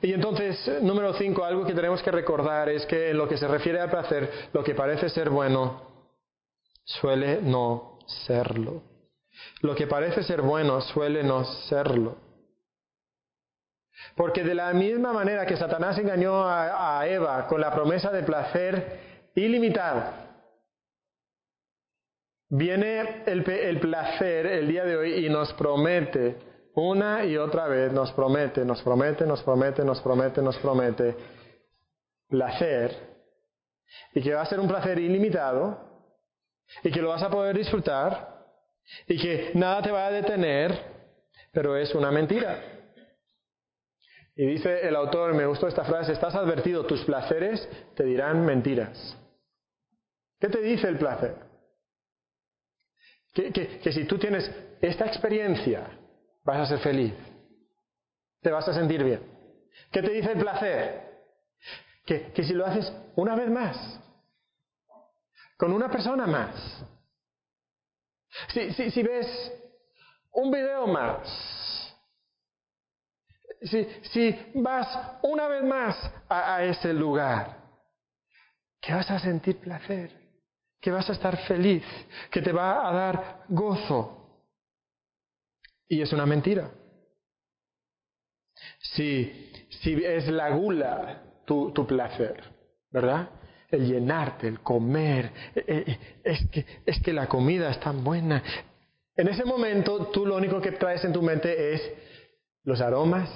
Y 0.00 0.12
entonces, 0.12 0.80
número 0.80 1.12
cinco, 1.14 1.44
algo 1.44 1.64
que 1.64 1.74
tenemos 1.74 2.02
que 2.02 2.10
recordar 2.10 2.68
es 2.68 2.86
que 2.86 3.10
en 3.10 3.18
lo 3.18 3.28
que 3.28 3.36
se 3.36 3.48
refiere 3.48 3.80
al 3.80 3.90
placer, 3.90 4.30
lo 4.52 4.62
que 4.62 4.74
parece 4.74 5.08
ser 5.08 5.30
bueno 5.30 5.90
suele 6.84 7.40
no 7.40 7.98
serlo. 8.26 8.91
Lo 9.60 9.74
que 9.74 9.86
parece 9.86 10.22
ser 10.22 10.42
bueno 10.42 10.80
suele 10.80 11.22
no 11.22 11.44
serlo. 11.44 12.16
Porque 14.16 14.42
de 14.42 14.54
la 14.54 14.72
misma 14.72 15.12
manera 15.12 15.46
que 15.46 15.56
Satanás 15.56 15.98
engañó 15.98 16.44
a, 16.46 17.06
Eva 17.06 17.46
con 17.46 17.60
la 17.60 17.72
promesa 17.72 18.10
de 18.10 18.22
placer 18.22 19.30
ilimitado, 19.34 20.04
viene 22.48 23.24
el, 23.26 23.80
placer 23.80 24.46
el 24.46 24.68
día 24.68 24.84
de 24.84 24.96
hoy 24.96 25.26
y 25.26 25.28
nos 25.28 25.52
promete 25.54 26.36
una 26.74 27.24
y 27.24 27.36
otra 27.36 27.66
vez, 27.66 27.92
nos 27.92 28.12
promete, 28.12 28.64
nos 28.64 28.82
promete, 28.82 29.26
nos 29.26 29.42
promete, 29.42 29.84
nos 29.84 30.00
promete, 30.00 30.42
nos 30.42 30.58
promete 30.58 31.16
placer 32.28 33.12
y 34.14 34.22
que 34.22 34.34
va 34.34 34.42
a 34.42 34.46
ser 34.46 34.60
un 34.60 34.68
placer 34.68 34.98
ilimitado 34.98 35.78
y 36.82 36.90
que 36.90 37.02
lo 37.02 37.08
vas 37.08 37.22
a 37.22 37.30
poder 37.30 37.56
disfrutar 37.56 38.31
y 39.06 39.18
que 39.18 39.52
nada 39.54 39.82
te 39.82 39.90
va 39.90 40.06
a 40.06 40.10
detener, 40.10 40.78
pero 41.52 41.76
es 41.76 41.94
una 41.94 42.10
mentira. 42.10 42.72
Y 44.34 44.46
dice 44.46 44.86
el 44.86 44.96
autor, 44.96 45.34
me 45.34 45.46
gustó 45.46 45.68
esta 45.68 45.84
frase, 45.84 46.12
estás 46.12 46.34
advertido, 46.34 46.86
tus 46.86 47.04
placeres 47.04 47.68
te 47.94 48.04
dirán 48.04 48.44
mentiras. 48.44 49.16
¿Qué 50.40 50.48
te 50.48 50.60
dice 50.60 50.88
el 50.88 50.98
placer? 50.98 51.36
Que, 53.34 53.52
que, 53.52 53.92
si 53.92 54.04
tú 54.04 54.18
tienes 54.18 54.50
esta 54.80 55.06
experiencia, 55.06 55.86
vas 56.44 56.58
a 56.58 56.66
ser 56.66 56.78
feliz, 56.80 57.14
te 58.40 58.50
vas 58.50 58.66
a 58.68 58.74
sentir 58.74 59.04
bien. 59.04 59.22
¿Qué 59.90 60.02
te 60.02 60.10
dice 60.10 60.32
el 60.32 60.38
placer? 60.38 61.12
Que, 62.04 62.32
que 62.32 62.44
si 62.44 62.52
lo 62.52 62.66
haces 62.66 62.92
una 63.14 63.36
vez 63.36 63.48
más, 63.50 64.00
con 65.56 65.72
una 65.72 65.90
persona 65.90 66.26
más, 66.26 66.84
si, 68.48 68.90
si, 68.90 69.02
ves 69.02 69.26
un 70.32 70.50
video 70.50 70.86
más, 70.86 71.96
si, 73.62 73.86
si 74.12 74.52
vas 74.54 75.18
una 75.22 75.48
vez 75.48 75.64
más 75.64 76.12
a, 76.28 76.56
a 76.56 76.64
ese 76.64 76.92
lugar, 76.92 77.62
que 78.80 78.92
vas 78.92 79.10
a 79.10 79.18
sentir 79.18 79.58
placer, 79.58 80.10
que 80.80 80.90
vas 80.90 81.08
a 81.08 81.12
estar 81.12 81.36
feliz, 81.46 81.84
que 82.30 82.42
te 82.42 82.52
va 82.52 82.88
a 82.88 82.92
dar 82.92 83.44
gozo. 83.48 84.18
Y 85.88 86.02
es 86.02 86.12
una 86.12 86.26
mentira. 86.26 86.70
Si, 88.80 89.52
si 89.82 90.04
es 90.04 90.26
la 90.28 90.50
gula 90.50 91.22
tu, 91.44 91.70
tu 91.72 91.86
placer, 91.86 92.42
¿verdad? 92.90 93.30
El 93.72 93.88
llenarte, 93.88 94.46
el 94.46 94.60
comer, 94.60 95.32
eh, 95.54 95.64
eh, 95.66 95.98
es 96.22 96.46
que, 96.50 96.64
es 96.84 97.00
que 97.00 97.12
la 97.12 97.26
comida 97.26 97.70
es 97.70 97.80
tan 97.80 98.04
buena. 98.04 98.42
En 99.16 99.28
ese 99.28 99.44
momento 99.44 100.06
tú 100.08 100.26
lo 100.26 100.36
único 100.36 100.60
que 100.60 100.72
traes 100.72 101.04
en 101.04 101.12
tu 101.12 101.22
mente 101.22 101.74
es 101.74 101.92
los 102.64 102.80
aromas, 102.80 103.28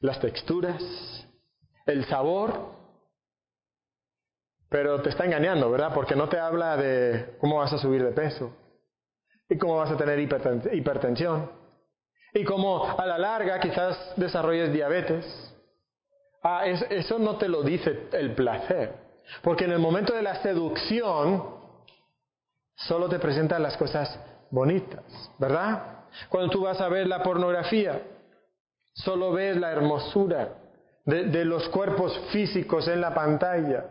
las 0.00 0.20
texturas, 0.20 0.82
el 1.86 2.04
sabor, 2.06 2.72
pero 4.68 5.00
te 5.00 5.10
está 5.10 5.24
engañando, 5.24 5.70
¿verdad? 5.70 5.92
Porque 5.94 6.16
no 6.16 6.28
te 6.28 6.38
habla 6.38 6.76
de 6.76 7.36
cómo 7.40 7.58
vas 7.58 7.72
a 7.72 7.78
subir 7.78 8.04
de 8.04 8.10
peso 8.10 8.52
y 9.48 9.56
cómo 9.58 9.76
vas 9.76 9.90
a 9.90 9.96
tener 9.96 10.18
hipertensión 10.18 11.50
y 12.34 12.42
cómo 12.44 12.98
a 12.98 13.06
la 13.06 13.18
larga 13.18 13.60
quizás 13.60 13.96
desarrolles 14.16 14.72
diabetes 14.72 15.51
Ah, 16.42 16.66
eso 16.66 17.18
no 17.18 17.36
te 17.36 17.48
lo 17.48 17.62
dice 17.62 18.08
el 18.12 18.34
placer. 18.34 18.94
Porque 19.42 19.64
en 19.64 19.72
el 19.72 19.78
momento 19.78 20.14
de 20.14 20.22
la 20.22 20.42
seducción, 20.42 21.44
solo 22.74 23.08
te 23.08 23.18
presentan 23.18 23.62
las 23.62 23.76
cosas 23.76 24.18
bonitas, 24.50 25.04
¿verdad? 25.38 26.04
Cuando 26.28 26.50
tú 26.50 26.62
vas 26.62 26.80
a 26.80 26.88
ver 26.88 27.06
la 27.06 27.22
pornografía, 27.22 28.02
solo 28.92 29.32
ves 29.32 29.56
la 29.56 29.70
hermosura 29.70 30.58
de, 31.04 31.44
los 31.44 31.68
cuerpos 31.68 32.18
físicos 32.32 32.86
en 32.88 33.00
la 33.00 33.14
pantalla 33.14 33.86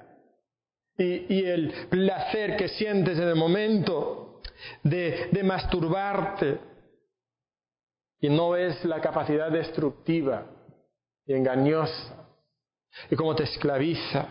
y, 0.97 1.43
el 1.43 1.87
placer 1.89 2.57
que 2.57 2.67
sientes 2.69 3.17
en 3.17 3.29
el 3.29 3.35
momento 3.35 4.41
de, 4.83 5.29
de 5.31 5.43
masturbarte 5.43 6.59
y 8.19 8.29
no 8.29 8.51
ves 8.51 8.85
la 8.85 9.01
capacidad 9.01 9.49
destructiva 9.49 10.45
y 11.25 11.33
engañosa 11.33 12.20
y 13.09 13.15
cómo 13.15 13.35
te 13.35 13.43
esclaviza 13.43 14.27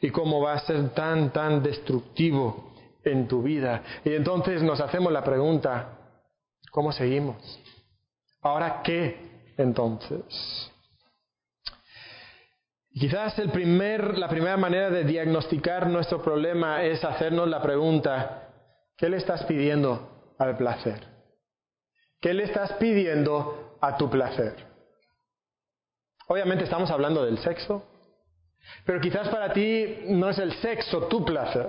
y 0.00 0.10
cómo 0.10 0.40
va 0.40 0.54
a 0.54 0.60
ser 0.60 0.90
tan, 0.90 1.32
tan 1.32 1.62
destructivo 1.62 2.72
en 3.04 3.26
tu 3.28 3.42
vida. 3.42 3.82
Y 4.04 4.14
entonces 4.14 4.62
nos 4.62 4.80
hacemos 4.80 5.12
la 5.12 5.24
pregunta, 5.24 5.98
¿cómo 6.70 6.92
seguimos? 6.92 7.36
¿Ahora 8.42 8.82
qué 8.82 9.52
entonces? 9.56 10.70
Quizás 12.92 13.38
el 13.38 13.50
primer, 13.50 14.18
la 14.18 14.28
primera 14.28 14.56
manera 14.56 14.90
de 14.90 15.04
diagnosticar 15.04 15.86
nuestro 15.86 16.22
problema 16.22 16.82
es 16.82 17.02
hacernos 17.04 17.48
la 17.48 17.62
pregunta, 17.62 18.48
¿qué 18.96 19.08
le 19.08 19.16
estás 19.16 19.44
pidiendo 19.44 20.34
al 20.38 20.56
placer? 20.58 21.06
¿Qué 22.20 22.34
le 22.34 22.44
estás 22.44 22.74
pidiendo 22.74 23.78
a 23.80 23.96
tu 23.96 24.10
placer? 24.10 24.71
Obviamente 26.32 26.64
estamos 26.64 26.90
hablando 26.90 27.26
del 27.26 27.36
sexo, 27.40 27.82
pero 28.86 28.98
quizás 29.02 29.28
para 29.28 29.52
ti 29.52 29.98
no 30.06 30.30
es 30.30 30.38
el 30.38 30.54
sexo 30.62 31.02
tu 31.02 31.22
placer. 31.26 31.68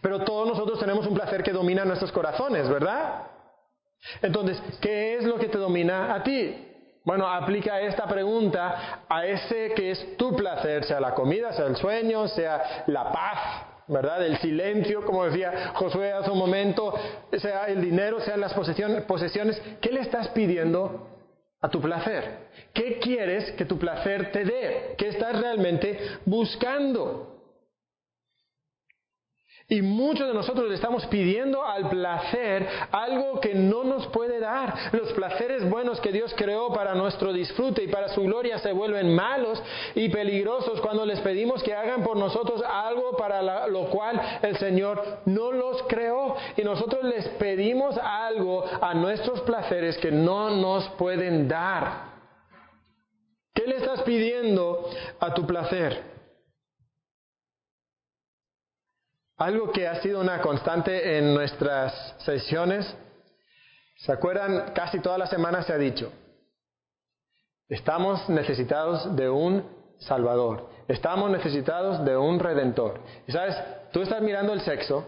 Pero 0.00 0.20
todos 0.20 0.46
nosotros 0.46 0.78
tenemos 0.78 1.04
un 1.04 1.14
placer 1.14 1.42
que 1.42 1.50
domina 1.50 1.84
nuestros 1.84 2.12
corazones, 2.12 2.68
¿verdad? 2.68 3.24
Entonces, 4.22 4.62
¿qué 4.80 5.16
es 5.16 5.24
lo 5.24 5.36
que 5.36 5.48
te 5.48 5.58
domina 5.58 6.14
a 6.14 6.22
ti? 6.22 6.64
Bueno, 7.02 7.26
aplica 7.28 7.80
esta 7.80 8.06
pregunta 8.06 9.02
a 9.08 9.26
ese 9.26 9.72
que 9.74 9.90
es 9.90 10.16
tu 10.16 10.36
placer, 10.36 10.84
sea 10.84 11.00
la 11.00 11.12
comida, 11.12 11.52
sea 11.52 11.66
el 11.66 11.74
sueño, 11.74 12.28
sea 12.28 12.84
la 12.86 13.10
paz, 13.10 13.38
¿verdad? 13.88 14.24
El 14.24 14.38
silencio, 14.38 15.04
como 15.04 15.24
decía 15.24 15.72
Josué 15.74 16.12
hace 16.12 16.30
un 16.30 16.38
momento, 16.38 16.94
sea 17.36 17.64
el 17.64 17.82
dinero, 17.82 18.20
sean 18.20 18.40
las 18.40 18.54
posesiones. 18.54 19.60
¿Qué 19.80 19.90
le 19.90 20.02
estás 20.02 20.28
pidiendo 20.28 21.17
a 21.60 21.68
tu 21.68 21.80
placer? 21.80 22.48
¿Qué 22.72 22.98
quieres 22.98 23.52
que 23.52 23.64
tu 23.64 23.78
placer 23.78 24.30
te 24.32 24.44
dé? 24.44 24.94
¿Qué 24.96 25.08
estás 25.08 25.40
realmente 25.40 25.98
buscando? 26.24 27.37
Y 29.70 29.82
muchos 29.82 30.26
de 30.26 30.32
nosotros 30.32 30.66
le 30.66 30.76
estamos 30.76 31.04
pidiendo 31.06 31.62
al 31.62 31.90
placer 31.90 32.66
algo 32.90 33.38
que 33.38 33.54
no 33.54 33.84
nos 33.84 34.06
puede 34.06 34.40
dar. 34.40 34.74
Los 34.92 35.12
placeres 35.12 35.68
buenos 35.68 36.00
que 36.00 36.10
Dios 36.10 36.32
creó 36.38 36.72
para 36.72 36.94
nuestro 36.94 37.34
disfrute 37.34 37.84
y 37.84 37.88
para 37.88 38.08
su 38.08 38.22
gloria 38.22 38.58
se 38.60 38.72
vuelven 38.72 39.14
malos 39.14 39.62
y 39.94 40.08
peligrosos 40.08 40.80
cuando 40.80 41.04
les 41.04 41.20
pedimos 41.20 41.62
que 41.62 41.74
hagan 41.74 42.02
por 42.02 42.16
nosotros 42.16 42.62
algo 42.66 43.14
para 43.18 43.68
lo 43.68 43.90
cual 43.90 44.18
el 44.40 44.56
Señor 44.56 45.20
no 45.26 45.52
los 45.52 45.82
creó. 45.82 46.34
Y 46.56 46.62
nosotros 46.62 47.04
les 47.04 47.28
pedimos 47.28 47.98
algo 47.98 48.64
a 48.80 48.94
nuestros 48.94 49.42
placeres 49.42 49.98
que 49.98 50.10
no 50.10 50.48
nos 50.48 50.88
pueden 50.96 51.46
dar. 51.46 52.08
¿Qué 53.52 53.66
le 53.66 53.76
estás 53.76 54.00
pidiendo 54.00 54.88
a 55.20 55.34
tu 55.34 55.46
placer? 55.46 56.17
Algo 59.38 59.70
que 59.70 59.86
ha 59.86 60.02
sido 60.02 60.20
una 60.20 60.40
constante 60.42 61.16
en 61.16 61.32
nuestras 61.32 62.16
sesiones, 62.24 62.92
¿se 63.98 64.10
acuerdan? 64.10 64.72
Casi 64.74 64.98
todas 64.98 65.16
las 65.16 65.30
semanas 65.30 65.64
se 65.64 65.72
ha 65.72 65.78
dicho, 65.78 66.12
estamos 67.68 68.28
necesitados 68.28 69.14
de 69.14 69.30
un 69.30 69.64
Salvador, 70.00 70.68
estamos 70.88 71.30
necesitados 71.30 72.04
de 72.04 72.16
un 72.16 72.40
Redentor. 72.40 73.00
Y 73.28 73.32
sabes, 73.32 73.56
tú 73.92 74.02
estás 74.02 74.20
mirando 74.22 74.52
el 74.52 74.60
sexo 74.62 75.06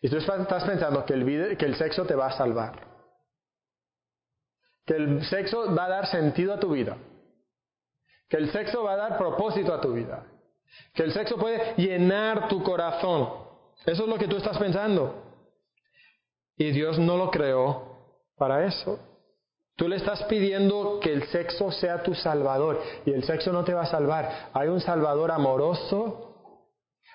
y 0.00 0.08
tú 0.08 0.16
estás 0.16 0.64
pensando 0.64 1.04
que 1.04 1.12
el, 1.12 1.56
que 1.58 1.66
el 1.66 1.76
sexo 1.76 2.06
te 2.06 2.14
va 2.14 2.28
a 2.28 2.38
salvar, 2.38 2.80
que 4.86 4.96
el 4.96 5.22
sexo 5.26 5.74
va 5.74 5.84
a 5.84 5.90
dar 5.90 6.06
sentido 6.06 6.54
a 6.54 6.60
tu 6.60 6.70
vida, 6.70 6.96
que 8.30 8.38
el 8.38 8.50
sexo 8.52 8.84
va 8.84 8.94
a 8.94 8.96
dar 8.96 9.18
propósito 9.18 9.74
a 9.74 9.82
tu 9.82 9.92
vida. 9.92 10.24
Que 10.94 11.04
el 11.04 11.12
sexo 11.12 11.36
puede 11.36 11.74
llenar 11.76 12.48
tu 12.48 12.62
corazón. 12.62 13.28
Eso 13.84 14.02
es 14.02 14.08
lo 14.08 14.18
que 14.18 14.28
tú 14.28 14.36
estás 14.36 14.58
pensando. 14.58 15.22
Y 16.56 16.70
Dios 16.70 16.98
no 16.98 17.16
lo 17.16 17.30
creó 17.30 17.96
para 18.36 18.64
eso. 18.66 18.98
Tú 19.76 19.88
le 19.88 19.96
estás 19.96 20.22
pidiendo 20.24 21.00
que 21.00 21.12
el 21.12 21.26
sexo 21.28 21.70
sea 21.70 22.02
tu 22.02 22.14
salvador 22.14 22.80
y 23.04 23.12
el 23.12 23.24
sexo 23.24 23.52
no 23.52 23.62
te 23.62 23.74
va 23.74 23.82
a 23.82 23.86
salvar. 23.86 24.48
Hay 24.54 24.68
un 24.68 24.80
salvador 24.80 25.30
amoroso, 25.30 26.26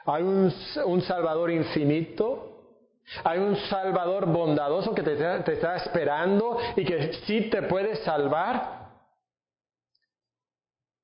hay 0.06 0.22
un, 0.22 1.02
salvador 1.02 1.50
infinito, 1.50 3.00
hay 3.24 3.40
un 3.40 3.56
salvador 3.56 4.28
bondadoso 4.28 4.94
que 4.94 5.02
te, 5.02 5.52
está 5.52 5.76
esperando 5.78 6.60
y 6.76 6.86
que 6.86 7.14
sí 7.26 7.50
te 7.50 7.64
puede 7.64 7.96
salvar. 7.98 8.81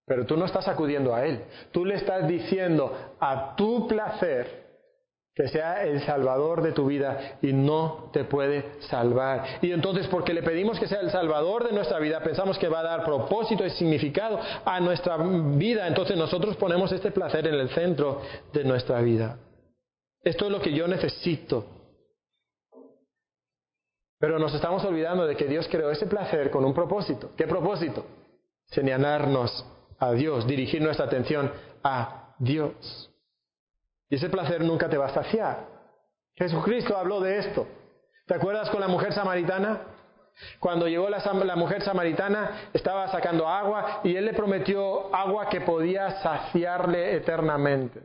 Pero 0.08 0.26
tú 0.26 0.38
no 0.38 0.45
estás 0.45 0.68
acudiendo 0.70 1.14
a 1.14 1.26
Él. 1.26 1.43
Tú 1.72 1.84
le 1.84 1.95
estás 1.95 2.26
diciendo 2.28 3.16
a 3.20 3.55
tu 3.58 3.88
placer 3.89 4.66
que 5.36 5.49
sea 5.49 5.84
el 5.84 6.01
salvador 6.01 6.64
de 6.64 6.72
tu 6.72 6.88
vida 6.88 7.38
y 7.41 7.51
no 7.51 8.10
te 8.14 8.24
puede 8.24 8.80
salvar. 8.89 9.60
Y 9.62 9.72
entonces 9.72 10.08
porque 10.08 10.34
le 10.34 10.41
pedimos 10.43 10.80
que 10.80 10.88
sea 10.88 11.01
el 11.01 11.12
salvador 11.12 11.68
de 11.68 11.74
nuestra 11.74 11.99
vida, 11.99 12.24
pensamos 12.24 12.58
que 12.58 12.70
va 12.70 12.80
a 12.80 12.84
dar 12.84 13.03
propósito 13.03 13.66
y 13.66 13.70
significado 13.72 14.39
a 14.64 14.80
nuestra 14.80 15.18
vida. 15.18 15.86
Entonces 15.86 16.16
nosotros 16.16 16.55
ponemos 16.55 16.89
este 16.93 17.12
placer 17.12 17.45
en 17.45 17.55
el 17.55 17.70
centro 17.70 18.22
de 18.53 18.64
nuestra 18.64 19.01
vida. 19.01 19.38
Esto 20.24 20.45
es 20.45 20.51
lo 20.51 20.62
que 20.62 20.74
yo 20.74 20.88
necesito. 20.88 21.66
Pero 24.20 24.39
nos 24.39 24.55
estamos 24.55 24.84
olvidando 24.86 25.28
de 25.28 25.36
que 25.36 25.45
Dios 25.45 25.68
creó 25.70 25.91
ese 25.91 26.08
placer 26.08 26.49
con 26.49 26.64
un 26.64 26.74
propósito. 26.74 27.32
¿Qué 27.36 27.45
propósito? 27.45 28.05
Señalarnos 28.68 29.76
a 29.99 30.11
Dios, 30.11 30.45
dirigir 30.47 30.81
nuestra 30.81 31.05
atención 31.05 31.51
a 31.83 32.33
Dios. 32.39 33.11
Y 34.09 34.15
ese 34.15 34.29
placer 34.29 34.63
nunca 34.63 34.89
te 34.89 34.97
va 34.97 35.07
a 35.07 35.13
saciar. 35.13 35.65
Jesucristo 36.35 36.95
habló 36.95 37.19
de 37.19 37.39
esto. 37.39 37.67
¿Te 38.25 38.35
acuerdas 38.35 38.69
con 38.69 38.79
la 38.79 38.87
mujer 38.87 39.13
samaritana? 39.13 39.81
Cuando 40.59 40.87
llegó 40.87 41.09
la, 41.09 41.17
la, 41.17 41.55
mujer 41.55 41.81
samaritana, 41.81 42.69
estaba 42.71 43.07
sacando 43.07 43.47
agua 43.47 44.01
y 44.03 44.15
él 44.15 44.25
le 44.25 44.33
prometió 44.33 45.13
agua 45.15 45.49
que 45.49 45.61
podía 45.61 46.21
saciarle 46.21 47.15
eternamente. 47.15 48.01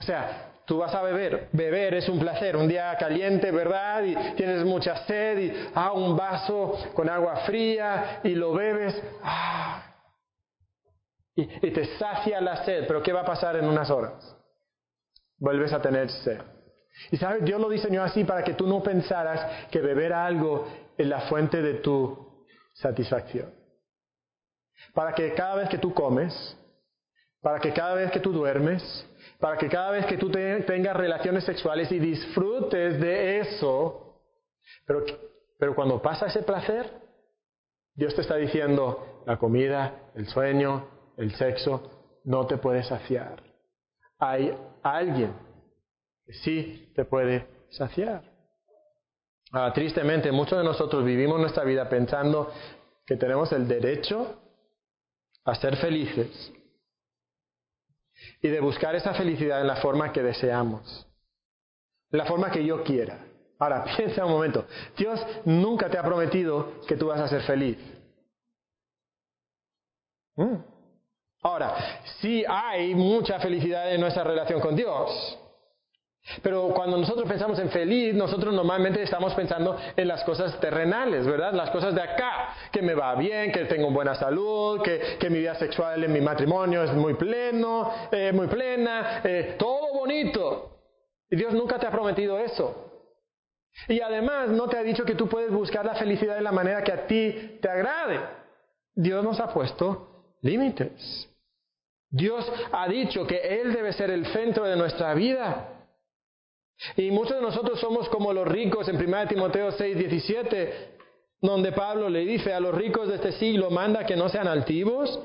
O 0.00 0.02
sea, 0.02 0.53
Tú 0.66 0.78
vas 0.78 0.94
a 0.94 1.02
beber. 1.02 1.48
Beber 1.52 1.94
es 1.94 2.08
un 2.08 2.18
placer. 2.18 2.56
Un 2.56 2.68
día 2.68 2.96
caliente, 2.96 3.50
¿verdad? 3.50 4.02
Y 4.02 4.14
tienes 4.34 4.64
mucha 4.64 5.04
sed 5.06 5.38
y 5.38 5.52
ah, 5.74 5.92
un 5.92 6.16
vaso 6.16 6.78
con 6.94 7.08
agua 7.08 7.36
fría 7.46 8.20
y 8.24 8.34
lo 8.34 8.52
bebes. 8.52 9.00
Ah, 9.22 9.82
y, 11.36 11.42
y 11.42 11.70
te 11.70 11.96
sacia 11.98 12.40
la 12.40 12.64
sed. 12.64 12.86
Pero 12.86 13.02
¿qué 13.02 13.12
va 13.12 13.20
a 13.20 13.26
pasar 13.26 13.56
en 13.56 13.66
unas 13.66 13.90
horas? 13.90 14.36
Vuelves 15.38 15.72
a 15.72 15.82
tener 15.82 16.10
sed. 16.10 16.40
Y 17.10 17.16
sabes, 17.16 17.44
Dios 17.44 17.60
lo 17.60 17.68
diseñó 17.68 18.02
así 18.02 18.24
para 18.24 18.42
que 18.44 18.54
tú 18.54 18.66
no 18.66 18.82
pensaras 18.82 19.68
que 19.70 19.80
beber 19.80 20.12
algo 20.12 20.66
es 20.96 21.06
la 21.06 21.22
fuente 21.22 21.60
de 21.60 21.74
tu 21.74 22.46
satisfacción. 22.72 23.52
Para 24.92 25.14
que 25.14 25.34
cada 25.34 25.56
vez 25.56 25.68
que 25.68 25.78
tú 25.78 25.92
comes, 25.92 26.56
para 27.40 27.58
que 27.60 27.72
cada 27.72 27.94
vez 27.94 28.10
que 28.10 28.20
tú 28.20 28.32
duermes, 28.32 28.82
para 29.44 29.58
que 29.58 29.68
cada 29.68 29.90
vez 29.90 30.06
que 30.06 30.16
tú 30.16 30.30
tengas 30.30 30.96
relaciones 30.96 31.44
sexuales 31.44 31.92
y 31.92 31.98
disfrutes 31.98 32.98
de 32.98 33.40
eso, 33.40 34.22
pero, 34.86 35.04
pero 35.58 35.74
cuando 35.74 36.00
pasa 36.00 36.28
ese 36.28 36.42
placer, 36.44 36.90
Dios 37.94 38.14
te 38.14 38.22
está 38.22 38.36
diciendo, 38.36 39.22
la 39.26 39.36
comida, 39.36 40.12
el 40.14 40.26
sueño, 40.28 40.88
el 41.18 41.34
sexo, 41.34 42.22
no 42.24 42.46
te 42.46 42.56
puede 42.56 42.84
saciar. 42.84 43.42
Hay 44.18 44.56
alguien 44.82 45.34
que 46.24 46.32
sí 46.32 46.90
te 46.96 47.04
puede 47.04 47.46
saciar. 47.68 48.22
Ah, 49.52 49.70
tristemente, 49.74 50.32
muchos 50.32 50.56
de 50.56 50.64
nosotros 50.64 51.04
vivimos 51.04 51.38
nuestra 51.38 51.64
vida 51.64 51.86
pensando 51.90 52.50
que 53.04 53.18
tenemos 53.18 53.52
el 53.52 53.68
derecho 53.68 54.40
a 55.44 55.54
ser 55.54 55.76
felices 55.76 56.50
y 58.42 58.48
de 58.48 58.60
buscar 58.60 58.94
esa 58.94 59.14
felicidad 59.14 59.60
en 59.60 59.66
la 59.66 59.76
forma 59.76 60.12
que 60.12 60.22
deseamos, 60.22 61.06
en 62.10 62.18
la 62.18 62.24
forma 62.24 62.50
que 62.50 62.64
yo 62.64 62.82
quiera. 62.82 63.18
Ahora, 63.58 63.84
piensa 63.96 64.24
un 64.24 64.32
momento, 64.32 64.66
Dios 64.96 65.20
nunca 65.44 65.88
te 65.88 65.98
ha 65.98 66.02
prometido 66.02 66.80
que 66.86 66.96
tú 66.96 67.06
vas 67.06 67.20
a 67.20 67.28
ser 67.28 67.42
feliz. 67.42 67.78
Mm. 70.36 70.56
Ahora, 71.42 72.00
sí 72.20 72.42
hay 72.48 72.94
mucha 72.94 73.38
felicidad 73.38 73.92
en 73.92 74.00
nuestra 74.00 74.24
relación 74.24 74.60
con 74.60 74.74
Dios. 74.74 75.38
Pero 76.42 76.68
cuando 76.74 76.96
nosotros 76.96 77.28
pensamos 77.28 77.58
en 77.58 77.68
feliz, 77.70 78.14
nosotros 78.14 78.54
normalmente 78.54 79.02
estamos 79.02 79.34
pensando 79.34 79.76
en 79.94 80.08
las 80.08 80.24
cosas 80.24 80.58
terrenales, 80.58 81.26
¿verdad? 81.26 81.52
Las 81.52 81.70
cosas 81.70 81.94
de 81.94 82.00
acá, 82.00 82.54
que 82.72 82.80
me 82.80 82.94
va 82.94 83.14
bien, 83.14 83.52
que 83.52 83.66
tengo 83.66 83.90
buena 83.90 84.14
salud, 84.14 84.80
que, 84.82 85.28
mi 85.28 85.38
vida 85.38 85.54
sexual 85.56 86.02
en 86.02 86.12
mi 86.12 86.20
matrimonio 86.20 86.82
es 86.82 86.92
muy 86.92 87.14
pleno, 87.14 87.90
eh, 88.10 88.32
muy 88.32 88.46
plena, 88.46 89.20
eh, 89.24 89.56
todo 89.58 89.92
bonito. 89.94 90.78
Y 91.30 91.36
Dios 91.36 91.52
nunca 91.52 91.78
te 91.78 91.86
ha 91.86 91.90
prometido 91.90 92.38
eso. 92.38 92.92
Y 93.88 94.00
además 94.00 94.48
no 94.48 94.68
te 94.68 94.78
ha 94.78 94.82
dicho 94.82 95.04
que 95.04 95.14
tú 95.14 95.28
puedes 95.28 95.50
buscar 95.50 95.84
la 95.84 95.94
felicidad 95.94 96.36
de 96.36 96.42
la 96.42 96.52
manera 96.52 96.82
que 96.82 96.92
a 96.92 97.06
ti 97.06 97.58
te 97.60 97.68
agrade. 97.68 98.20
Dios 98.94 99.22
nos 99.24 99.40
ha 99.40 99.52
puesto 99.52 100.36
límites. 100.40 101.28
Dios 102.08 102.50
ha 102.70 102.86
dicho 102.88 103.26
que 103.26 103.60
Él 103.60 103.72
debe 103.72 103.92
ser 103.92 104.10
el 104.10 104.26
centro 104.26 104.64
de 104.64 104.76
nuestra 104.76 105.12
vida. 105.14 105.73
Y 106.96 107.10
muchos 107.10 107.36
de 107.36 107.42
nosotros 107.42 107.80
somos 107.80 108.08
como 108.08 108.32
los 108.32 108.46
ricos 108.46 108.88
en 108.88 108.96
1 108.96 109.28
Timoteo 109.28 109.72
6, 109.72 109.96
17, 109.96 110.94
donde 111.40 111.72
Pablo 111.72 112.08
le 112.08 112.20
dice 112.20 112.52
a 112.52 112.60
los 112.60 112.74
ricos 112.74 113.08
de 113.08 113.16
este 113.16 113.32
siglo, 113.32 113.70
manda 113.70 114.06
que 114.06 114.16
no 114.16 114.28
sean 114.28 114.48
altivos. 114.48 115.20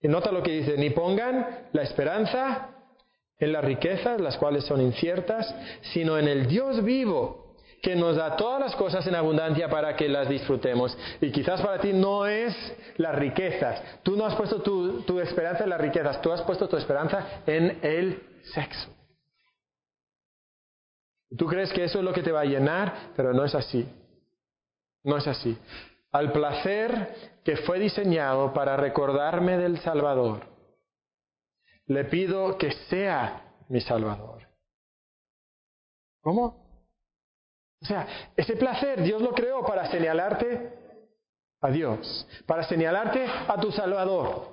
Y 0.00 0.08
nota 0.08 0.32
lo 0.32 0.42
que 0.42 0.52
dice, 0.52 0.76
ni 0.76 0.90
pongan 0.90 1.68
la 1.72 1.82
esperanza 1.82 2.70
en 3.38 3.52
las 3.52 3.64
riquezas, 3.64 4.20
las 4.20 4.36
cuales 4.36 4.64
son 4.64 4.80
inciertas, 4.80 5.54
sino 5.92 6.18
en 6.18 6.26
el 6.26 6.46
Dios 6.46 6.82
vivo, 6.82 7.54
que 7.82 7.94
nos 7.96 8.16
da 8.16 8.36
todas 8.36 8.60
las 8.60 8.76
cosas 8.76 9.06
en 9.06 9.14
abundancia 9.14 9.68
para 9.68 9.96
que 9.96 10.08
las 10.08 10.28
disfrutemos. 10.28 10.96
Y 11.20 11.30
quizás 11.30 11.60
para 11.60 11.80
ti 11.80 11.92
no 11.92 12.26
es 12.26 12.54
las 12.96 13.14
riquezas. 13.14 13.82
Tú 14.02 14.16
no 14.16 14.26
has 14.26 14.34
puesto 14.34 14.62
tu, 14.62 15.02
tu 15.02 15.20
esperanza 15.20 15.64
en 15.64 15.70
las 15.70 15.80
riquezas, 15.80 16.20
tú 16.22 16.32
has 16.32 16.42
puesto 16.42 16.68
tu 16.68 16.76
esperanza 16.76 17.42
en 17.46 17.78
el 17.82 18.22
sexo. 18.54 19.01
Tú 21.36 21.46
crees 21.46 21.72
que 21.72 21.84
eso 21.84 21.98
es 21.98 22.04
lo 22.04 22.12
que 22.12 22.22
te 22.22 22.32
va 22.32 22.40
a 22.40 22.44
llenar, 22.44 23.12
pero 23.16 23.32
no 23.32 23.44
es 23.44 23.54
así. 23.54 23.88
No 25.04 25.16
es 25.16 25.26
así. 25.26 25.56
Al 26.12 26.32
placer 26.32 27.40
que 27.44 27.56
fue 27.56 27.78
diseñado 27.78 28.52
para 28.52 28.76
recordarme 28.76 29.56
del 29.56 29.80
Salvador, 29.80 30.46
le 31.86 32.04
pido 32.04 32.58
que 32.58 32.72
sea 32.88 33.54
mi 33.68 33.80
Salvador. 33.80 34.46
¿Cómo? 36.20 36.62
O 37.80 37.84
sea, 37.84 38.06
ese 38.36 38.56
placer 38.56 39.02
Dios 39.02 39.20
lo 39.20 39.32
creó 39.32 39.64
para 39.64 39.90
señalarte 39.90 40.72
a 41.60 41.70
Dios, 41.70 42.28
para 42.46 42.62
señalarte 42.64 43.26
a 43.26 43.56
tu 43.60 43.72
Salvador. 43.72 44.51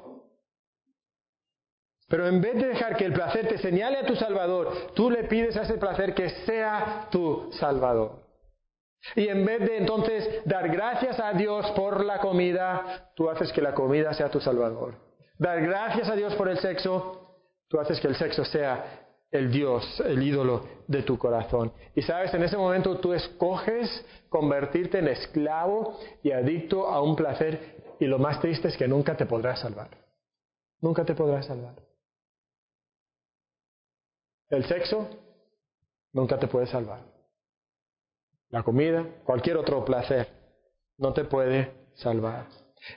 Pero 2.10 2.28
en 2.28 2.42
vez 2.42 2.56
de 2.56 2.68
dejar 2.68 2.98
que 2.98 3.06
el 3.06 3.14
placer 3.14 3.48
te 3.48 3.60
señale 3.60 4.00
a 4.00 4.06
tu 4.06 4.16
Salvador, 4.16 4.92
tú 4.96 5.12
le 5.12 5.26
pides 5.26 5.56
a 5.58 5.62
ese 5.62 5.78
placer 5.78 6.16
que 6.16 6.30
sea 6.46 7.08
tu 7.12 7.52
Salvador. 7.54 8.28
Y 9.16 9.28
en 9.28 9.46
vez 9.46 9.60
de 9.60 9.78
entonces 9.78 10.42
dar 10.44 10.70
gracias 10.70 11.20
a 11.20 11.34
Dios 11.34 11.70
por 11.72 12.04
la 12.04 12.20
comida, 12.20 13.12
tú 13.16 13.30
haces 13.30 13.52
que 13.54 13.62
la 13.62 13.74
comida 13.74 14.14
sea 14.14 14.30
tu 14.30 14.42
Salvador. 14.42 14.96
Dar 15.38 15.62
gracias 15.62 16.10
a 16.10 16.16
Dios 16.16 16.34
por 16.36 16.50
el 16.50 16.58
sexo, 16.58 17.38
tú 17.70 17.80
haces 17.80 18.00
que 18.00 18.08
el 18.08 18.16
sexo 18.16 18.44
sea 18.44 19.06
el 19.32 19.52
Dios, 19.52 20.02
el 20.06 20.24
ídolo 20.24 20.66
de 20.88 21.04
tu 21.04 21.18
corazón. 21.18 21.72
Y 21.96 22.02
sabes, 22.02 22.34
en 22.34 22.44
ese 22.44 22.58
momento 22.58 22.98
tú 22.98 23.14
escoges 23.14 24.06
convertirte 24.30 24.98
en 24.98 25.10
esclavo 25.10 25.98
y 26.24 26.32
adicto 26.32 26.88
a 26.88 27.02
un 27.02 27.16
placer 27.16 27.96
y 28.00 28.06
lo 28.06 28.18
más 28.18 28.42
triste 28.42 28.70
es 28.70 28.78
que 28.78 28.88
nunca 28.88 29.16
te 29.16 29.28
podrás 29.28 29.60
salvar. 29.60 29.90
Nunca 30.82 31.06
te 31.06 31.14
podrás 31.14 31.46
salvar. 31.46 31.89
El 34.50 34.66
sexo 34.66 35.08
nunca 36.14 36.38
te 36.40 36.48
puede 36.48 36.68
salvar. 36.68 37.02
La 38.50 38.64
comida, 38.64 39.06
cualquier 39.26 39.58
otro 39.58 39.86
placer, 39.86 40.28
no 40.98 41.14
te 41.14 41.24
puede 41.24 41.72
salvar. 41.96 42.48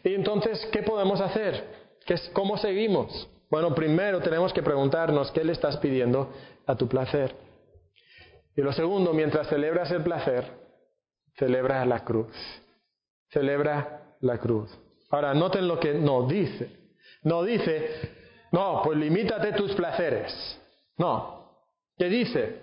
Y 0.02 0.14
entonces, 0.14 0.66
¿qué 0.72 0.82
podemos 0.82 1.20
hacer? 1.20 1.82
¿Cómo 2.32 2.56
seguimos? 2.56 3.28
Bueno, 3.50 3.74
primero 3.74 4.20
tenemos 4.20 4.52
que 4.52 4.62
preguntarnos 4.62 5.30
qué 5.30 5.44
le 5.44 5.52
estás 5.52 5.76
pidiendo 5.76 6.32
a 6.66 6.74
tu 6.74 6.88
placer. 6.88 7.34
Y 8.56 8.62
lo 8.62 8.72
segundo, 8.72 9.12
mientras 9.12 9.48
celebras 9.48 9.90
el 9.90 10.02
placer, 10.02 10.44
celebra 11.36 11.84
la 11.84 12.04
cruz. 12.04 12.34
Celebra 13.28 14.16
la 14.20 14.38
cruz. 14.38 14.70
Ahora, 15.10 15.34
noten 15.34 15.68
lo 15.68 15.78
que 15.78 15.94
no 15.94 16.26
dice. 16.26 16.70
No 17.24 17.42
dice, 17.42 17.90
no, 18.52 18.80
pues 18.82 18.98
limítate 18.98 19.52
tus 19.52 19.74
placeres. 19.74 20.32
No, 20.96 21.41
te 21.96 22.08
dice, 22.08 22.60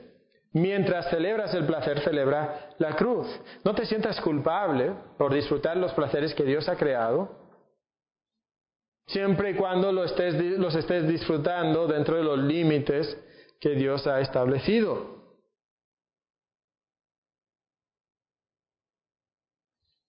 mientras 0.53 1.09
celebras 1.09 1.53
el 1.53 1.65
placer, 1.65 1.99
celebra 2.01 2.75
la 2.77 2.95
cruz. 2.95 3.27
No 3.63 3.73
te 3.75 3.85
sientas 3.85 4.19
culpable 4.21 4.93
por 5.17 5.33
disfrutar 5.33 5.77
los 5.77 5.93
placeres 5.93 6.33
que 6.33 6.43
Dios 6.43 6.67
ha 6.67 6.75
creado, 6.75 7.37
siempre 9.07 9.51
y 9.51 9.55
cuando 9.55 9.91
los 9.91 10.11
estés 10.11 11.07
disfrutando 11.07 11.87
dentro 11.87 12.15
de 12.15 12.23
los 12.23 12.39
límites 12.39 13.17
que 13.59 13.71
Dios 13.71 14.05
ha 14.07 14.21
establecido. 14.21 15.19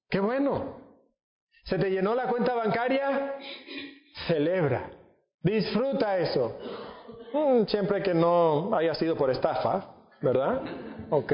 ¡Qué 0.08 0.18
bueno! 0.18 0.80
¿Se 1.64 1.78
te 1.78 1.88
llenó 1.88 2.14
la 2.14 2.26
cuenta 2.26 2.54
bancaria? 2.54 3.36
Celebra. 4.26 4.90
Disfruta 5.40 6.18
eso. 6.18 6.58
Mm, 7.32 7.66
siempre 7.66 8.02
que 8.02 8.14
no 8.14 8.74
haya 8.74 8.94
sido 8.94 9.16
por 9.16 9.30
estafa, 9.30 9.86
¿verdad? 10.20 10.62
Ok. 11.10 11.32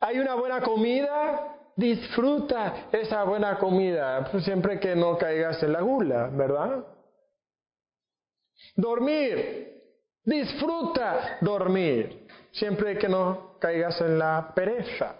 Hay 0.00 0.18
una 0.18 0.34
buena 0.34 0.60
comida, 0.60 1.56
disfruta 1.74 2.88
esa 2.92 3.24
buena 3.24 3.58
comida, 3.58 4.30
siempre 4.40 4.78
que 4.78 4.94
no 4.94 5.18
caigas 5.18 5.60
en 5.62 5.72
la 5.72 5.80
gula, 5.80 6.28
¿verdad? 6.32 6.84
Dormir, 8.76 9.82
disfruta 10.24 11.38
dormir, 11.40 12.28
siempre 12.52 12.96
que 12.96 13.08
no 13.08 13.56
caigas 13.58 14.00
en 14.00 14.18
la 14.18 14.52
pereza. 14.54 15.16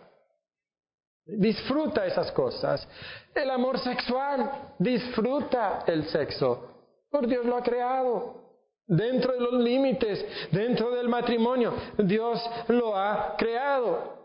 Disfruta 1.27 2.07
esas 2.07 2.33
cosas. 2.33 2.89
El 3.35 3.51
amor 3.51 3.79
sexual, 3.81 4.75
disfruta 4.79 5.85
el 5.87 6.09
sexo. 6.09 6.68
Por 7.11 7.27
Dios 7.27 7.45
lo 7.45 7.57
ha 7.57 7.63
creado. 7.63 8.49
Dentro 8.87 9.35
de 9.35 9.41
los 9.41 9.53
límites, 9.55 10.25
dentro 10.51 10.91
del 10.91 11.09
matrimonio, 11.09 11.75
Dios 11.99 12.43
lo 12.69 12.97
ha 12.97 13.35
creado. 13.37 14.17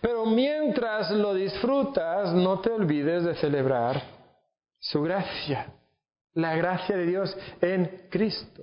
Pero 0.00 0.24
mientras 0.24 1.10
lo 1.10 1.34
disfrutas, 1.34 2.32
no 2.32 2.60
te 2.60 2.70
olvides 2.70 3.24
de 3.24 3.34
celebrar 3.34 4.02
su 4.78 5.02
gracia, 5.02 5.72
la 6.34 6.56
gracia 6.56 6.96
de 6.96 7.06
Dios 7.06 7.36
en 7.60 8.08
Cristo 8.10 8.62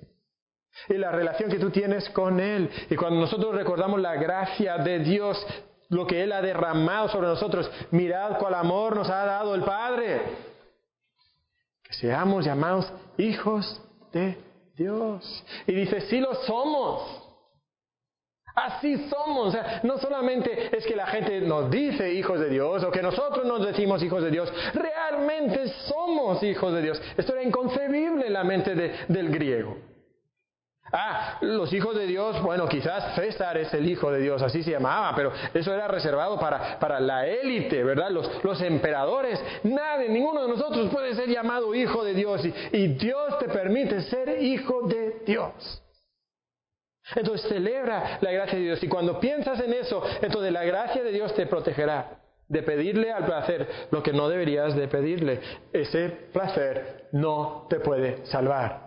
y 0.89 0.95
la 0.95 1.11
relación 1.11 1.49
que 1.49 1.59
tú 1.59 1.69
tienes 1.69 2.09
con 2.09 2.39
Él. 2.39 2.69
Y 2.89 2.95
cuando 2.95 3.21
nosotros 3.21 3.55
recordamos 3.55 4.01
la 4.01 4.15
gracia 4.15 4.77
de 4.79 4.99
Dios, 4.99 5.45
lo 5.89 6.07
que 6.07 6.23
Él 6.23 6.31
ha 6.31 6.41
derramado 6.41 7.09
sobre 7.09 7.27
nosotros, 7.27 7.69
mirad 7.91 8.37
cuál 8.39 8.55
amor 8.55 8.95
nos 8.95 9.09
ha 9.09 9.25
dado 9.25 9.53
el 9.55 9.63
Padre 9.63 10.52
seamos 11.93 12.45
llamados 12.45 12.91
hijos 13.17 13.81
de 14.11 14.37
Dios. 14.75 15.45
Y 15.67 15.73
dice, 15.73 16.01
sí 16.01 16.19
lo 16.19 16.33
somos. 16.35 17.21
Así 18.55 19.09
somos. 19.09 19.57
no 19.83 19.97
solamente 19.97 20.75
es 20.75 20.85
que 20.85 20.95
la 20.95 21.07
gente 21.07 21.41
nos 21.41 21.71
dice 21.71 22.13
hijos 22.13 22.39
de 22.39 22.49
Dios 22.49 22.83
o 22.83 22.91
que 22.91 23.01
nosotros 23.01 23.45
nos 23.45 23.65
decimos 23.65 24.03
hijos 24.03 24.23
de 24.23 24.29
Dios, 24.29 24.53
realmente 24.75 25.67
somos 25.87 26.43
hijos 26.43 26.73
de 26.73 26.81
Dios. 26.83 27.01
Esto 27.17 27.33
era 27.33 27.43
inconcebible 27.43 28.27
en 28.27 28.33
la 28.33 28.43
mente 28.43 28.75
del 29.07 29.29
griego. 29.29 29.92
Ah, 30.95 31.39
los 31.41 31.73
hijos 31.73 31.95
de 31.95 32.05
Dios, 32.05 32.39
bueno, 32.43 32.67
quizás 32.67 33.15
César 33.15 33.57
es 33.57 33.73
el 33.73 33.89
hijo 33.89 34.11
de 34.11 34.19
Dios, 34.19 34.43
así 34.43 34.61
se 34.61 34.69
llamaba, 34.69 35.15
pero 35.15 35.33
eso 35.51 35.73
era 35.73 35.87
reservado 35.87 36.39
para, 36.39 36.77
para 36.77 36.99
la 36.99 37.25
élite, 37.25 37.83
¿verdad? 37.83 38.11
Los, 38.11 38.61
emperadores. 38.61 39.43
Nadie, 39.63 40.07
ninguno 40.09 40.43
de 40.43 40.49
nosotros 40.49 40.91
puede 40.91 41.15
ser 41.15 41.27
llamado 41.29 41.73
hijo 41.73 42.03
de 42.03 42.13
Dios 42.13 42.45
y, 42.45 42.53
y 42.73 42.87
Dios 42.89 43.39
te 43.39 43.49
permite 43.49 44.01
ser 44.03 44.43
hijo 44.43 44.83
de 44.83 45.23
Dios. 45.25 45.81
Entonces 47.15 47.49
celebra 47.49 48.19
la 48.21 48.31
gracia 48.31 48.59
de 48.59 48.65
Dios 48.65 48.83
y 48.83 48.87
cuando 48.87 49.19
piensas 49.19 49.59
en 49.61 49.73
eso, 49.73 50.03
entonces 50.21 50.51
la 50.51 50.63
gracia 50.63 51.01
de 51.01 51.11
Dios 51.11 51.33
te 51.33 51.47
protegerá 51.47 52.19
de 52.47 52.61
pedirle 52.61 53.11
al 53.11 53.25
placer 53.25 53.67
lo 53.89 54.03
que 54.03 54.13
no 54.13 54.29
deberías 54.29 54.75
de 54.75 54.87
pedirle. 54.87 55.39
Ese 55.73 56.09
placer 56.31 57.07
no 57.13 57.65
te 57.67 57.79
puede 57.79 58.23
salvar. 58.27 58.82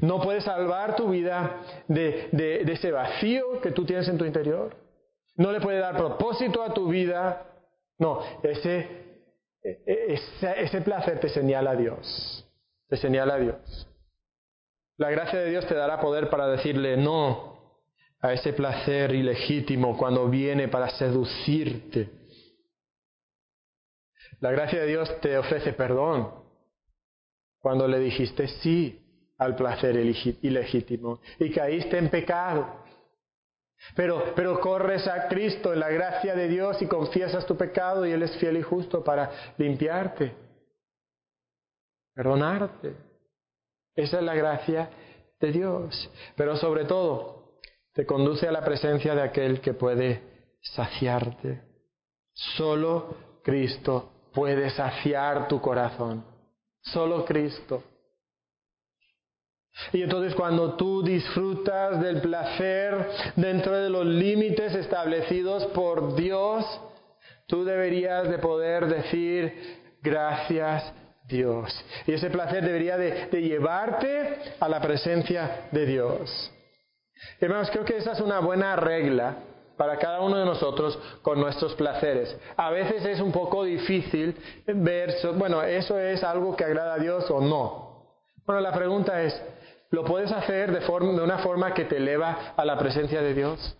No 0.00 0.20
puedes 0.20 0.44
salvar 0.44 0.96
tu 0.96 1.10
vida 1.10 1.62
de, 1.88 2.62
ese 2.70 2.90
vacío 2.92 3.60
que 3.60 3.70
tú 3.70 3.84
tienes 3.84 4.08
en 4.08 4.18
tu 4.18 4.24
interior. 4.24 4.76
No 5.36 5.52
le 5.52 5.60
puede 5.60 5.78
dar 5.78 5.96
propósito 5.96 6.62
a 6.62 6.74
tu 6.74 6.88
vida. 6.88 7.46
No, 7.98 8.20
ese, 8.42 8.88
ese, 9.62 10.62
ese 10.62 10.80
placer 10.82 11.20
te 11.20 11.28
señala 11.28 11.70
a 11.70 11.76
Dios. 11.76 12.46
Te 12.88 12.96
señala 12.96 13.34
a 13.34 13.38
Dios. 13.38 13.88
La 14.96 15.10
gracia 15.10 15.38
de 15.38 15.50
Dios 15.50 15.66
te 15.66 15.74
dará 15.74 16.00
poder 16.00 16.28
para 16.28 16.48
decirle 16.48 16.96
no 16.96 17.58
a 18.20 18.32
ese 18.32 18.52
placer 18.52 19.14
ilegítimo 19.14 19.96
cuando 19.96 20.28
viene 20.28 20.68
para 20.68 20.90
seducirte. 20.90 22.10
La 24.40 24.50
gracia 24.50 24.80
de 24.80 24.86
Dios 24.86 25.20
te 25.20 25.38
ofrece 25.38 25.72
perdón 25.72 26.32
cuando 27.60 27.88
le 27.88 27.98
dijiste 27.98 28.48
sí 28.62 29.07
al 29.38 29.54
placer 29.54 29.96
ilegítimo 29.96 31.20
y 31.38 31.50
caíste 31.50 31.98
en 31.98 32.10
pecado. 32.10 32.84
Pero, 33.94 34.34
pero 34.34 34.60
corres 34.60 35.06
a 35.06 35.28
Cristo 35.28 35.72
en 35.72 35.80
la 35.80 35.88
gracia 35.88 36.34
de 36.34 36.48
Dios 36.48 36.82
y 36.82 36.86
confiesas 36.86 37.46
tu 37.46 37.56
pecado 37.56 38.04
y 38.04 38.10
Él 38.10 38.22
es 38.22 38.36
fiel 38.38 38.56
y 38.56 38.62
justo 38.62 39.04
para 39.04 39.30
limpiarte, 39.56 40.34
perdonarte. 42.12 42.94
Esa 43.94 44.18
es 44.18 44.22
la 44.24 44.34
gracia 44.34 44.90
de 45.40 45.52
Dios. 45.52 46.10
Pero 46.36 46.56
sobre 46.56 46.84
todo, 46.84 47.60
te 47.92 48.04
conduce 48.04 48.48
a 48.48 48.52
la 48.52 48.64
presencia 48.64 49.14
de 49.14 49.22
aquel 49.22 49.60
que 49.60 49.74
puede 49.74 50.22
saciarte. 50.60 51.62
Solo 52.32 53.40
Cristo 53.42 54.10
puede 54.32 54.70
saciar 54.70 55.48
tu 55.48 55.60
corazón. 55.60 56.24
Solo 56.80 57.24
Cristo. 57.24 57.82
Y 59.92 60.02
entonces 60.02 60.34
cuando 60.34 60.74
tú 60.74 61.02
disfrutas 61.02 62.00
del 62.00 62.20
placer 62.20 63.10
dentro 63.36 63.76
de 63.76 63.90
los 63.90 64.04
límites 64.06 64.74
establecidos 64.74 65.66
por 65.66 66.14
Dios, 66.14 66.64
tú 67.46 67.64
deberías 67.64 68.28
de 68.28 68.38
poder 68.38 68.86
decir 68.86 69.78
gracias 70.02 70.92
Dios. 71.28 71.84
Y 72.06 72.12
ese 72.12 72.30
placer 72.30 72.64
debería 72.64 72.96
de, 72.96 73.28
llevarte 73.42 74.38
a 74.58 74.68
la 74.68 74.80
presencia 74.80 75.68
de 75.70 75.86
Dios. 75.86 76.52
Hermanos, 77.40 77.70
creo 77.70 77.84
que 77.84 77.96
esa 77.96 78.12
es 78.12 78.20
una 78.20 78.40
buena 78.40 78.76
regla 78.76 79.36
para 79.76 79.96
cada 79.98 80.20
uno 80.20 80.38
de 80.38 80.44
nosotros 80.44 80.98
con 81.22 81.40
nuestros 81.40 81.74
placeres. 81.74 82.36
A 82.56 82.70
veces 82.70 83.04
es 83.04 83.20
un 83.20 83.30
poco 83.30 83.64
difícil 83.64 84.36
ver, 84.66 85.14
bueno, 85.36 85.62
eso 85.62 85.98
es 85.98 86.24
algo 86.24 86.56
que 86.56 86.64
agrada 86.64 86.94
a 86.94 86.98
Dios 86.98 87.30
o 87.30 87.40
no. 87.40 87.88
Bueno, 88.44 88.60
la 88.60 88.72
pregunta 88.72 89.22
es, 89.22 89.40
lo 89.90 90.04
puedes 90.04 90.30
hacer 90.32 90.72
de, 90.72 90.80
forma, 90.82 91.12
de 91.12 91.22
una 91.22 91.38
forma 91.38 91.72
que 91.74 91.84
te 91.84 91.96
eleva 91.96 92.52
a 92.56 92.64
la 92.64 92.78
presencia 92.78 93.22
de 93.22 93.34
Dios. 93.34 93.76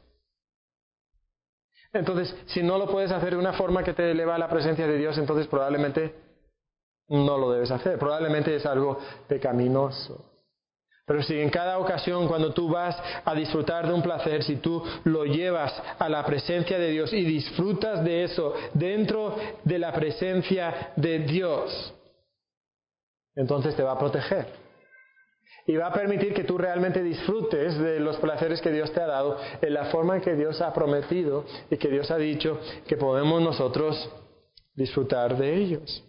Entonces, 1.93 2.35
si 2.47 2.63
no 2.63 2.79
lo 2.79 2.89
puedes 2.89 3.11
hacer 3.11 3.31
de 3.31 3.39
una 3.39 3.55
forma 3.55 3.83
que 3.83 3.95
te 3.95 4.11
eleva 4.11 4.35
a 4.35 4.39
la 4.39 4.49
presencia 4.49 4.87
de 4.87 4.99
Dios, 4.99 5.17
entonces 5.19 5.47
probablemente 5.47 6.15
no 7.09 7.39
lo 7.39 7.51
debes 7.51 7.71
hacer. 7.71 7.99
Probablemente 7.99 8.55
es 8.55 8.67
algo 8.67 8.99
pecaminoso. 9.27 10.25
Pero 11.07 11.23
si 11.23 11.41
en 11.41 11.49
cada 11.49 11.79
ocasión 11.79 12.29
cuando 12.29 12.53
tú 12.53 12.69
vas 12.69 12.95
a 13.25 13.35
disfrutar 13.35 13.87
de 13.87 13.95
un 13.95 14.03
placer, 14.03 14.43
si 14.45 14.57
tú 14.57 14.85
lo 15.05 15.25
llevas 15.25 15.73
a 15.99 16.07
la 16.07 16.25
presencia 16.27 16.79
de 16.79 16.91
Dios 16.91 17.15
y 17.15 17.25
disfrutas 17.25 18.05
de 18.05 18.25
eso 18.25 18.53
dentro 18.75 19.35
de 19.65 19.79
la 19.79 19.95
presencia 19.95 20.93
de 20.97 21.21
Dios, 21.21 21.95
entonces 23.35 23.75
te 23.75 23.83
va 23.83 23.93
a 23.93 23.99
proteger. 23.99 24.68
Y 25.69 25.77
va 25.77 25.89
a 25.89 25.93
permitir 25.93 26.33
que 26.33 26.45
tú 26.45 26.57
realmente 26.57 27.03
disfrutes 27.03 27.79
de 27.79 28.01
los 28.01 28.17
placeres 28.17 28.63
que 28.63 28.73
Dios 28.73 28.91
te 28.91 29.03
ha 29.03 29.07
dado 29.07 29.37
en 29.61 29.75
la 29.75 29.85
forma 29.91 30.17
en 30.17 30.23
que 30.23 30.35
Dios 30.35 30.63
ha 30.63 30.73
prometido 30.73 31.45
y 31.71 31.77
que 31.77 31.89
Dios 31.89 32.11
ha 32.11 32.17
dicho 32.17 32.59
que 32.87 32.97
podemos 32.97 33.43
nosotros 33.43 34.11
disfrutar 34.75 35.37
de 35.37 35.55
ellos. 35.55 36.03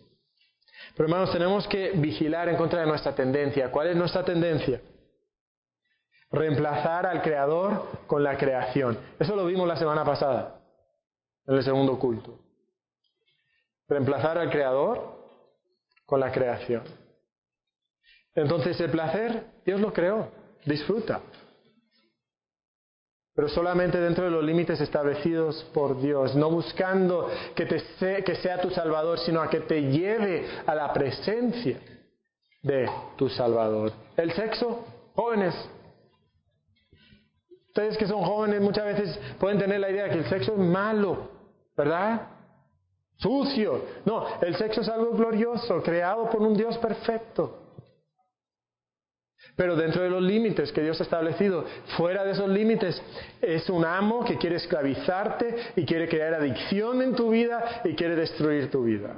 Pero 0.95 1.09
hermanos, 1.09 1.33
tenemos 1.33 1.67
que 1.67 1.91
vigilar 1.91 2.47
en 2.47 2.55
contra 2.55 2.79
de 2.79 2.85
nuestra 2.87 3.13
tendencia. 3.13 3.69
¿Cuál 3.69 3.89
es 3.89 3.97
nuestra 3.97 4.23
tendencia? 4.23 4.81
Reemplazar 6.31 7.05
al 7.05 7.21
Creador 7.21 7.83
con 8.07 8.23
la 8.23 8.37
creación. 8.37 8.97
Eso 9.19 9.35
lo 9.35 9.45
vimos 9.45 9.67
la 9.67 9.75
semana 9.75 10.05
pasada, 10.05 10.61
en 11.45 11.55
el 11.55 11.63
segundo 11.63 11.99
culto. 11.99 12.39
Reemplazar 13.89 14.37
al 14.37 14.49
Creador 14.49 15.19
con 16.05 16.21
la 16.21 16.31
creación. 16.31 17.08
Entonces 18.35 18.79
el 18.79 18.91
placer, 18.91 19.43
Dios 19.65 19.81
lo 19.81 19.91
creó, 19.91 20.29
disfruta 20.65 21.21
pero 23.39 23.47
solamente 23.47 23.97
dentro 24.01 24.25
de 24.25 24.31
los 24.31 24.43
límites 24.43 24.81
establecidos 24.81 25.63
por 25.73 26.01
Dios, 26.01 26.35
no 26.35 26.49
buscando 26.51 27.29
que, 27.55 27.65
te 27.65 27.81
que 28.21 28.35
sea 28.35 28.59
tu 28.59 28.69
Salvador, 28.69 29.17
sino 29.19 29.41
a 29.41 29.49
que 29.49 29.61
te 29.61 29.81
lleve 29.81 30.45
a 30.65 30.75
la 30.75 30.91
presencia 30.91 31.79
de 32.61 32.89
tu 33.15 33.29
Salvador. 33.29 33.93
El 34.17 34.33
sexo, 34.33 34.83
jóvenes. 35.15 35.55
Ustedes 37.67 37.97
que 37.97 38.07
son 38.07 38.23
jóvenes 38.23 38.59
muchas 38.59 38.83
veces 38.83 39.17
pueden 39.39 39.57
tener 39.57 39.79
la 39.79 39.89
idea 39.89 40.03
de 40.03 40.09
que 40.09 40.17
el 40.17 40.27
sexo 40.27 40.51
es 40.51 40.59
malo, 40.59 41.29
¿verdad? 41.77 42.27
Sucio. 43.15 43.85
No, 44.03 44.25
el 44.41 44.57
sexo 44.57 44.81
es 44.81 44.89
algo 44.89 45.11
glorioso, 45.11 45.81
creado 45.81 46.29
por 46.29 46.41
un 46.41 46.55
Dios 46.55 46.77
perfecto. 46.77 47.58
Pero 49.59 49.75
dentro 49.75 50.01
de 50.01 50.09
los 50.09 50.23
límites 50.23 50.71
que 50.71 50.81
Dios 50.81 51.01
ha 51.01 51.03
establecido, 51.03 51.65
fuera 51.97 52.23
de 52.23 52.31
esos 52.31 52.47
límites, 52.47 53.03
es 53.41 53.69
un 53.69 53.83
amo 53.83 54.23
que 54.23 54.37
quiere 54.37 54.55
esclavizarte 54.55 55.73
y 55.75 55.83
quiere 55.85 56.07
crear 56.07 56.33
adicción 56.33 57.01
en 57.01 57.13
tu 57.13 57.31
vida 57.31 57.81
y 57.83 57.93
quiere 57.93 58.15
destruir 58.15 58.71
tu 58.71 58.85
vida. 58.85 59.17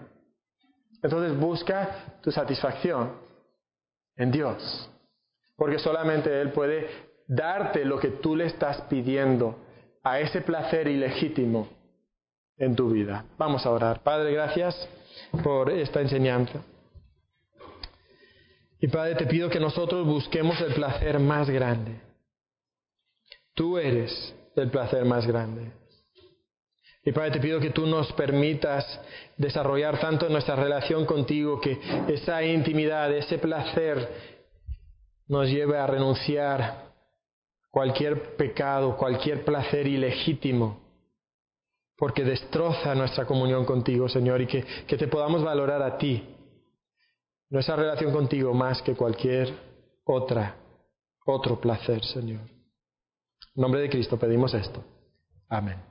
Entonces 1.03 1.37
busca 1.39 2.17
tu 2.23 2.31
satisfacción 2.31 3.11
en 4.17 4.31
Dios, 4.31 4.89
porque 5.55 5.77
solamente 5.77 6.41
Él 6.41 6.49
puede 6.49 6.89
darte 7.27 7.85
lo 7.85 7.99
que 7.99 8.07
tú 8.07 8.35
le 8.35 8.47
estás 8.47 8.81
pidiendo 8.89 9.59
a 10.01 10.21
ese 10.21 10.41
placer 10.41 10.87
ilegítimo 10.87 11.69
en 12.57 12.75
tu 12.75 12.89
vida. 12.89 13.25
Vamos 13.37 13.63
a 13.67 13.69
orar. 13.69 14.01
Padre, 14.01 14.33
gracias 14.33 14.89
por 15.43 15.69
esta 15.69 16.01
enseñanza. 16.01 16.63
Y 18.81 18.87
Padre, 18.87 19.13
te 19.13 19.27
pido 19.27 19.47
que 19.47 19.59
nosotros 19.59 20.07
busquemos 20.07 20.59
el 20.59 20.73
placer 20.73 21.19
más 21.19 21.47
grande. 21.47 22.01
Tú 23.53 23.77
eres 23.77 24.33
el 24.55 24.71
placer 24.71 25.05
más 25.05 25.27
grande. 25.27 25.71
Y 27.05 27.11
Padre, 27.11 27.31
te 27.31 27.39
pido 27.39 27.59
que 27.59 27.69
tú 27.69 27.85
nos 27.85 28.11
permitas 28.13 28.83
desarrollar 29.37 29.99
tanto 29.99 30.27
nuestra 30.29 30.55
relación 30.55 31.05
contigo 31.05 31.61
que 31.61 31.79
esa 32.07 32.43
intimidad, 32.43 33.13
ese 33.13 33.37
placer 33.37 34.09
nos 35.27 35.47
lleve 35.47 35.77
a 35.77 35.85
renunciar 35.85 36.91
cualquier 37.69 38.35
pecado, 38.35 38.97
cualquier 38.97 39.45
placer 39.45 39.85
ilegítimo, 39.85 40.81
porque 41.97 42.23
destroza 42.23 42.95
nuestra 42.95 43.25
comunión 43.25 43.63
contigo, 43.63 44.09
Señor, 44.09 44.41
y 44.41 44.47
que, 44.47 44.63
que 44.87 44.97
te 44.97 45.07
podamos 45.07 45.43
valorar 45.43 45.83
a 45.83 45.99
ti 45.99 46.23
nuestra 47.51 47.75
relación 47.75 48.11
contigo 48.11 48.53
más 48.53 48.81
que 48.81 48.95
cualquier 48.95 49.53
otra, 50.05 50.55
otro 51.25 51.59
placer, 51.59 52.03
Señor. 52.03 52.41
En 53.53 53.61
nombre 53.61 53.81
de 53.81 53.89
Cristo 53.89 54.17
pedimos 54.17 54.53
esto. 54.53 54.83
Amén. 55.49 55.90